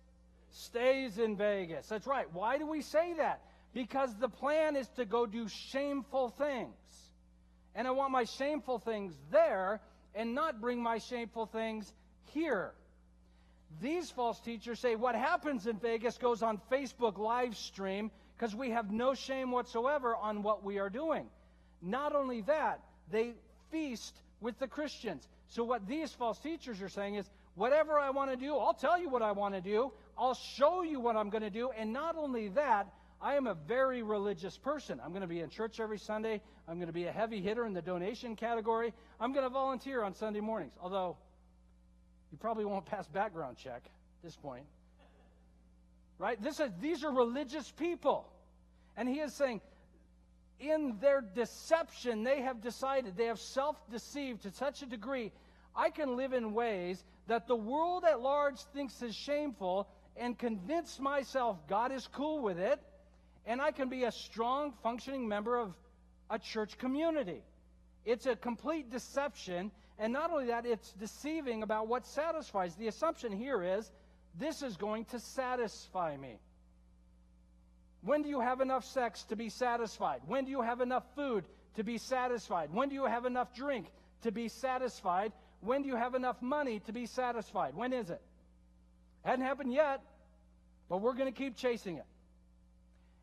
stays 0.51 1.17
in 1.17 1.36
Vegas. 1.36 1.88
That's 1.88 2.07
right. 2.07 2.27
Why 2.33 2.57
do 2.57 2.65
we 2.65 2.81
say 2.81 3.13
that? 3.17 3.41
Because 3.73 4.15
the 4.15 4.29
plan 4.29 4.75
is 4.75 4.88
to 4.95 5.05
go 5.05 5.25
do 5.25 5.47
shameful 5.47 6.29
things. 6.29 6.73
And 7.75 7.88
I 7.88 7.91
want 7.91 8.12
my 8.12 8.23
shameful 8.23 8.79
things 8.79 9.13
there 9.31 9.81
and 10.15 10.33
not 10.33 10.60
bring 10.60 10.81
my 10.81 10.97
shameful 10.97 11.45
things 11.45 11.93
here. 12.33 12.73
These 13.81 14.10
false 14.10 14.39
teachers 14.39 14.79
say 14.79 14.95
what 14.95 15.15
happens 15.15 15.67
in 15.67 15.77
Vegas 15.77 16.17
goes 16.17 16.41
on 16.41 16.60
Facebook 16.71 17.17
live 17.17 17.55
stream 17.55 18.10
because 18.36 18.55
we 18.55 18.71
have 18.71 18.91
no 18.91 19.13
shame 19.13 19.51
whatsoever 19.51 20.15
on 20.15 20.41
what 20.41 20.63
we 20.63 20.79
are 20.79 20.89
doing. 20.89 21.27
Not 21.81 22.15
only 22.15 22.41
that, 22.41 22.79
they 23.12 23.33
feast 23.71 24.15
with 24.41 24.57
the 24.60 24.67
Christians. 24.67 25.27
So, 25.49 25.63
what 25.63 25.88
these 25.88 26.12
false 26.12 26.39
teachers 26.39 26.81
are 26.81 26.89
saying 26.89 27.15
is, 27.15 27.29
whatever 27.55 27.99
I 27.99 28.10
want 28.10 28.31
to 28.31 28.38
do, 28.38 28.55
I'll 28.55 28.73
tell 28.73 28.99
you 28.99 29.10
what 29.10 29.21
I 29.21 29.31
want 29.31 29.53
to 29.53 29.62
do. 29.62 29.91
I'll 30.17 30.34
show 30.34 30.82
you 30.82 30.99
what 30.99 31.15
I'm 31.15 31.30
going 31.30 31.43
to 31.43 31.49
do. 31.49 31.69
And 31.77 31.93
not 31.93 32.15
only 32.17 32.49
that, 32.49 32.88
I 33.21 33.36
am 33.36 33.47
a 33.47 33.53
very 33.53 34.03
religious 34.03 34.58
person. 34.58 34.99
I'm 35.03 35.10
going 35.10 35.21
to 35.21 35.27
be 35.27 35.41
in 35.41 35.49
church 35.49 35.80
every 35.80 35.97
Sunday. 35.97 36.41
I'm 36.67 36.75
going 36.75 36.88
to 36.88 36.93
be 36.93 37.06
a 37.06 37.12
heavy 37.12 37.41
hitter 37.41 37.65
in 37.65 37.73
the 37.73 37.82
donation 37.82 38.36
category. 38.36 38.93
I'm 39.19 39.34
going 39.34 39.45
to 39.45 39.49
volunteer 39.49 40.03
on 40.03 40.13
Sunday 40.13 40.39
mornings, 40.39 40.73
although 40.82 41.17
you 42.32 42.38
probably 42.38 42.65
won't 42.65 42.86
pass 42.86 43.08
background 43.08 43.58
check 43.58 43.84
at 43.86 44.23
this 44.23 44.36
point. 44.36 44.65
Right? 46.19 46.41
This 46.41 46.60
is, 46.60 46.69
these 46.80 47.03
are 47.03 47.12
religious 47.12 47.71
people. 47.71 48.27
And 48.95 49.08
he 49.08 49.19
is 49.19 49.34
saying, 49.34 49.62
in 50.60 50.97
their 50.99 51.21
deception, 51.21 52.23
they 52.23 52.41
have 52.41 52.62
decided, 52.62 53.15
they 53.15 53.25
have 53.25 53.39
self 53.39 53.77
deceived 53.91 54.43
to 54.43 54.51
such 54.51 54.82
a 54.82 54.88
degree, 54.88 55.32
I 55.75 55.91
can 55.91 56.17
live 56.17 56.34
in 56.34 56.53
ways 56.53 57.03
that 57.27 57.47
the 57.47 57.56
world 57.56 58.03
at 58.03 58.19
large 58.19 58.60
thinks 58.73 59.01
is 59.01 59.15
shameful 59.15 59.88
and 60.19 60.38
convince 60.38 60.99
myself 60.99 61.58
God 61.67 61.91
is 61.91 62.08
cool 62.08 62.41
with 62.41 62.60
it, 62.60 62.80
and 63.45 63.62
I 63.62 63.71
can 63.71 63.89
be 63.89 64.03
a 64.03 64.12
strong, 64.12 64.73
functioning 64.84 65.27
member 65.27 65.58
of 65.58 65.73
a 66.30 66.39
church 66.39 66.77
community. 66.77 67.41
It's 68.06 68.25
a 68.25 68.36
complete 68.36 68.89
deception, 68.89 69.71
and 69.99 70.13
not 70.13 70.32
only 70.32 70.47
that, 70.47 70.65
it's 70.65 70.93
deceiving 70.93 71.63
about 71.63 71.88
what 71.88 72.06
satisfies. 72.06 72.75
The 72.75 72.88
assumption 72.88 73.32
here 73.32 73.63
is 73.63 73.91
this 74.39 74.62
is 74.62 74.77
going 74.77 75.06
to 75.06 75.19
satisfy 75.19 76.15
me. 76.17 76.39
When 78.01 78.21
do 78.21 78.30
you 78.30 78.39
have 78.39 78.62
enough 78.62 78.86
sex 78.86 79.23
to 79.25 79.36
be 79.36 79.49
satisfied? 79.49 80.21
When 80.27 80.45
do 80.45 80.51
you 80.51 80.62
have 80.62 80.82
enough 80.82 81.03
food 81.15 81.45
to 81.75 81.84
be 81.84 81.97
satisfied? 81.97 82.69
When 82.71 82.89
do 82.89 82.95
you 82.95 83.06
have 83.06 83.25
enough 83.25 83.53
drink 83.53 83.88
to 84.21 84.32
be 84.32 84.47
satisfied? 84.47 85.34
When 85.62 85.82
do 85.82 85.89
you 85.89 85.95
have 85.95 86.15
enough 86.15 86.41
money 86.41 86.80
to 86.82 86.93
be 86.93 87.06
satisfied? 87.06 87.75
When 87.75 87.93
is 87.93 88.10
it? 88.10 88.21
Hadn't 89.23 89.45
happened 89.45 89.73
yet, 89.73 90.01
but 90.89 91.01
we're 91.01 91.13
going 91.13 91.32
to 91.32 91.38
keep 91.38 91.56
chasing 91.56 91.97
it. 91.97 92.06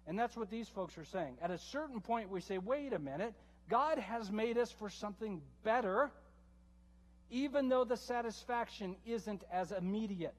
And 0.06 0.18
that's 0.18 0.36
what 0.36 0.50
these 0.50 0.68
folks 0.68 0.98
are 0.98 1.04
saying. 1.04 1.38
At 1.40 1.50
a 1.50 1.58
certain 1.58 2.00
point, 2.00 2.30
we 2.30 2.40
say, 2.40 2.58
wait 2.58 2.92
a 2.92 2.98
minute, 2.98 3.34
God 3.70 3.98
has 3.98 4.30
made 4.30 4.58
us 4.58 4.70
for 4.70 4.90
something 4.90 5.40
better, 5.62 6.10
even 7.30 7.68
though 7.68 7.84
the 7.84 7.96
satisfaction 7.96 8.96
isn't 9.06 9.42
as 9.50 9.72
immediate. 9.72 10.34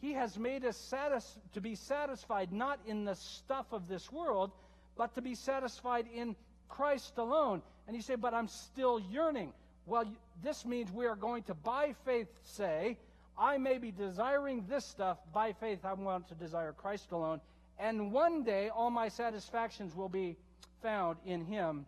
He 0.00 0.12
has 0.12 0.38
made 0.38 0.64
us 0.64 0.76
satis- 0.76 1.38
to 1.54 1.60
be 1.60 1.74
satisfied 1.74 2.52
not 2.52 2.78
in 2.86 3.04
the 3.04 3.14
stuff 3.14 3.66
of 3.72 3.88
this 3.88 4.12
world, 4.12 4.52
but 4.96 5.14
to 5.16 5.22
be 5.22 5.34
satisfied 5.34 6.06
in 6.14 6.36
Christ 6.68 7.18
alone. 7.18 7.62
And 7.86 7.96
you 7.96 8.02
say, 8.02 8.14
but 8.14 8.34
I'm 8.34 8.48
still 8.48 9.00
yearning. 9.00 9.52
Well, 9.84 10.04
this 10.42 10.64
means 10.64 10.92
we 10.92 11.06
are 11.06 11.16
going 11.16 11.44
to, 11.44 11.54
by 11.54 11.94
faith, 12.04 12.28
say, 12.44 12.98
I 13.38 13.58
may 13.58 13.78
be 13.78 13.90
desiring 13.90 14.64
this 14.68 14.84
stuff. 14.84 15.18
By 15.32 15.52
faith, 15.52 15.84
I 15.84 15.92
want 15.92 16.28
to 16.28 16.34
desire 16.34 16.72
Christ 16.72 17.12
alone. 17.12 17.40
And 17.78 18.12
one 18.12 18.42
day, 18.42 18.70
all 18.70 18.90
my 18.90 19.08
satisfactions 19.08 19.94
will 19.94 20.08
be 20.08 20.36
found 20.82 21.18
in 21.26 21.44
Him 21.44 21.84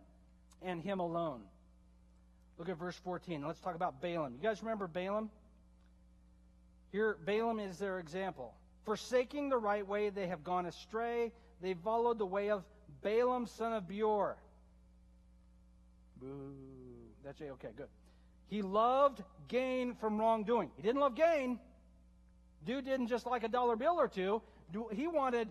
and 0.61 0.81
Him 0.81 0.99
alone. 0.99 1.41
Look 2.57 2.69
at 2.69 2.77
verse 2.77 2.97
14. 3.03 3.45
Let's 3.45 3.59
talk 3.59 3.75
about 3.75 4.01
Balaam. 4.01 4.33
You 4.33 4.43
guys 4.43 4.61
remember 4.61 4.87
Balaam? 4.87 5.29
Here, 6.91 7.17
Balaam 7.25 7.59
is 7.59 7.77
their 7.79 7.99
example. 7.99 8.53
Forsaking 8.85 9.49
the 9.49 9.57
right 9.57 9.87
way, 9.87 10.09
they 10.09 10.27
have 10.27 10.43
gone 10.43 10.65
astray. 10.65 11.31
They 11.61 11.73
followed 11.73 12.19
the 12.19 12.25
way 12.25 12.49
of 12.49 12.63
Balaam, 13.01 13.47
son 13.47 13.73
of 13.73 13.87
Beor. 13.87 14.35
Boo. 16.21 16.53
That's 17.23 17.39
it. 17.41 17.49
Okay, 17.53 17.69
good. 17.75 17.87
He 18.49 18.61
loved 18.61 19.23
gain 19.47 19.95
from 19.95 20.19
wrongdoing. 20.19 20.71
He 20.75 20.81
didn't 20.81 21.01
love 21.01 21.15
gain. 21.15 21.59
Dude 22.65 22.85
didn't 22.85 23.07
just 23.07 23.25
like 23.25 23.43
a 23.43 23.47
dollar 23.47 23.75
bill 23.75 23.95
or 23.99 24.07
two. 24.07 24.41
He 24.91 25.07
wanted 25.07 25.49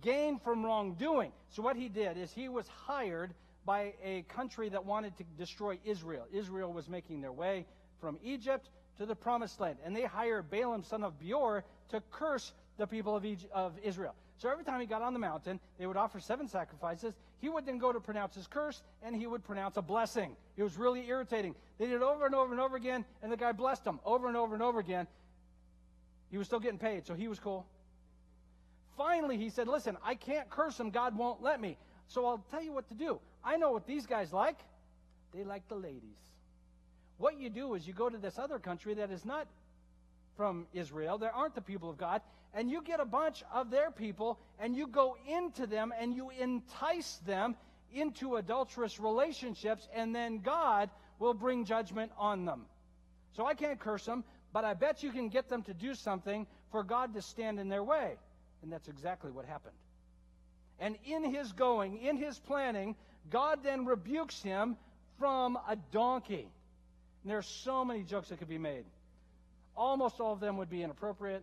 gain 0.00 0.38
from 0.38 0.64
wrongdoing. 0.64 1.32
So 1.50 1.62
what 1.62 1.76
he 1.76 1.88
did 1.88 2.16
is 2.16 2.32
he 2.32 2.48
was 2.48 2.66
hired 2.68 3.34
by 3.64 3.94
a 4.02 4.22
country 4.28 4.68
that 4.68 4.84
wanted 4.84 5.16
to 5.18 5.24
destroy 5.36 5.78
Israel. 5.84 6.26
Israel 6.32 6.72
was 6.72 6.88
making 6.88 7.20
their 7.20 7.32
way 7.32 7.66
from 8.00 8.18
Egypt 8.22 8.70
to 8.98 9.06
the 9.06 9.14
promised 9.14 9.60
land. 9.60 9.78
And 9.84 9.94
they 9.94 10.04
hired 10.04 10.50
Balaam, 10.50 10.82
son 10.82 11.02
of 11.02 11.18
Beor, 11.18 11.64
to 11.90 12.02
curse 12.10 12.52
the 12.76 12.86
people 12.86 13.16
of, 13.16 13.24
Egypt, 13.24 13.52
of 13.52 13.72
Israel. 13.82 14.14
So 14.38 14.48
every 14.48 14.64
time 14.64 14.80
he 14.80 14.86
got 14.86 15.02
on 15.02 15.12
the 15.12 15.18
mountain, 15.18 15.58
they 15.78 15.86
would 15.86 15.96
offer 15.96 16.20
seven 16.20 16.48
sacrifices. 16.48 17.14
He 17.40 17.48
would 17.48 17.66
then 17.66 17.78
go 17.78 17.92
to 17.92 18.00
pronounce 18.00 18.34
his 18.34 18.46
curse, 18.46 18.82
and 19.02 19.14
he 19.14 19.26
would 19.26 19.44
pronounce 19.44 19.76
a 19.76 19.82
blessing. 19.82 20.36
It 20.56 20.62
was 20.62 20.76
really 20.76 21.06
irritating. 21.06 21.54
They 21.78 21.86
did 21.86 21.94
it 21.94 22.02
over 22.02 22.26
and 22.26 22.34
over 22.34 22.52
and 22.52 22.60
over 22.60 22.76
again, 22.76 23.04
and 23.22 23.30
the 23.30 23.36
guy 23.36 23.52
blessed 23.52 23.84
them 23.84 24.00
over 24.04 24.26
and 24.26 24.36
over 24.36 24.54
and 24.54 24.62
over 24.62 24.80
again. 24.80 25.06
He 26.30 26.36
was 26.36 26.46
still 26.46 26.60
getting 26.60 26.78
paid, 26.78 27.06
so 27.06 27.14
he 27.14 27.28
was 27.28 27.38
cool. 27.38 27.66
Finally, 28.96 29.36
he 29.36 29.50
said, 29.50 29.68
Listen, 29.68 29.96
I 30.04 30.16
can't 30.16 30.50
curse 30.50 30.78
him. 30.78 30.90
God 30.90 31.16
won't 31.16 31.40
let 31.40 31.60
me. 31.60 31.76
So 32.08 32.26
I'll 32.26 32.44
tell 32.50 32.62
you 32.62 32.72
what 32.72 32.88
to 32.88 32.94
do. 32.94 33.20
I 33.44 33.56
know 33.56 33.70
what 33.70 33.86
these 33.86 34.06
guys 34.06 34.32
like. 34.32 34.58
They 35.32 35.44
like 35.44 35.68
the 35.68 35.76
ladies. 35.76 36.18
What 37.18 37.38
you 37.38 37.50
do 37.50 37.74
is 37.74 37.86
you 37.86 37.92
go 37.92 38.08
to 38.08 38.18
this 38.18 38.38
other 38.38 38.58
country 38.58 38.94
that 38.94 39.10
is 39.10 39.24
not 39.24 39.46
from 40.36 40.66
Israel, 40.72 41.18
there 41.18 41.32
aren't 41.32 41.56
the 41.56 41.60
people 41.60 41.90
of 41.90 41.98
God, 41.98 42.22
and 42.54 42.70
you 42.70 42.82
get 42.82 43.00
a 43.00 43.04
bunch 43.04 43.42
of 43.52 43.70
their 43.70 43.90
people 43.90 44.38
and 44.58 44.76
you 44.76 44.86
go 44.86 45.16
into 45.28 45.66
them 45.66 45.92
and 45.98 46.14
you 46.14 46.30
entice 46.30 47.20
them 47.26 47.56
into 47.92 48.36
adulterous 48.36 49.00
relationships, 49.00 49.88
and 49.94 50.14
then 50.14 50.38
God 50.38 50.90
will 51.18 51.34
bring 51.34 51.64
judgment 51.64 52.12
on 52.18 52.44
them. 52.44 52.66
So 53.36 53.46
I 53.46 53.54
can't 53.54 53.78
curse 53.78 54.04
them, 54.04 54.24
but 54.52 54.64
I 54.64 54.74
bet 54.74 55.02
you 55.02 55.10
can 55.10 55.28
get 55.28 55.48
them 55.48 55.62
to 55.62 55.74
do 55.74 55.94
something 55.94 56.46
for 56.70 56.82
God 56.82 57.14
to 57.14 57.22
stand 57.22 57.58
in 57.58 57.68
their 57.68 57.82
way. 57.82 58.16
And 58.62 58.72
that's 58.72 58.88
exactly 58.88 59.30
what 59.30 59.46
happened. 59.46 59.74
And 60.78 60.96
in 61.04 61.24
his 61.24 61.52
going, 61.52 61.98
in 61.98 62.16
his 62.16 62.38
planning, 62.38 62.94
God 63.30 63.60
then 63.62 63.84
rebukes 63.84 64.42
him 64.42 64.76
from 65.18 65.58
a 65.68 65.76
donkey. 65.92 66.46
And 67.22 67.30
there 67.30 67.38
are 67.38 67.42
so 67.42 67.84
many 67.84 68.02
jokes 68.02 68.28
that 68.28 68.38
could 68.38 68.48
be 68.48 68.58
made. 68.58 68.84
Almost 69.76 70.20
all 70.20 70.32
of 70.32 70.40
them 70.40 70.56
would 70.58 70.70
be 70.70 70.82
inappropriate. 70.82 71.42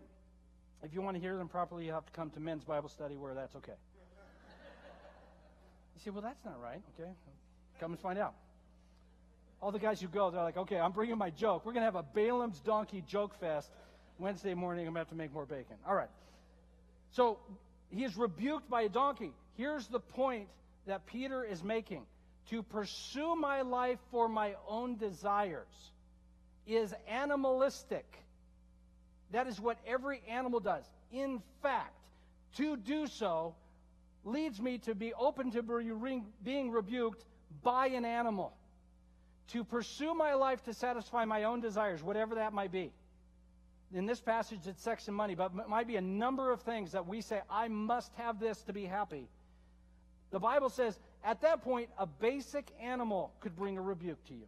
If 0.85 0.93
you 0.93 1.01
want 1.01 1.15
to 1.15 1.21
hear 1.21 1.35
them 1.35 1.47
properly, 1.47 1.85
you 1.85 1.91
have 1.93 2.05
to 2.05 2.11
come 2.11 2.29
to 2.31 2.39
men's 2.39 2.63
Bible 2.63 2.89
study 2.89 3.15
where 3.15 3.33
that's 3.33 3.55
okay. 3.55 3.73
You 5.95 6.01
say, 6.03 6.11
well, 6.11 6.21
that's 6.21 6.45
not 6.45 6.61
right. 6.61 6.81
Okay. 6.99 7.09
Come 7.79 7.91
and 7.91 7.99
find 7.99 8.19
out. 8.19 8.35
All 9.61 9.71
the 9.71 9.79
guys 9.79 9.99
who 9.99 10.07
go, 10.07 10.29
they're 10.29 10.43
like, 10.43 10.57
okay, 10.57 10.77
I'm 10.77 10.91
bringing 10.91 11.17
my 11.17 11.31
joke. 11.31 11.65
We're 11.65 11.73
going 11.73 11.81
to 11.81 11.91
have 11.91 11.95
a 11.95 12.03
Balaam's 12.03 12.59
donkey 12.59 13.03
joke 13.07 13.39
fest 13.39 13.69
Wednesday 14.19 14.53
morning, 14.53 14.87
I'm 14.87 14.93
going 14.93 15.05
to 15.05 15.09
have 15.09 15.09
to 15.09 15.15
make 15.15 15.33
more 15.33 15.45
bacon. 15.45 15.75
All 15.87 15.95
right. 15.95 16.09
So 17.11 17.39
he 17.89 18.03
is 18.03 18.15
rebuked 18.15 18.69
by 18.69 18.83
a 18.83 18.89
donkey. 18.89 19.31
Here's 19.57 19.87
the 19.87 19.99
point 19.99 20.47
that 20.85 21.05
Peter 21.07 21.43
is 21.43 21.63
making 21.63 22.03
to 22.49 22.63
pursue 22.63 23.35
my 23.35 23.61
life 23.61 23.99
for 24.11 24.29
my 24.29 24.53
own 24.67 24.97
desires 24.97 25.91
is 26.67 26.93
animalistic. 27.09 28.05
That 29.31 29.47
is 29.47 29.59
what 29.59 29.77
every 29.85 30.21
animal 30.29 30.59
does. 30.59 30.83
In 31.11 31.41
fact, 31.61 31.95
to 32.57 32.77
do 32.77 33.07
so 33.07 33.55
leads 34.23 34.61
me 34.61 34.77
to 34.79 34.95
be 34.95 35.13
open 35.13 35.51
to 35.51 35.61
being 36.43 36.71
rebuked 36.71 37.25
by 37.63 37.87
an 37.87 38.05
animal. 38.05 38.53
To 39.49 39.63
pursue 39.63 40.13
my 40.13 40.33
life 40.33 40.63
to 40.63 40.73
satisfy 40.73 41.25
my 41.25 41.43
own 41.43 41.61
desires, 41.61 42.01
whatever 42.01 42.35
that 42.35 42.53
might 42.53 42.71
be. 42.71 42.91
In 43.93 44.05
this 44.05 44.19
passage, 44.19 44.59
it's 44.65 44.81
sex 44.81 45.07
and 45.07 45.15
money, 45.15 45.35
but 45.35 45.51
it 45.57 45.69
might 45.69 45.87
be 45.87 45.95
a 45.95 46.01
number 46.01 46.51
of 46.51 46.61
things 46.61 46.91
that 46.93 47.07
we 47.07 47.21
say, 47.21 47.41
I 47.49 47.67
must 47.67 48.11
have 48.15 48.39
this 48.39 48.61
to 48.63 48.73
be 48.73 48.85
happy. 48.85 49.27
The 50.31 50.39
Bible 50.39 50.69
says 50.69 50.97
at 51.23 51.41
that 51.41 51.61
point, 51.63 51.89
a 51.97 52.05
basic 52.05 52.67
animal 52.81 53.33
could 53.39 53.55
bring 53.55 53.77
a 53.77 53.81
rebuke 53.81 54.23
to 54.25 54.33
you, 54.33 54.47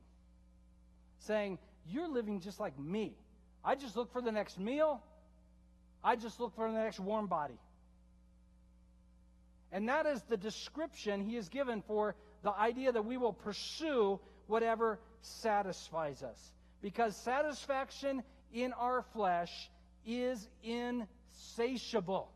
saying, 1.20 1.60
You're 1.88 2.08
living 2.08 2.40
just 2.40 2.60
like 2.60 2.78
me. 2.80 3.14
I 3.68 3.76
just 3.76 3.98
look 3.98 4.14
for 4.14 4.22
the 4.22 4.32
next 4.32 4.58
meal, 4.58 5.04
I 6.02 6.16
just 6.16 6.40
look 6.40 6.56
for 6.56 6.72
the 6.72 6.78
next 6.78 7.02
warm 7.02 7.28
body. 7.28 7.60
And 9.74 9.90
that 9.90 10.06
is 10.06 10.22
the 10.24 10.38
description 10.38 11.20
he 11.28 11.36
has 11.36 11.50
given 11.50 11.84
for 11.86 12.16
the 12.44 12.54
idea 12.54 12.94
that 12.94 13.04
we 13.04 13.18
will 13.18 13.34
pursue 13.34 14.22
whatever 14.48 15.00
satisfies 15.22 16.24
us. 16.24 16.54
Because 16.82 17.18
satisfaction 17.18 18.24
in 18.54 18.72
our 18.72 19.02
flesh 19.12 19.70
is 20.06 20.48
insatiable. 20.64 22.32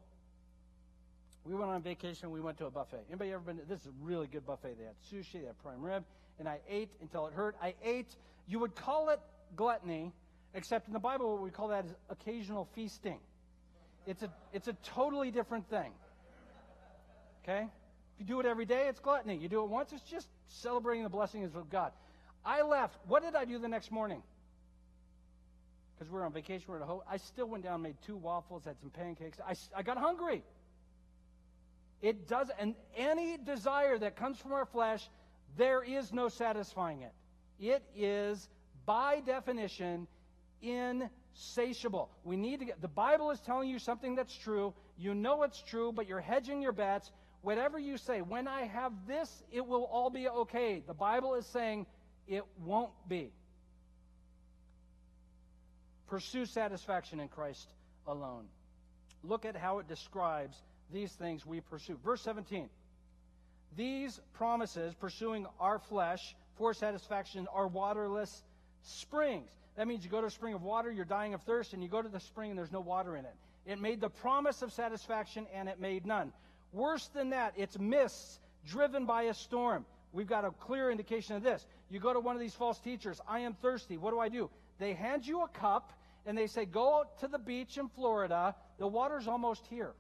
We 1.46 1.56
went 1.56 1.72
on 1.72 1.82
vacation. 1.82 2.30
We 2.32 2.42
went 2.42 2.58
to 2.58 2.66
a 2.66 2.72
buffet. 2.72 3.06
Anybody 3.08 3.32
ever 3.32 3.42
been? 3.42 3.58
To, 3.58 3.64
this 3.64 3.80
is 3.80 3.88
a 3.88 3.94
really 4.02 4.28
good 4.28 4.46
buffet. 4.46 4.76
They 4.78 4.84
had 4.84 4.96
sushi, 5.10 5.40
they 5.40 5.48
had 5.48 5.58
prime 5.64 5.82
rib, 5.82 6.04
and 6.40 6.50
I 6.50 6.60
ate 6.70 6.90
until 7.02 7.26
it 7.28 7.34
hurt. 7.34 7.56
I 7.64 7.74
ate. 7.82 8.14
You 8.48 8.60
would 8.60 8.76
call 8.76 9.08
it 9.10 9.22
gluttony, 9.56 10.12
except 10.54 10.88
in 10.88 10.94
the 10.94 11.00
Bible, 11.00 11.32
what 11.32 11.42
we 11.42 11.50
call 11.50 11.70
that 11.70 11.86
is 11.86 11.92
occasional 12.10 12.68
feasting. 12.74 13.20
It's 14.08 14.24
a 14.24 14.30
it's 14.54 14.68
a 14.68 14.74
totally 14.84 15.32
different 15.32 15.70
thing. 15.70 15.92
Okay, 17.44 17.62
if 17.62 18.20
you 18.20 18.26
do 18.26 18.40
it 18.40 18.46
every 18.46 18.66
day, 18.66 18.88
it's 18.88 19.00
gluttony. 19.00 19.38
You 19.38 19.50
do 19.50 19.64
it 19.64 19.70
once, 19.70 19.92
it's 19.94 20.04
just 20.04 20.28
celebrating 20.48 21.04
the 21.04 21.10
blessings 21.10 21.56
of 21.56 21.70
God. 21.70 21.92
I 22.46 22.62
left. 22.62 22.98
What 23.08 23.24
did 23.24 23.36
I 23.36 23.46
do 23.46 23.60
the 23.60 23.68
next 23.68 23.92
morning? 23.92 24.22
Because 25.96 26.12
we 26.12 26.18
were 26.18 26.26
on 26.26 26.34
vacation, 26.34 26.66
we 26.68 26.80
were 26.80 26.84
at 26.84 26.90
a. 26.90 26.98
I 27.08 27.18
still 27.18 27.46
went 27.46 27.64
down, 27.64 27.82
made 27.84 27.96
two 28.06 28.18
waffles, 28.18 28.66
had 28.66 28.80
some 28.80 28.90
pancakes. 28.90 29.40
I, 29.40 29.54
I 29.78 29.84
got 29.84 29.98
hungry. 29.98 30.44
It 32.02 32.28
does, 32.28 32.50
and 32.58 32.74
any 32.98 33.38
desire 33.38 34.00
that 34.00 34.16
comes 34.16 34.40
from 34.40 34.54
our 34.54 34.66
flesh, 34.66 35.08
there 35.58 35.84
is 35.84 36.12
no 36.12 36.30
satisfying 36.30 37.04
it. 37.04 37.14
It 37.60 37.84
is, 37.96 38.50
by 38.88 39.20
definition, 39.20 40.08
insatiable. 40.62 42.10
We 42.24 42.38
need 42.38 42.60
to 42.60 42.66
get, 42.66 42.82
the 42.82 42.88
Bible 42.88 43.32
is 43.32 43.40
telling 43.40 43.70
you 43.70 43.80
something 43.80 44.16
that's 44.16 44.36
true. 44.36 44.74
You 44.98 45.14
know 45.14 45.44
it's 45.44 45.62
true, 45.62 45.92
but 45.92 46.08
you're 46.08 46.22
hedging 46.22 46.62
your 46.62 46.72
bets. 46.72 47.12
Whatever 47.42 47.80
you 47.80 47.98
say, 47.98 48.22
when 48.22 48.48
I 48.48 48.66
have 48.66 48.94
this, 49.08 49.44
it 49.52 49.66
will 49.66 49.86
all 49.86 50.10
be 50.10 50.30
okay. 50.30 50.84
The 50.86 50.94
Bible 50.94 51.36
is 51.36 51.46
saying 51.48 51.88
it 52.28 52.44
won't 52.64 52.92
be. 53.08 53.32
Pursue 56.08 56.46
satisfaction 56.46 57.20
in 57.20 57.30
Christ 57.30 57.74
alone. 58.06 58.46
Look 59.24 59.46
at 59.46 59.56
how 59.56 59.80
it 59.80 59.88
describes 59.88 60.58
these 60.92 61.12
things 61.14 61.46
we 61.46 61.62
pursue. 61.62 61.98
Verse 62.04 62.22
17. 62.22 62.70
These 63.78 64.20
promises, 64.34 64.94
pursuing 64.94 65.46
our 65.60 65.80
flesh 65.80 66.36
for 66.58 66.74
satisfaction, 66.74 67.48
are 67.54 67.68
waterless 67.68 68.44
springs. 68.84 69.50
That 69.78 69.88
means 69.88 70.04
you 70.04 70.10
go 70.10 70.22
to 70.22 70.28
a 70.28 70.32
spring 70.32 70.54
of 70.54 70.64
water, 70.64 70.92
you're 70.92 71.06
dying 71.06 71.34
of 71.34 71.42
thirst, 71.44 71.74
and 71.74 71.82
you 71.82 71.90
go 71.90 72.02
to 72.02 72.10
the 72.10 72.20
spring 72.20 72.52
and 72.52 72.60
there's 72.60 72.72
no 72.72 72.82
water 72.82 73.16
in 73.16 73.26
it. 73.26 73.34
It 73.66 73.80
made 73.80 74.02
the 74.02 74.10
promise 74.10 74.62
of 74.62 74.74
satisfaction 74.74 75.48
and 75.54 75.70
it 75.70 75.80
made 75.80 76.06
none. 76.06 76.34
Worse 76.74 77.08
than 77.08 77.30
that, 77.30 77.54
it's 77.56 77.78
mists 77.80 78.40
driven 78.68 79.06
by 79.06 79.24
a 79.24 79.34
storm. 79.34 79.86
We've 80.14 80.28
got 80.28 80.46
a 80.46 80.52
clear 80.52 80.92
indication 80.92 81.36
of 81.36 81.44
this. 81.44 81.66
You 81.90 82.00
go 82.00 82.14
to 82.14 82.20
one 82.20 82.36
of 82.36 82.42
these 82.42 82.54
false 82.54 82.80
teachers, 82.80 83.22
I 83.28 83.40
am 83.40 83.54
thirsty. 83.54 83.98
What 83.98 84.12
do 84.12 84.20
I 84.20 84.30
do? 84.30 84.50
They 84.80 84.94
hand 84.94 85.26
you 85.26 85.44
a 85.44 85.48
cup 85.48 85.94
and 86.26 86.38
they 86.38 86.48
say, 86.48 86.66
Go 86.66 87.00
out 87.00 87.20
to 87.20 87.28
the 87.28 87.40
beach 87.40 87.78
in 87.78 87.88
Florida. 87.90 88.56
The 88.78 88.88
water's 88.88 89.28
almost 89.28 89.66
here. 89.68 89.94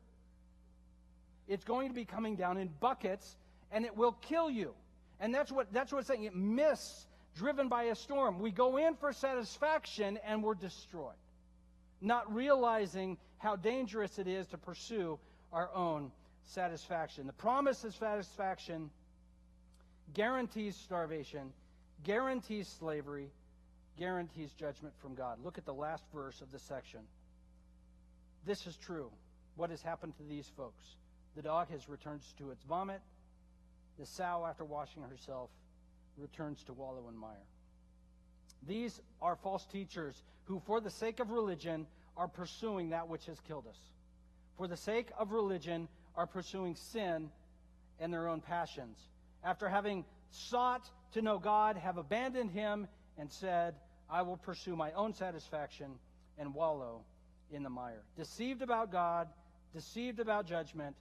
It's 1.47 1.63
going 1.63 1.89
to 1.89 1.95
be 1.95 2.05
coming 2.05 2.36
down 2.36 2.57
in 2.57 2.69
buckets, 2.80 3.36
and 3.72 3.86
it 3.86 3.95
will 3.95 4.13
kill 4.13 4.49
you. 4.49 4.74
And 5.19 5.34
that's 5.34 5.51
what 5.51 5.72
that's 5.74 5.91
what 5.91 5.99
it's 5.99 6.07
saying. 6.07 6.24
It 6.24 6.36
mists 6.36 7.05
driven 7.36 7.69
by 7.69 7.84
a 7.84 7.95
storm. 7.95 8.39
We 8.39 8.51
go 8.51 8.77
in 8.77 8.95
for 8.95 9.13
satisfaction 9.13 10.19
and 10.25 10.43
we're 10.43 10.55
destroyed. 10.55 11.15
Not 12.01 12.34
realizing 12.34 13.17
how 13.38 13.55
dangerous 13.55 14.19
it 14.19 14.27
is 14.27 14.47
to 14.47 14.57
pursue 14.57 15.19
our 15.51 15.69
own 15.73 16.11
satisfaction. 16.43 17.27
The 17.27 17.34
promise 17.34 17.84
of 17.84 17.95
satisfaction 17.95 18.89
guarantees 20.13 20.75
starvation, 20.75 21.53
guarantees 22.03 22.67
slavery, 22.67 23.29
guarantees 23.97 24.51
judgment 24.51 24.93
from 25.01 25.15
God. 25.15 25.38
Look 25.43 25.57
at 25.57 25.65
the 25.65 25.73
last 25.73 26.03
verse 26.13 26.41
of 26.41 26.51
this 26.51 26.63
section. 26.63 27.01
This 28.45 28.65
is 28.65 28.75
true. 28.75 29.11
What 29.55 29.69
has 29.69 29.82
happened 29.82 30.13
to 30.17 30.23
these 30.23 30.51
folks? 30.57 30.84
The 31.36 31.41
dog 31.41 31.69
has 31.69 31.88
returned 31.88 32.21
to 32.38 32.51
its 32.51 32.63
vomit. 32.63 33.01
The 33.99 34.05
sow, 34.05 34.45
after 34.47 34.65
washing 34.65 35.03
herself, 35.03 35.49
returns 36.18 36.64
to 36.64 36.74
wallow 36.74 37.07
in 37.09 37.18
mire. 37.18 37.47
These 38.68 39.01
are 39.22 39.36
false 39.36 39.66
teachers 39.66 40.22
who, 40.45 40.62
for 40.66 40.80
the 40.80 40.89
sake 40.89 41.20
of 41.20 41.32
religion, 41.32 41.88
are 42.18 42.28
pursuing 42.28 42.89
that 42.89 43.07
which 43.07 43.26
has 43.26 43.39
killed 43.39 43.66
us. 43.68 43.78
For 44.57 44.68
the 44.68 44.78
sake 44.78 45.09
of 45.18 45.32
religion, 45.32 45.88
are 46.16 46.28
pursuing 46.28 46.76
sin 46.76 47.30
and 47.99 48.14
their 48.14 48.28
own 48.28 48.41
passions. 48.41 48.97
After 49.43 49.70
having 49.70 50.05
sought 50.30 50.89
to 51.14 51.22
know 51.22 51.39
God, 51.39 51.78
have 51.78 51.97
abandoned 51.97 52.51
Him 52.51 52.88
and 53.18 53.32
said, 53.32 53.76
I 54.09 54.22
will 54.24 54.38
pursue 54.38 54.76
my 54.76 54.91
own 54.91 55.14
satisfaction 55.14 55.91
and 56.38 56.53
wallow 56.53 57.03
in 57.51 57.64
the 57.64 57.70
mire. 57.70 58.03
Deceived 58.18 58.62
about 58.62 58.91
God, 58.91 59.28
deceived 59.74 60.20
about 60.20 60.45
judgment, 60.45 60.95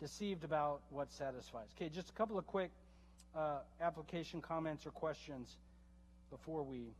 deceived 0.00 0.44
about 0.44 0.82
what 0.90 1.10
satisfies. 1.12 1.68
Okay, 1.76 1.88
just 1.88 2.10
a 2.10 2.12
couple 2.12 2.38
of 2.38 2.46
quick 2.46 2.70
uh, 3.36 3.58
application 3.80 4.40
comments 4.40 4.86
or 4.86 4.90
questions 4.90 5.56
before 6.30 6.62
we 6.62 6.94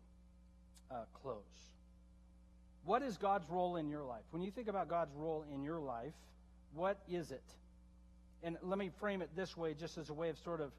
uh, 0.91 1.05
close. 1.23 1.37
What 2.85 3.03
is 3.03 3.17
God's 3.17 3.49
role 3.49 3.77
in 3.77 3.89
your 3.89 4.03
life? 4.03 4.25
When 4.31 4.43
you 4.43 4.51
think 4.51 4.69
about 4.69 4.89
God's 4.89 5.15
role 5.15 5.45
in 5.53 5.63
your 5.63 5.79
life, 5.79 6.15
what 6.75 6.99
is 7.09 7.31
it? 7.31 7.45
And 8.43 8.57
let 8.63 8.79
me 8.79 8.91
frame 8.99 9.23
it 9.23 9.31
this 9.37 9.57
way, 9.57 9.75
just 9.75 9.99
as 9.99 10.11
a 10.11 10.15
way 10.15 10.29
of 10.29 10.39
sort 10.39 10.61
of 10.61 10.73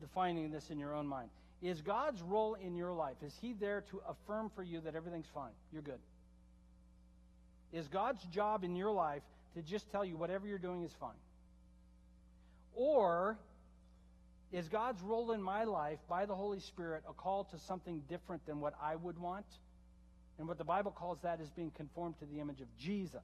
defining 0.00 0.50
this 0.50 0.70
in 0.70 0.78
your 0.78 0.94
own 0.94 1.06
mind. 1.06 1.30
Is 1.62 1.80
God's 1.80 2.20
role 2.20 2.54
in 2.54 2.74
your 2.74 2.92
life, 2.92 3.16
is 3.24 3.34
He 3.40 3.52
there 3.52 3.82
to 3.90 4.02
affirm 4.08 4.50
for 4.54 4.62
you 4.62 4.80
that 4.80 4.94
everything's 4.94 5.28
fine? 5.32 5.52
You're 5.72 5.82
good. 5.82 6.00
Is 7.72 7.88
God's 7.88 8.22
job 8.24 8.64
in 8.64 8.76
your 8.76 8.90
life 8.90 9.22
to 9.54 9.62
just 9.62 9.90
tell 9.90 10.04
you 10.04 10.16
whatever 10.16 10.46
you're 10.46 10.58
doing 10.58 10.82
is 10.82 10.92
fine? 11.00 11.16
Or 12.74 13.38
is 14.56 14.70
God's 14.70 15.02
role 15.02 15.32
in 15.32 15.42
my 15.42 15.64
life 15.64 15.98
by 16.08 16.24
the 16.24 16.34
Holy 16.34 16.60
Spirit 16.60 17.02
a 17.06 17.12
call 17.12 17.44
to 17.44 17.58
something 17.58 18.02
different 18.08 18.46
than 18.46 18.58
what 18.58 18.72
I 18.82 18.96
would 18.96 19.18
want? 19.18 19.44
And 20.38 20.48
what 20.48 20.56
the 20.56 20.64
Bible 20.64 20.90
calls 20.90 21.18
that 21.22 21.42
is 21.42 21.50
being 21.50 21.70
conformed 21.70 22.18
to 22.20 22.24
the 22.24 22.40
image 22.40 22.62
of 22.62 22.68
Jesus. 22.78 23.20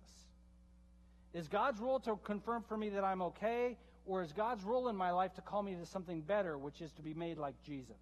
Is 1.32 1.48
God's 1.48 1.80
role 1.80 2.00
to 2.00 2.16
confirm 2.16 2.64
for 2.68 2.76
me 2.76 2.90
that 2.90 3.02
I'm 3.02 3.22
okay? 3.22 3.78
Or 4.04 4.22
is 4.22 4.32
God's 4.32 4.62
role 4.62 4.88
in 4.88 4.96
my 4.96 5.10
life 5.10 5.32
to 5.34 5.40
call 5.40 5.62
me 5.62 5.74
to 5.74 5.86
something 5.86 6.20
better, 6.20 6.58
which 6.58 6.82
is 6.82 6.92
to 6.92 7.02
be 7.02 7.14
made 7.14 7.38
like 7.38 7.54
Jesus? 7.64 7.96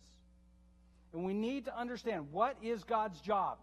And 1.13 1.25
we 1.25 1.33
need 1.33 1.67
to 1.67 1.79
understand 1.79 2.33
what 2.33 2.57
is 2.63 2.83
God's 2.83 3.21
job? 3.21 3.59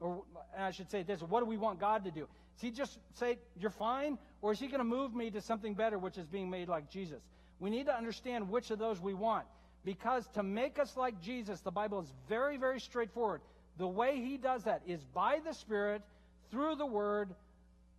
Or 0.00 0.22
I 0.58 0.70
should 0.70 0.90
say 0.90 1.02
this, 1.02 1.20
what 1.20 1.40
do 1.40 1.46
we 1.46 1.58
want 1.58 1.80
God 1.80 2.04
to 2.04 2.10
do? 2.10 2.28
Is 2.56 2.62
he 2.62 2.70
just 2.70 2.98
say, 3.14 3.38
you're 3.58 3.70
fine? 3.70 4.16
Or 4.40 4.52
is 4.52 4.58
he 4.58 4.68
going 4.68 4.78
to 4.78 4.84
move 4.84 5.14
me 5.14 5.30
to 5.32 5.42
something 5.42 5.74
better, 5.74 5.98
which 5.98 6.16
is 6.16 6.26
being 6.26 6.48
made 6.48 6.68
like 6.68 6.90
Jesus? 6.90 7.20
We 7.58 7.70
need 7.70 7.86
to 7.86 7.96
understand 7.96 8.50
which 8.50 8.70
of 8.70 8.78
those 8.78 9.00
we 9.00 9.14
want. 9.14 9.46
Because 9.84 10.26
to 10.34 10.42
make 10.42 10.78
us 10.78 10.96
like 10.96 11.20
Jesus, 11.22 11.60
the 11.60 11.70
Bible 11.70 12.00
is 12.00 12.12
very, 12.28 12.56
very 12.56 12.80
straightforward. 12.80 13.40
The 13.78 13.86
way 13.86 14.20
he 14.20 14.36
does 14.36 14.64
that 14.64 14.82
is 14.86 15.04
by 15.14 15.40
the 15.44 15.54
Spirit, 15.54 16.02
through 16.50 16.76
the 16.76 16.86
Word, 16.86 17.34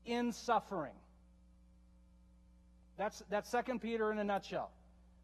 in 0.05 0.32
suffering. 0.32 0.93
That's, 2.97 3.24
that's 3.30 3.51
2 3.51 3.80
Peter 3.80 4.12
in 4.12 4.18
a 4.18 4.24
nutshell. 4.24 4.72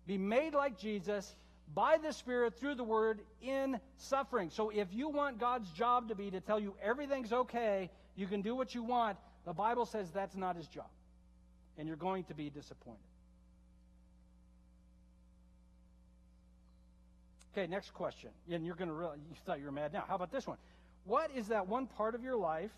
Be 0.06 0.18
made 0.18 0.54
like 0.54 0.78
Jesus 0.78 1.36
by 1.74 1.98
the 1.98 2.12
Spirit 2.12 2.60
through 2.60 2.76
the 2.76 2.84
Word 2.84 3.22
in 3.42 3.80
suffering. 3.98 4.50
So 4.50 4.70
if 4.70 4.88
you 4.92 5.10
want 5.10 5.40
God's 5.40 5.70
job 5.72 6.10
to 6.10 6.16
be 6.16 6.30
to 6.32 6.40
tell 6.40 6.60
you 6.60 6.76
everything's 6.82 7.34
okay, 7.34 7.90
you 8.16 8.28
can 8.28 8.42
do 8.42 8.56
what 8.56 8.76
you 8.76 8.84
want, 8.84 9.18
the 9.46 9.54
Bible 9.54 9.86
says 9.86 10.12
that's 10.12 10.36
not 10.36 10.56
his 10.56 10.68
job. 10.68 10.90
And 11.78 11.88
you're 11.88 11.98
going 11.98 12.26
to 12.26 12.34
be 12.34 12.50
disappointed. 12.50 13.00
Okay, 17.56 17.68
next 17.68 17.94
question. 17.94 18.32
And 18.52 18.66
you're 18.66 18.76
going 18.76 18.88
to 18.88 18.96
realize, 18.96 19.20
you 19.30 19.36
thought 19.46 19.60
you 19.60 19.66
were 19.66 19.72
mad 19.72 19.94
now. 19.94 20.04
How 20.08 20.16
about 20.16 20.32
this 20.32 20.48
one? 20.48 20.58
What 21.06 21.30
is 21.36 21.50
that 21.50 21.68
one 21.68 21.86
part 21.86 22.16
of 22.16 22.24
your 22.24 22.36
life 22.36 22.72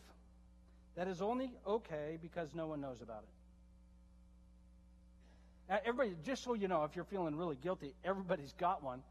that 0.96 1.08
is 1.08 1.22
only 1.22 1.54
okay 1.66 2.18
because 2.22 2.54
no 2.54 2.68
one 2.68 2.82
knows 2.82 3.02
about 3.02 3.24
it? 3.24 3.30
Now, 5.70 5.80
everybody, 5.86 6.16
just 6.26 6.44
so 6.44 6.54
you 6.54 6.68
know, 6.68 6.84
if 6.84 6.96
you're 6.96 7.06
feeling 7.06 7.36
really 7.36 7.56
guilty, 7.56 7.94
everybody's 8.04 8.54
got 8.54 8.84
one. 8.84 9.02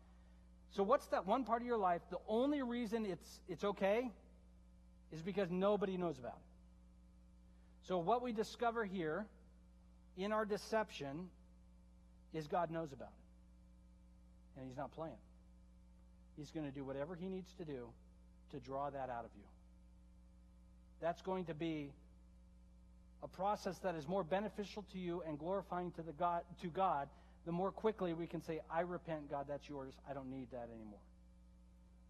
So, 0.70 0.82
what's 0.82 1.06
that 1.08 1.26
one 1.26 1.44
part 1.44 1.62
of 1.62 1.66
your 1.66 1.78
life? 1.78 2.02
The 2.10 2.18
only 2.28 2.62
reason 2.62 3.06
it's 3.06 3.40
it's 3.48 3.64
okay 3.64 4.10
is 5.12 5.22
because 5.22 5.50
nobody 5.50 5.96
knows 5.96 6.18
about 6.18 6.36
it. 6.36 7.88
So, 7.88 7.98
what 7.98 8.22
we 8.22 8.32
discover 8.32 8.84
here 8.84 9.26
in 10.16 10.32
our 10.32 10.44
deception 10.44 11.28
is 12.32 12.46
God 12.46 12.70
knows 12.70 12.92
about 12.92 13.08
it, 13.08 14.60
and 14.60 14.68
He's 14.68 14.76
not 14.76 14.92
playing. 14.92 15.16
He's 16.36 16.50
going 16.50 16.66
to 16.66 16.72
do 16.72 16.84
whatever 16.84 17.14
He 17.14 17.28
needs 17.28 17.52
to 17.54 17.64
do 17.64 17.88
to 18.50 18.58
draw 18.58 18.90
that 18.90 19.10
out 19.10 19.24
of 19.24 19.30
you. 19.36 19.44
That's 21.00 21.22
going 21.22 21.44
to 21.46 21.54
be 21.54 21.92
a 23.22 23.28
process 23.28 23.78
that 23.78 23.94
is 23.94 24.06
more 24.06 24.22
beneficial 24.22 24.84
to 24.92 24.98
you 24.98 25.22
and 25.26 25.38
glorifying 25.38 25.90
to 25.92 26.02
the 26.02 26.12
God 26.12 26.42
to 26.60 26.68
God, 26.68 27.08
the 27.46 27.52
more 27.52 27.70
quickly 27.70 28.12
we 28.12 28.26
can 28.26 28.42
say, 28.42 28.60
I 28.70 28.80
repent, 28.80 29.30
God, 29.30 29.46
that's 29.48 29.68
yours. 29.68 29.94
I 30.08 30.14
don't 30.14 30.30
need 30.30 30.50
that 30.52 30.68
anymore. 30.74 31.00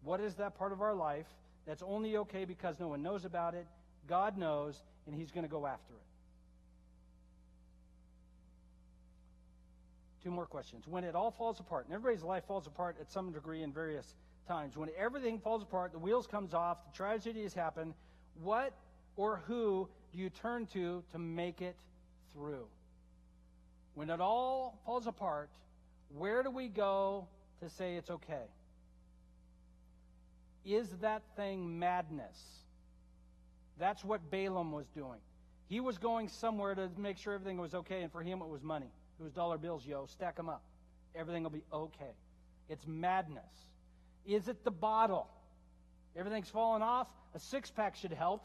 What 0.03 0.19
is 0.19 0.35
that 0.35 0.57
part 0.57 0.71
of 0.71 0.81
our 0.81 0.93
life 0.93 1.27
that's 1.65 1.81
only 1.81 2.17
okay 2.17 2.45
because 2.45 2.79
no 2.79 2.89
one 2.89 3.01
knows 3.01 3.25
about 3.25 3.53
it? 3.53 3.65
God 4.07 4.37
knows, 4.37 4.81
and 5.07 5.15
He's 5.15 5.31
going 5.31 5.45
to 5.45 5.51
go 5.51 5.65
after 5.65 5.93
it. 5.93 6.14
Two 10.25 10.31
more 10.31 10.47
questions. 10.47 10.87
When 10.87 11.03
it 11.03 11.13
all 11.13 11.29
falls 11.29 11.59
apart, 11.59 11.85
and 11.85 11.93
everybody's 11.93 12.23
life 12.23 12.45
falls 12.47 12.65
apart 12.65 12.95
at 12.99 13.11
some 13.11 13.31
degree 13.31 13.61
in 13.61 13.71
various 13.71 14.15
times, 14.47 14.75
when 14.75 14.89
everything 14.97 15.37
falls 15.37 15.61
apart, 15.61 15.91
the 15.91 15.99
wheels 15.99 16.25
comes 16.25 16.55
off, 16.55 16.79
the 16.83 16.97
tragedies 16.97 17.53
happen, 17.53 17.93
what 18.41 18.73
or 19.17 19.43
who 19.45 19.87
do 20.11 20.17
you 20.17 20.31
turn 20.31 20.65
to 20.73 21.03
to 21.11 21.19
make 21.19 21.61
it 21.61 21.75
through? 22.33 22.65
When 23.93 24.09
it 24.09 24.19
all 24.19 24.79
falls 24.83 25.05
apart, 25.05 25.51
where 26.17 26.41
do 26.41 26.49
we 26.49 26.69
go 26.69 27.27
to 27.61 27.69
say 27.69 27.95
it's 27.95 28.09
okay? 28.09 28.47
Is 30.65 30.89
that 31.01 31.21
thing 31.35 31.77
madness? 31.77 32.63
That's 33.77 34.03
what 34.03 34.31
Balaam 34.31 34.71
was 34.71 34.87
doing. 34.87 35.19
He 35.69 35.79
was 35.79 35.99
going 35.99 36.29
somewhere 36.29 36.73
to 36.73 36.89
make 36.97 37.19
sure 37.19 37.35
everything 37.35 37.59
was 37.59 37.75
okay, 37.75 38.01
and 38.01 38.11
for 38.11 38.23
him 38.23 38.41
it 38.41 38.47
was 38.47 38.63
money. 38.63 38.89
Was 39.19 39.31
dollar 39.31 39.57
bills, 39.57 39.85
yo. 39.85 40.05
Stack 40.07 40.35
them 40.35 40.49
up. 40.49 40.61
Everything 41.15 41.43
will 41.43 41.49
be 41.49 41.63
okay. 41.71 42.11
It's 42.69 42.85
madness. 42.85 43.43
Is 44.25 44.47
it 44.47 44.63
the 44.63 44.71
bottle? 44.71 45.27
Everything's 46.15 46.49
falling 46.49 46.81
off? 46.81 47.07
A 47.33 47.39
six 47.39 47.69
pack 47.71 47.95
should 47.95 48.11
help. 48.11 48.43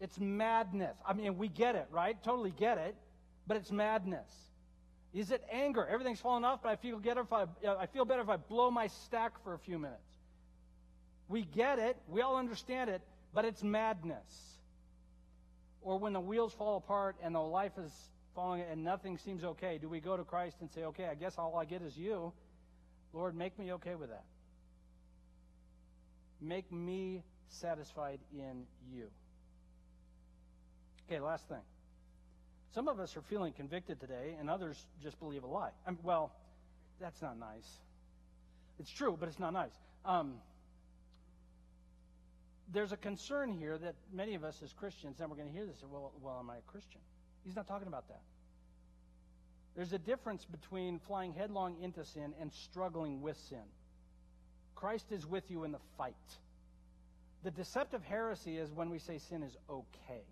It's 0.00 0.18
madness. 0.18 0.96
I 1.06 1.12
mean, 1.12 1.38
we 1.38 1.48
get 1.48 1.76
it, 1.76 1.86
right? 1.90 2.20
Totally 2.22 2.50
get 2.50 2.78
it, 2.78 2.94
but 3.46 3.56
it's 3.56 3.70
madness. 3.70 4.30
Is 5.14 5.30
it 5.30 5.44
anger? 5.50 5.86
Everything's 5.86 6.20
falling 6.20 6.44
off, 6.44 6.62
but 6.62 6.70
I 6.70 6.76
feel 6.76 6.98
better 6.98 7.20
if 7.20 7.32
I, 7.32 7.42
uh, 7.42 7.76
I 7.78 7.86
feel 7.86 8.04
better 8.04 8.20
if 8.20 8.28
I 8.28 8.36
blow 8.36 8.70
my 8.70 8.88
stack 8.88 9.42
for 9.44 9.54
a 9.54 9.58
few 9.58 9.78
minutes. 9.78 10.02
We 11.28 11.42
get 11.42 11.78
it. 11.78 11.96
We 12.08 12.20
all 12.20 12.36
understand 12.36 12.90
it, 12.90 13.00
but 13.32 13.44
it's 13.44 13.62
madness. 13.62 14.58
Or 15.82 15.98
when 15.98 16.12
the 16.12 16.20
wheels 16.20 16.52
fall 16.52 16.76
apart 16.76 17.16
and 17.22 17.34
the 17.34 17.40
life 17.40 17.72
is 17.78 17.92
falling 18.34 18.62
and 18.70 18.84
nothing 18.84 19.18
seems 19.18 19.44
okay, 19.44 19.78
do 19.78 19.88
we 19.88 20.00
go 20.00 20.16
to 20.16 20.24
Christ 20.24 20.56
and 20.60 20.70
say, 20.70 20.84
okay, 20.84 21.06
I 21.06 21.14
guess 21.14 21.38
all 21.38 21.56
I 21.56 21.64
get 21.64 21.82
is 21.82 21.96
you? 21.96 22.32
Lord, 23.12 23.36
make 23.36 23.58
me 23.58 23.72
okay 23.74 23.94
with 23.94 24.10
that. 24.10 24.24
Make 26.40 26.70
me 26.72 27.22
satisfied 27.48 28.18
in 28.32 28.66
you. 28.92 29.06
Okay, 31.06 31.20
last 31.20 31.48
thing. 31.48 31.62
Some 32.74 32.88
of 32.88 32.98
us 32.98 33.16
are 33.16 33.22
feeling 33.22 33.52
convicted 33.52 34.00
today, 34.00 34.34
and 34.38 34.50
others 34.50 34.84
just 35.02 35.20
believe 35.20 35.44
a 35.44 35.46
lie. 35.46 35.70
I 35.86 35.92
well, 36.02 36.32
that's 37.00 37.22
not 37.22 37.38
nice. 37.38 37.68
It's 38.80 38.90
true, 38.90 39.16
but 39.18 39.28
it's 39.28 39.38
not 39.38 39.52
nice. 39.52 39.70
Um, 40.04 40.34
there's 42.72 42.92
a 42.92 42.96
concern 42.96 43.52
here 43.52 43.78
that 43.78 43.94
many 44.12 44.34
of 44.34 44.42
us 44.42 44.60
as 44.62 44.72
Christians, 44.72 45.20
and 45.20 45.30
we're 45.30 45.36
going 45.36 45.48
to 45.48 45.54
hear 45.54 45.66
this, 45.66 45.76
well, 45.88 46.12
well, 46.20 46.38
am 46.40 46.50
I 46.50 46.56
a 46.56 46.62
Christian? 46.66 47.00
He's 47.44 47.56
not 47.56 47.66
talking 47.66 47.88
about 47.88 48.08
that. 48.08 48.22
There's 49.76 49.92
a 49.92 49.98
difference 49.98 50.44
between 50.44 51.00
flying 51.00 51.32
headlong 51.32 51.76
into 51.82 52.04
sin 52.04 52.32
and 52.40 52.52
struggling 52.52 53.22
with 53.22 53.36
sin. 53.48 53.64
Christ 54.74 55.10
is 55.10 55.26
with 55.26 55.50
you 55.50 55.64
in 55.64 55.72
the 55.72 55.80
fight. 55.98 56.14
The 57.42 57.50
deceptive 57.50 58.02
heresy 58.02 58.56
is 58.56 58.70
when 58.72 58.88
we 58.88 58.98
say 58.98 59.18
sin 59.18 59.42
is 59.42 59.56
okay. 59.68 60.22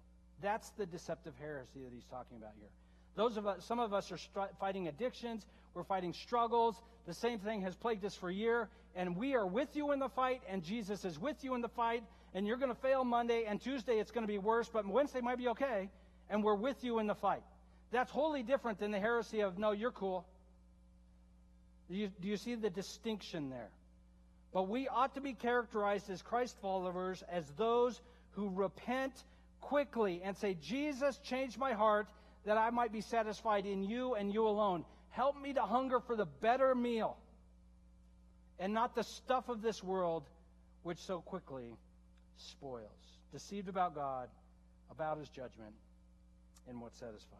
That's 0.41 0.71
the 0.71 0.87
deceptive 0.87 1.35
heresy 1.41 1.83
that 1.85 1.93
he's 1.93 2.07
talking 2.07 2.37
about 2.37 2.53
here. 2.59 2.69
Those 3.15 3.37
of 3.37 3.47
us, 3.47 3.65
some 3.65 3.79
of 3.79 3.93
us 3.93 4.11
are 4.11 4.17
str- 4.17 4.41
fighting 4.59 4.89
addictions. 4.89 5.47
We're 5.75 5.85
fighting 5.85 6.13
struggles. 6.13 6.81
The 7.07 7.15
same 7.15 7.39
thing 7.39 7.63
has 7.63 7.75
plagued 7.77 8.05
us 8.05 8.15
for 8.15 8.31
a 8.31 8.35
year. 8.35 8.69
And 8.95 9.17
we 9.17 9.35
are 9.35 9.47
with 9.47 9.77
you 9.77 9.93
in 9.93 9.99
the 9.99 10.09
fight, 10.09 10.43
and 10.49 10.63
Jesus 10.63 11.05
is 11.05 11.19
with 11.19 11.45
you 11.45 11.55
in 11.55 11.61
the 11.61 11.69
fight. 11.69 12.05
And 12.35 12.47
you're 12.47 12.57
going 12.57 12.75
to 12.75 12.81
fail 12.81 13.05
Monday, 13.05 13.45
and 13.47 13.61
Tuesday 13.61 13.99
it's 13.99 14.11
going 14.11 14.27
to 14.27 14.33
be 14.33 14.39
worse, 14.39 14.71
but 14.73 14.87
Wednesday 14.87 15.21
might 15.21 15.39
be 15.39 15.49
okay. 15.49 15.91
And 16.33 16.43
we're 16.43 16.55
with 16.55 16.83
you 16.83 16.99
in 16.99 17.07
the 17.07 17.15
fight. 17.15 17.43
That's 17.91 18.11
wholly 18.11 18.43
different 18.43 18.79
than 18.79 18.91
the 18.91 18.99
heresy 18.99 19.41
of, 19.41 19.59
no, 19.59 19.73
you're 19.73 19.91
cool. 19.93 20.27
Do 21.91 21.95
you, 21.95 22.09
do 22.23 22.27
you 22.27 22.39
see 22.39 22.55
the 22.55 22.71
distinction 22.71 23.51
there? 23.51 23.69
But 24.55 24.69
we 24.69 24.89
ought 24.89 25.15
to 25.15 25.21
be 25.21 25.35
characterized 25.35 26.09
as 26.09 26.23
Christ 26.23 26.57
followers 26.63 27.23
as 27.31 27.45
those 27.59 28.01
who 28.31 28.49
repent 28.49 29.13
quickly 29.61 30.23
and 30.25 30.35
say, 30.35 30.57
Jesus, 30.63 31.19
change 31.19 31.59
my 31.59 31.75
heart 31.75 32.09
that 32.47 32.57
I 32.57 32.71
might 32.71 32.93
be 32.93 33.03
satisfied 33.03 33.67
in 33.67 33.85
you 33.85 34.15
and 34.15 34.33
you 34.33 34.47
alone. 34.47 34.87
Help 35.11 35.39
me 35.39 35.53
to 35.53 35.61
hunger 35.61 36.01
for 36.01 36.17
the 36.17 36.25
better 36.25 36.75
meal 36.75 37.19
and 38.59 38.73
not 38.73 38.95
the 38.95 39.05
stuff 39.05 39.51
of 39.51 39.61
this 39.61 39.83
world 39.83 40.25
which 40.83 40.99
so 40.99 41.21
quickly 41.21 41.77
spoils. 42.39 42.89
Deceived 43.33 43.69
about 43.69 43.95
God, 43.95 44.31
about 44.91 45.19
his 45.19 45.29
judgment, 45.29 45.75
and 46.69 46.81
what 46.81 46.95
satisfies. 46.95 47.39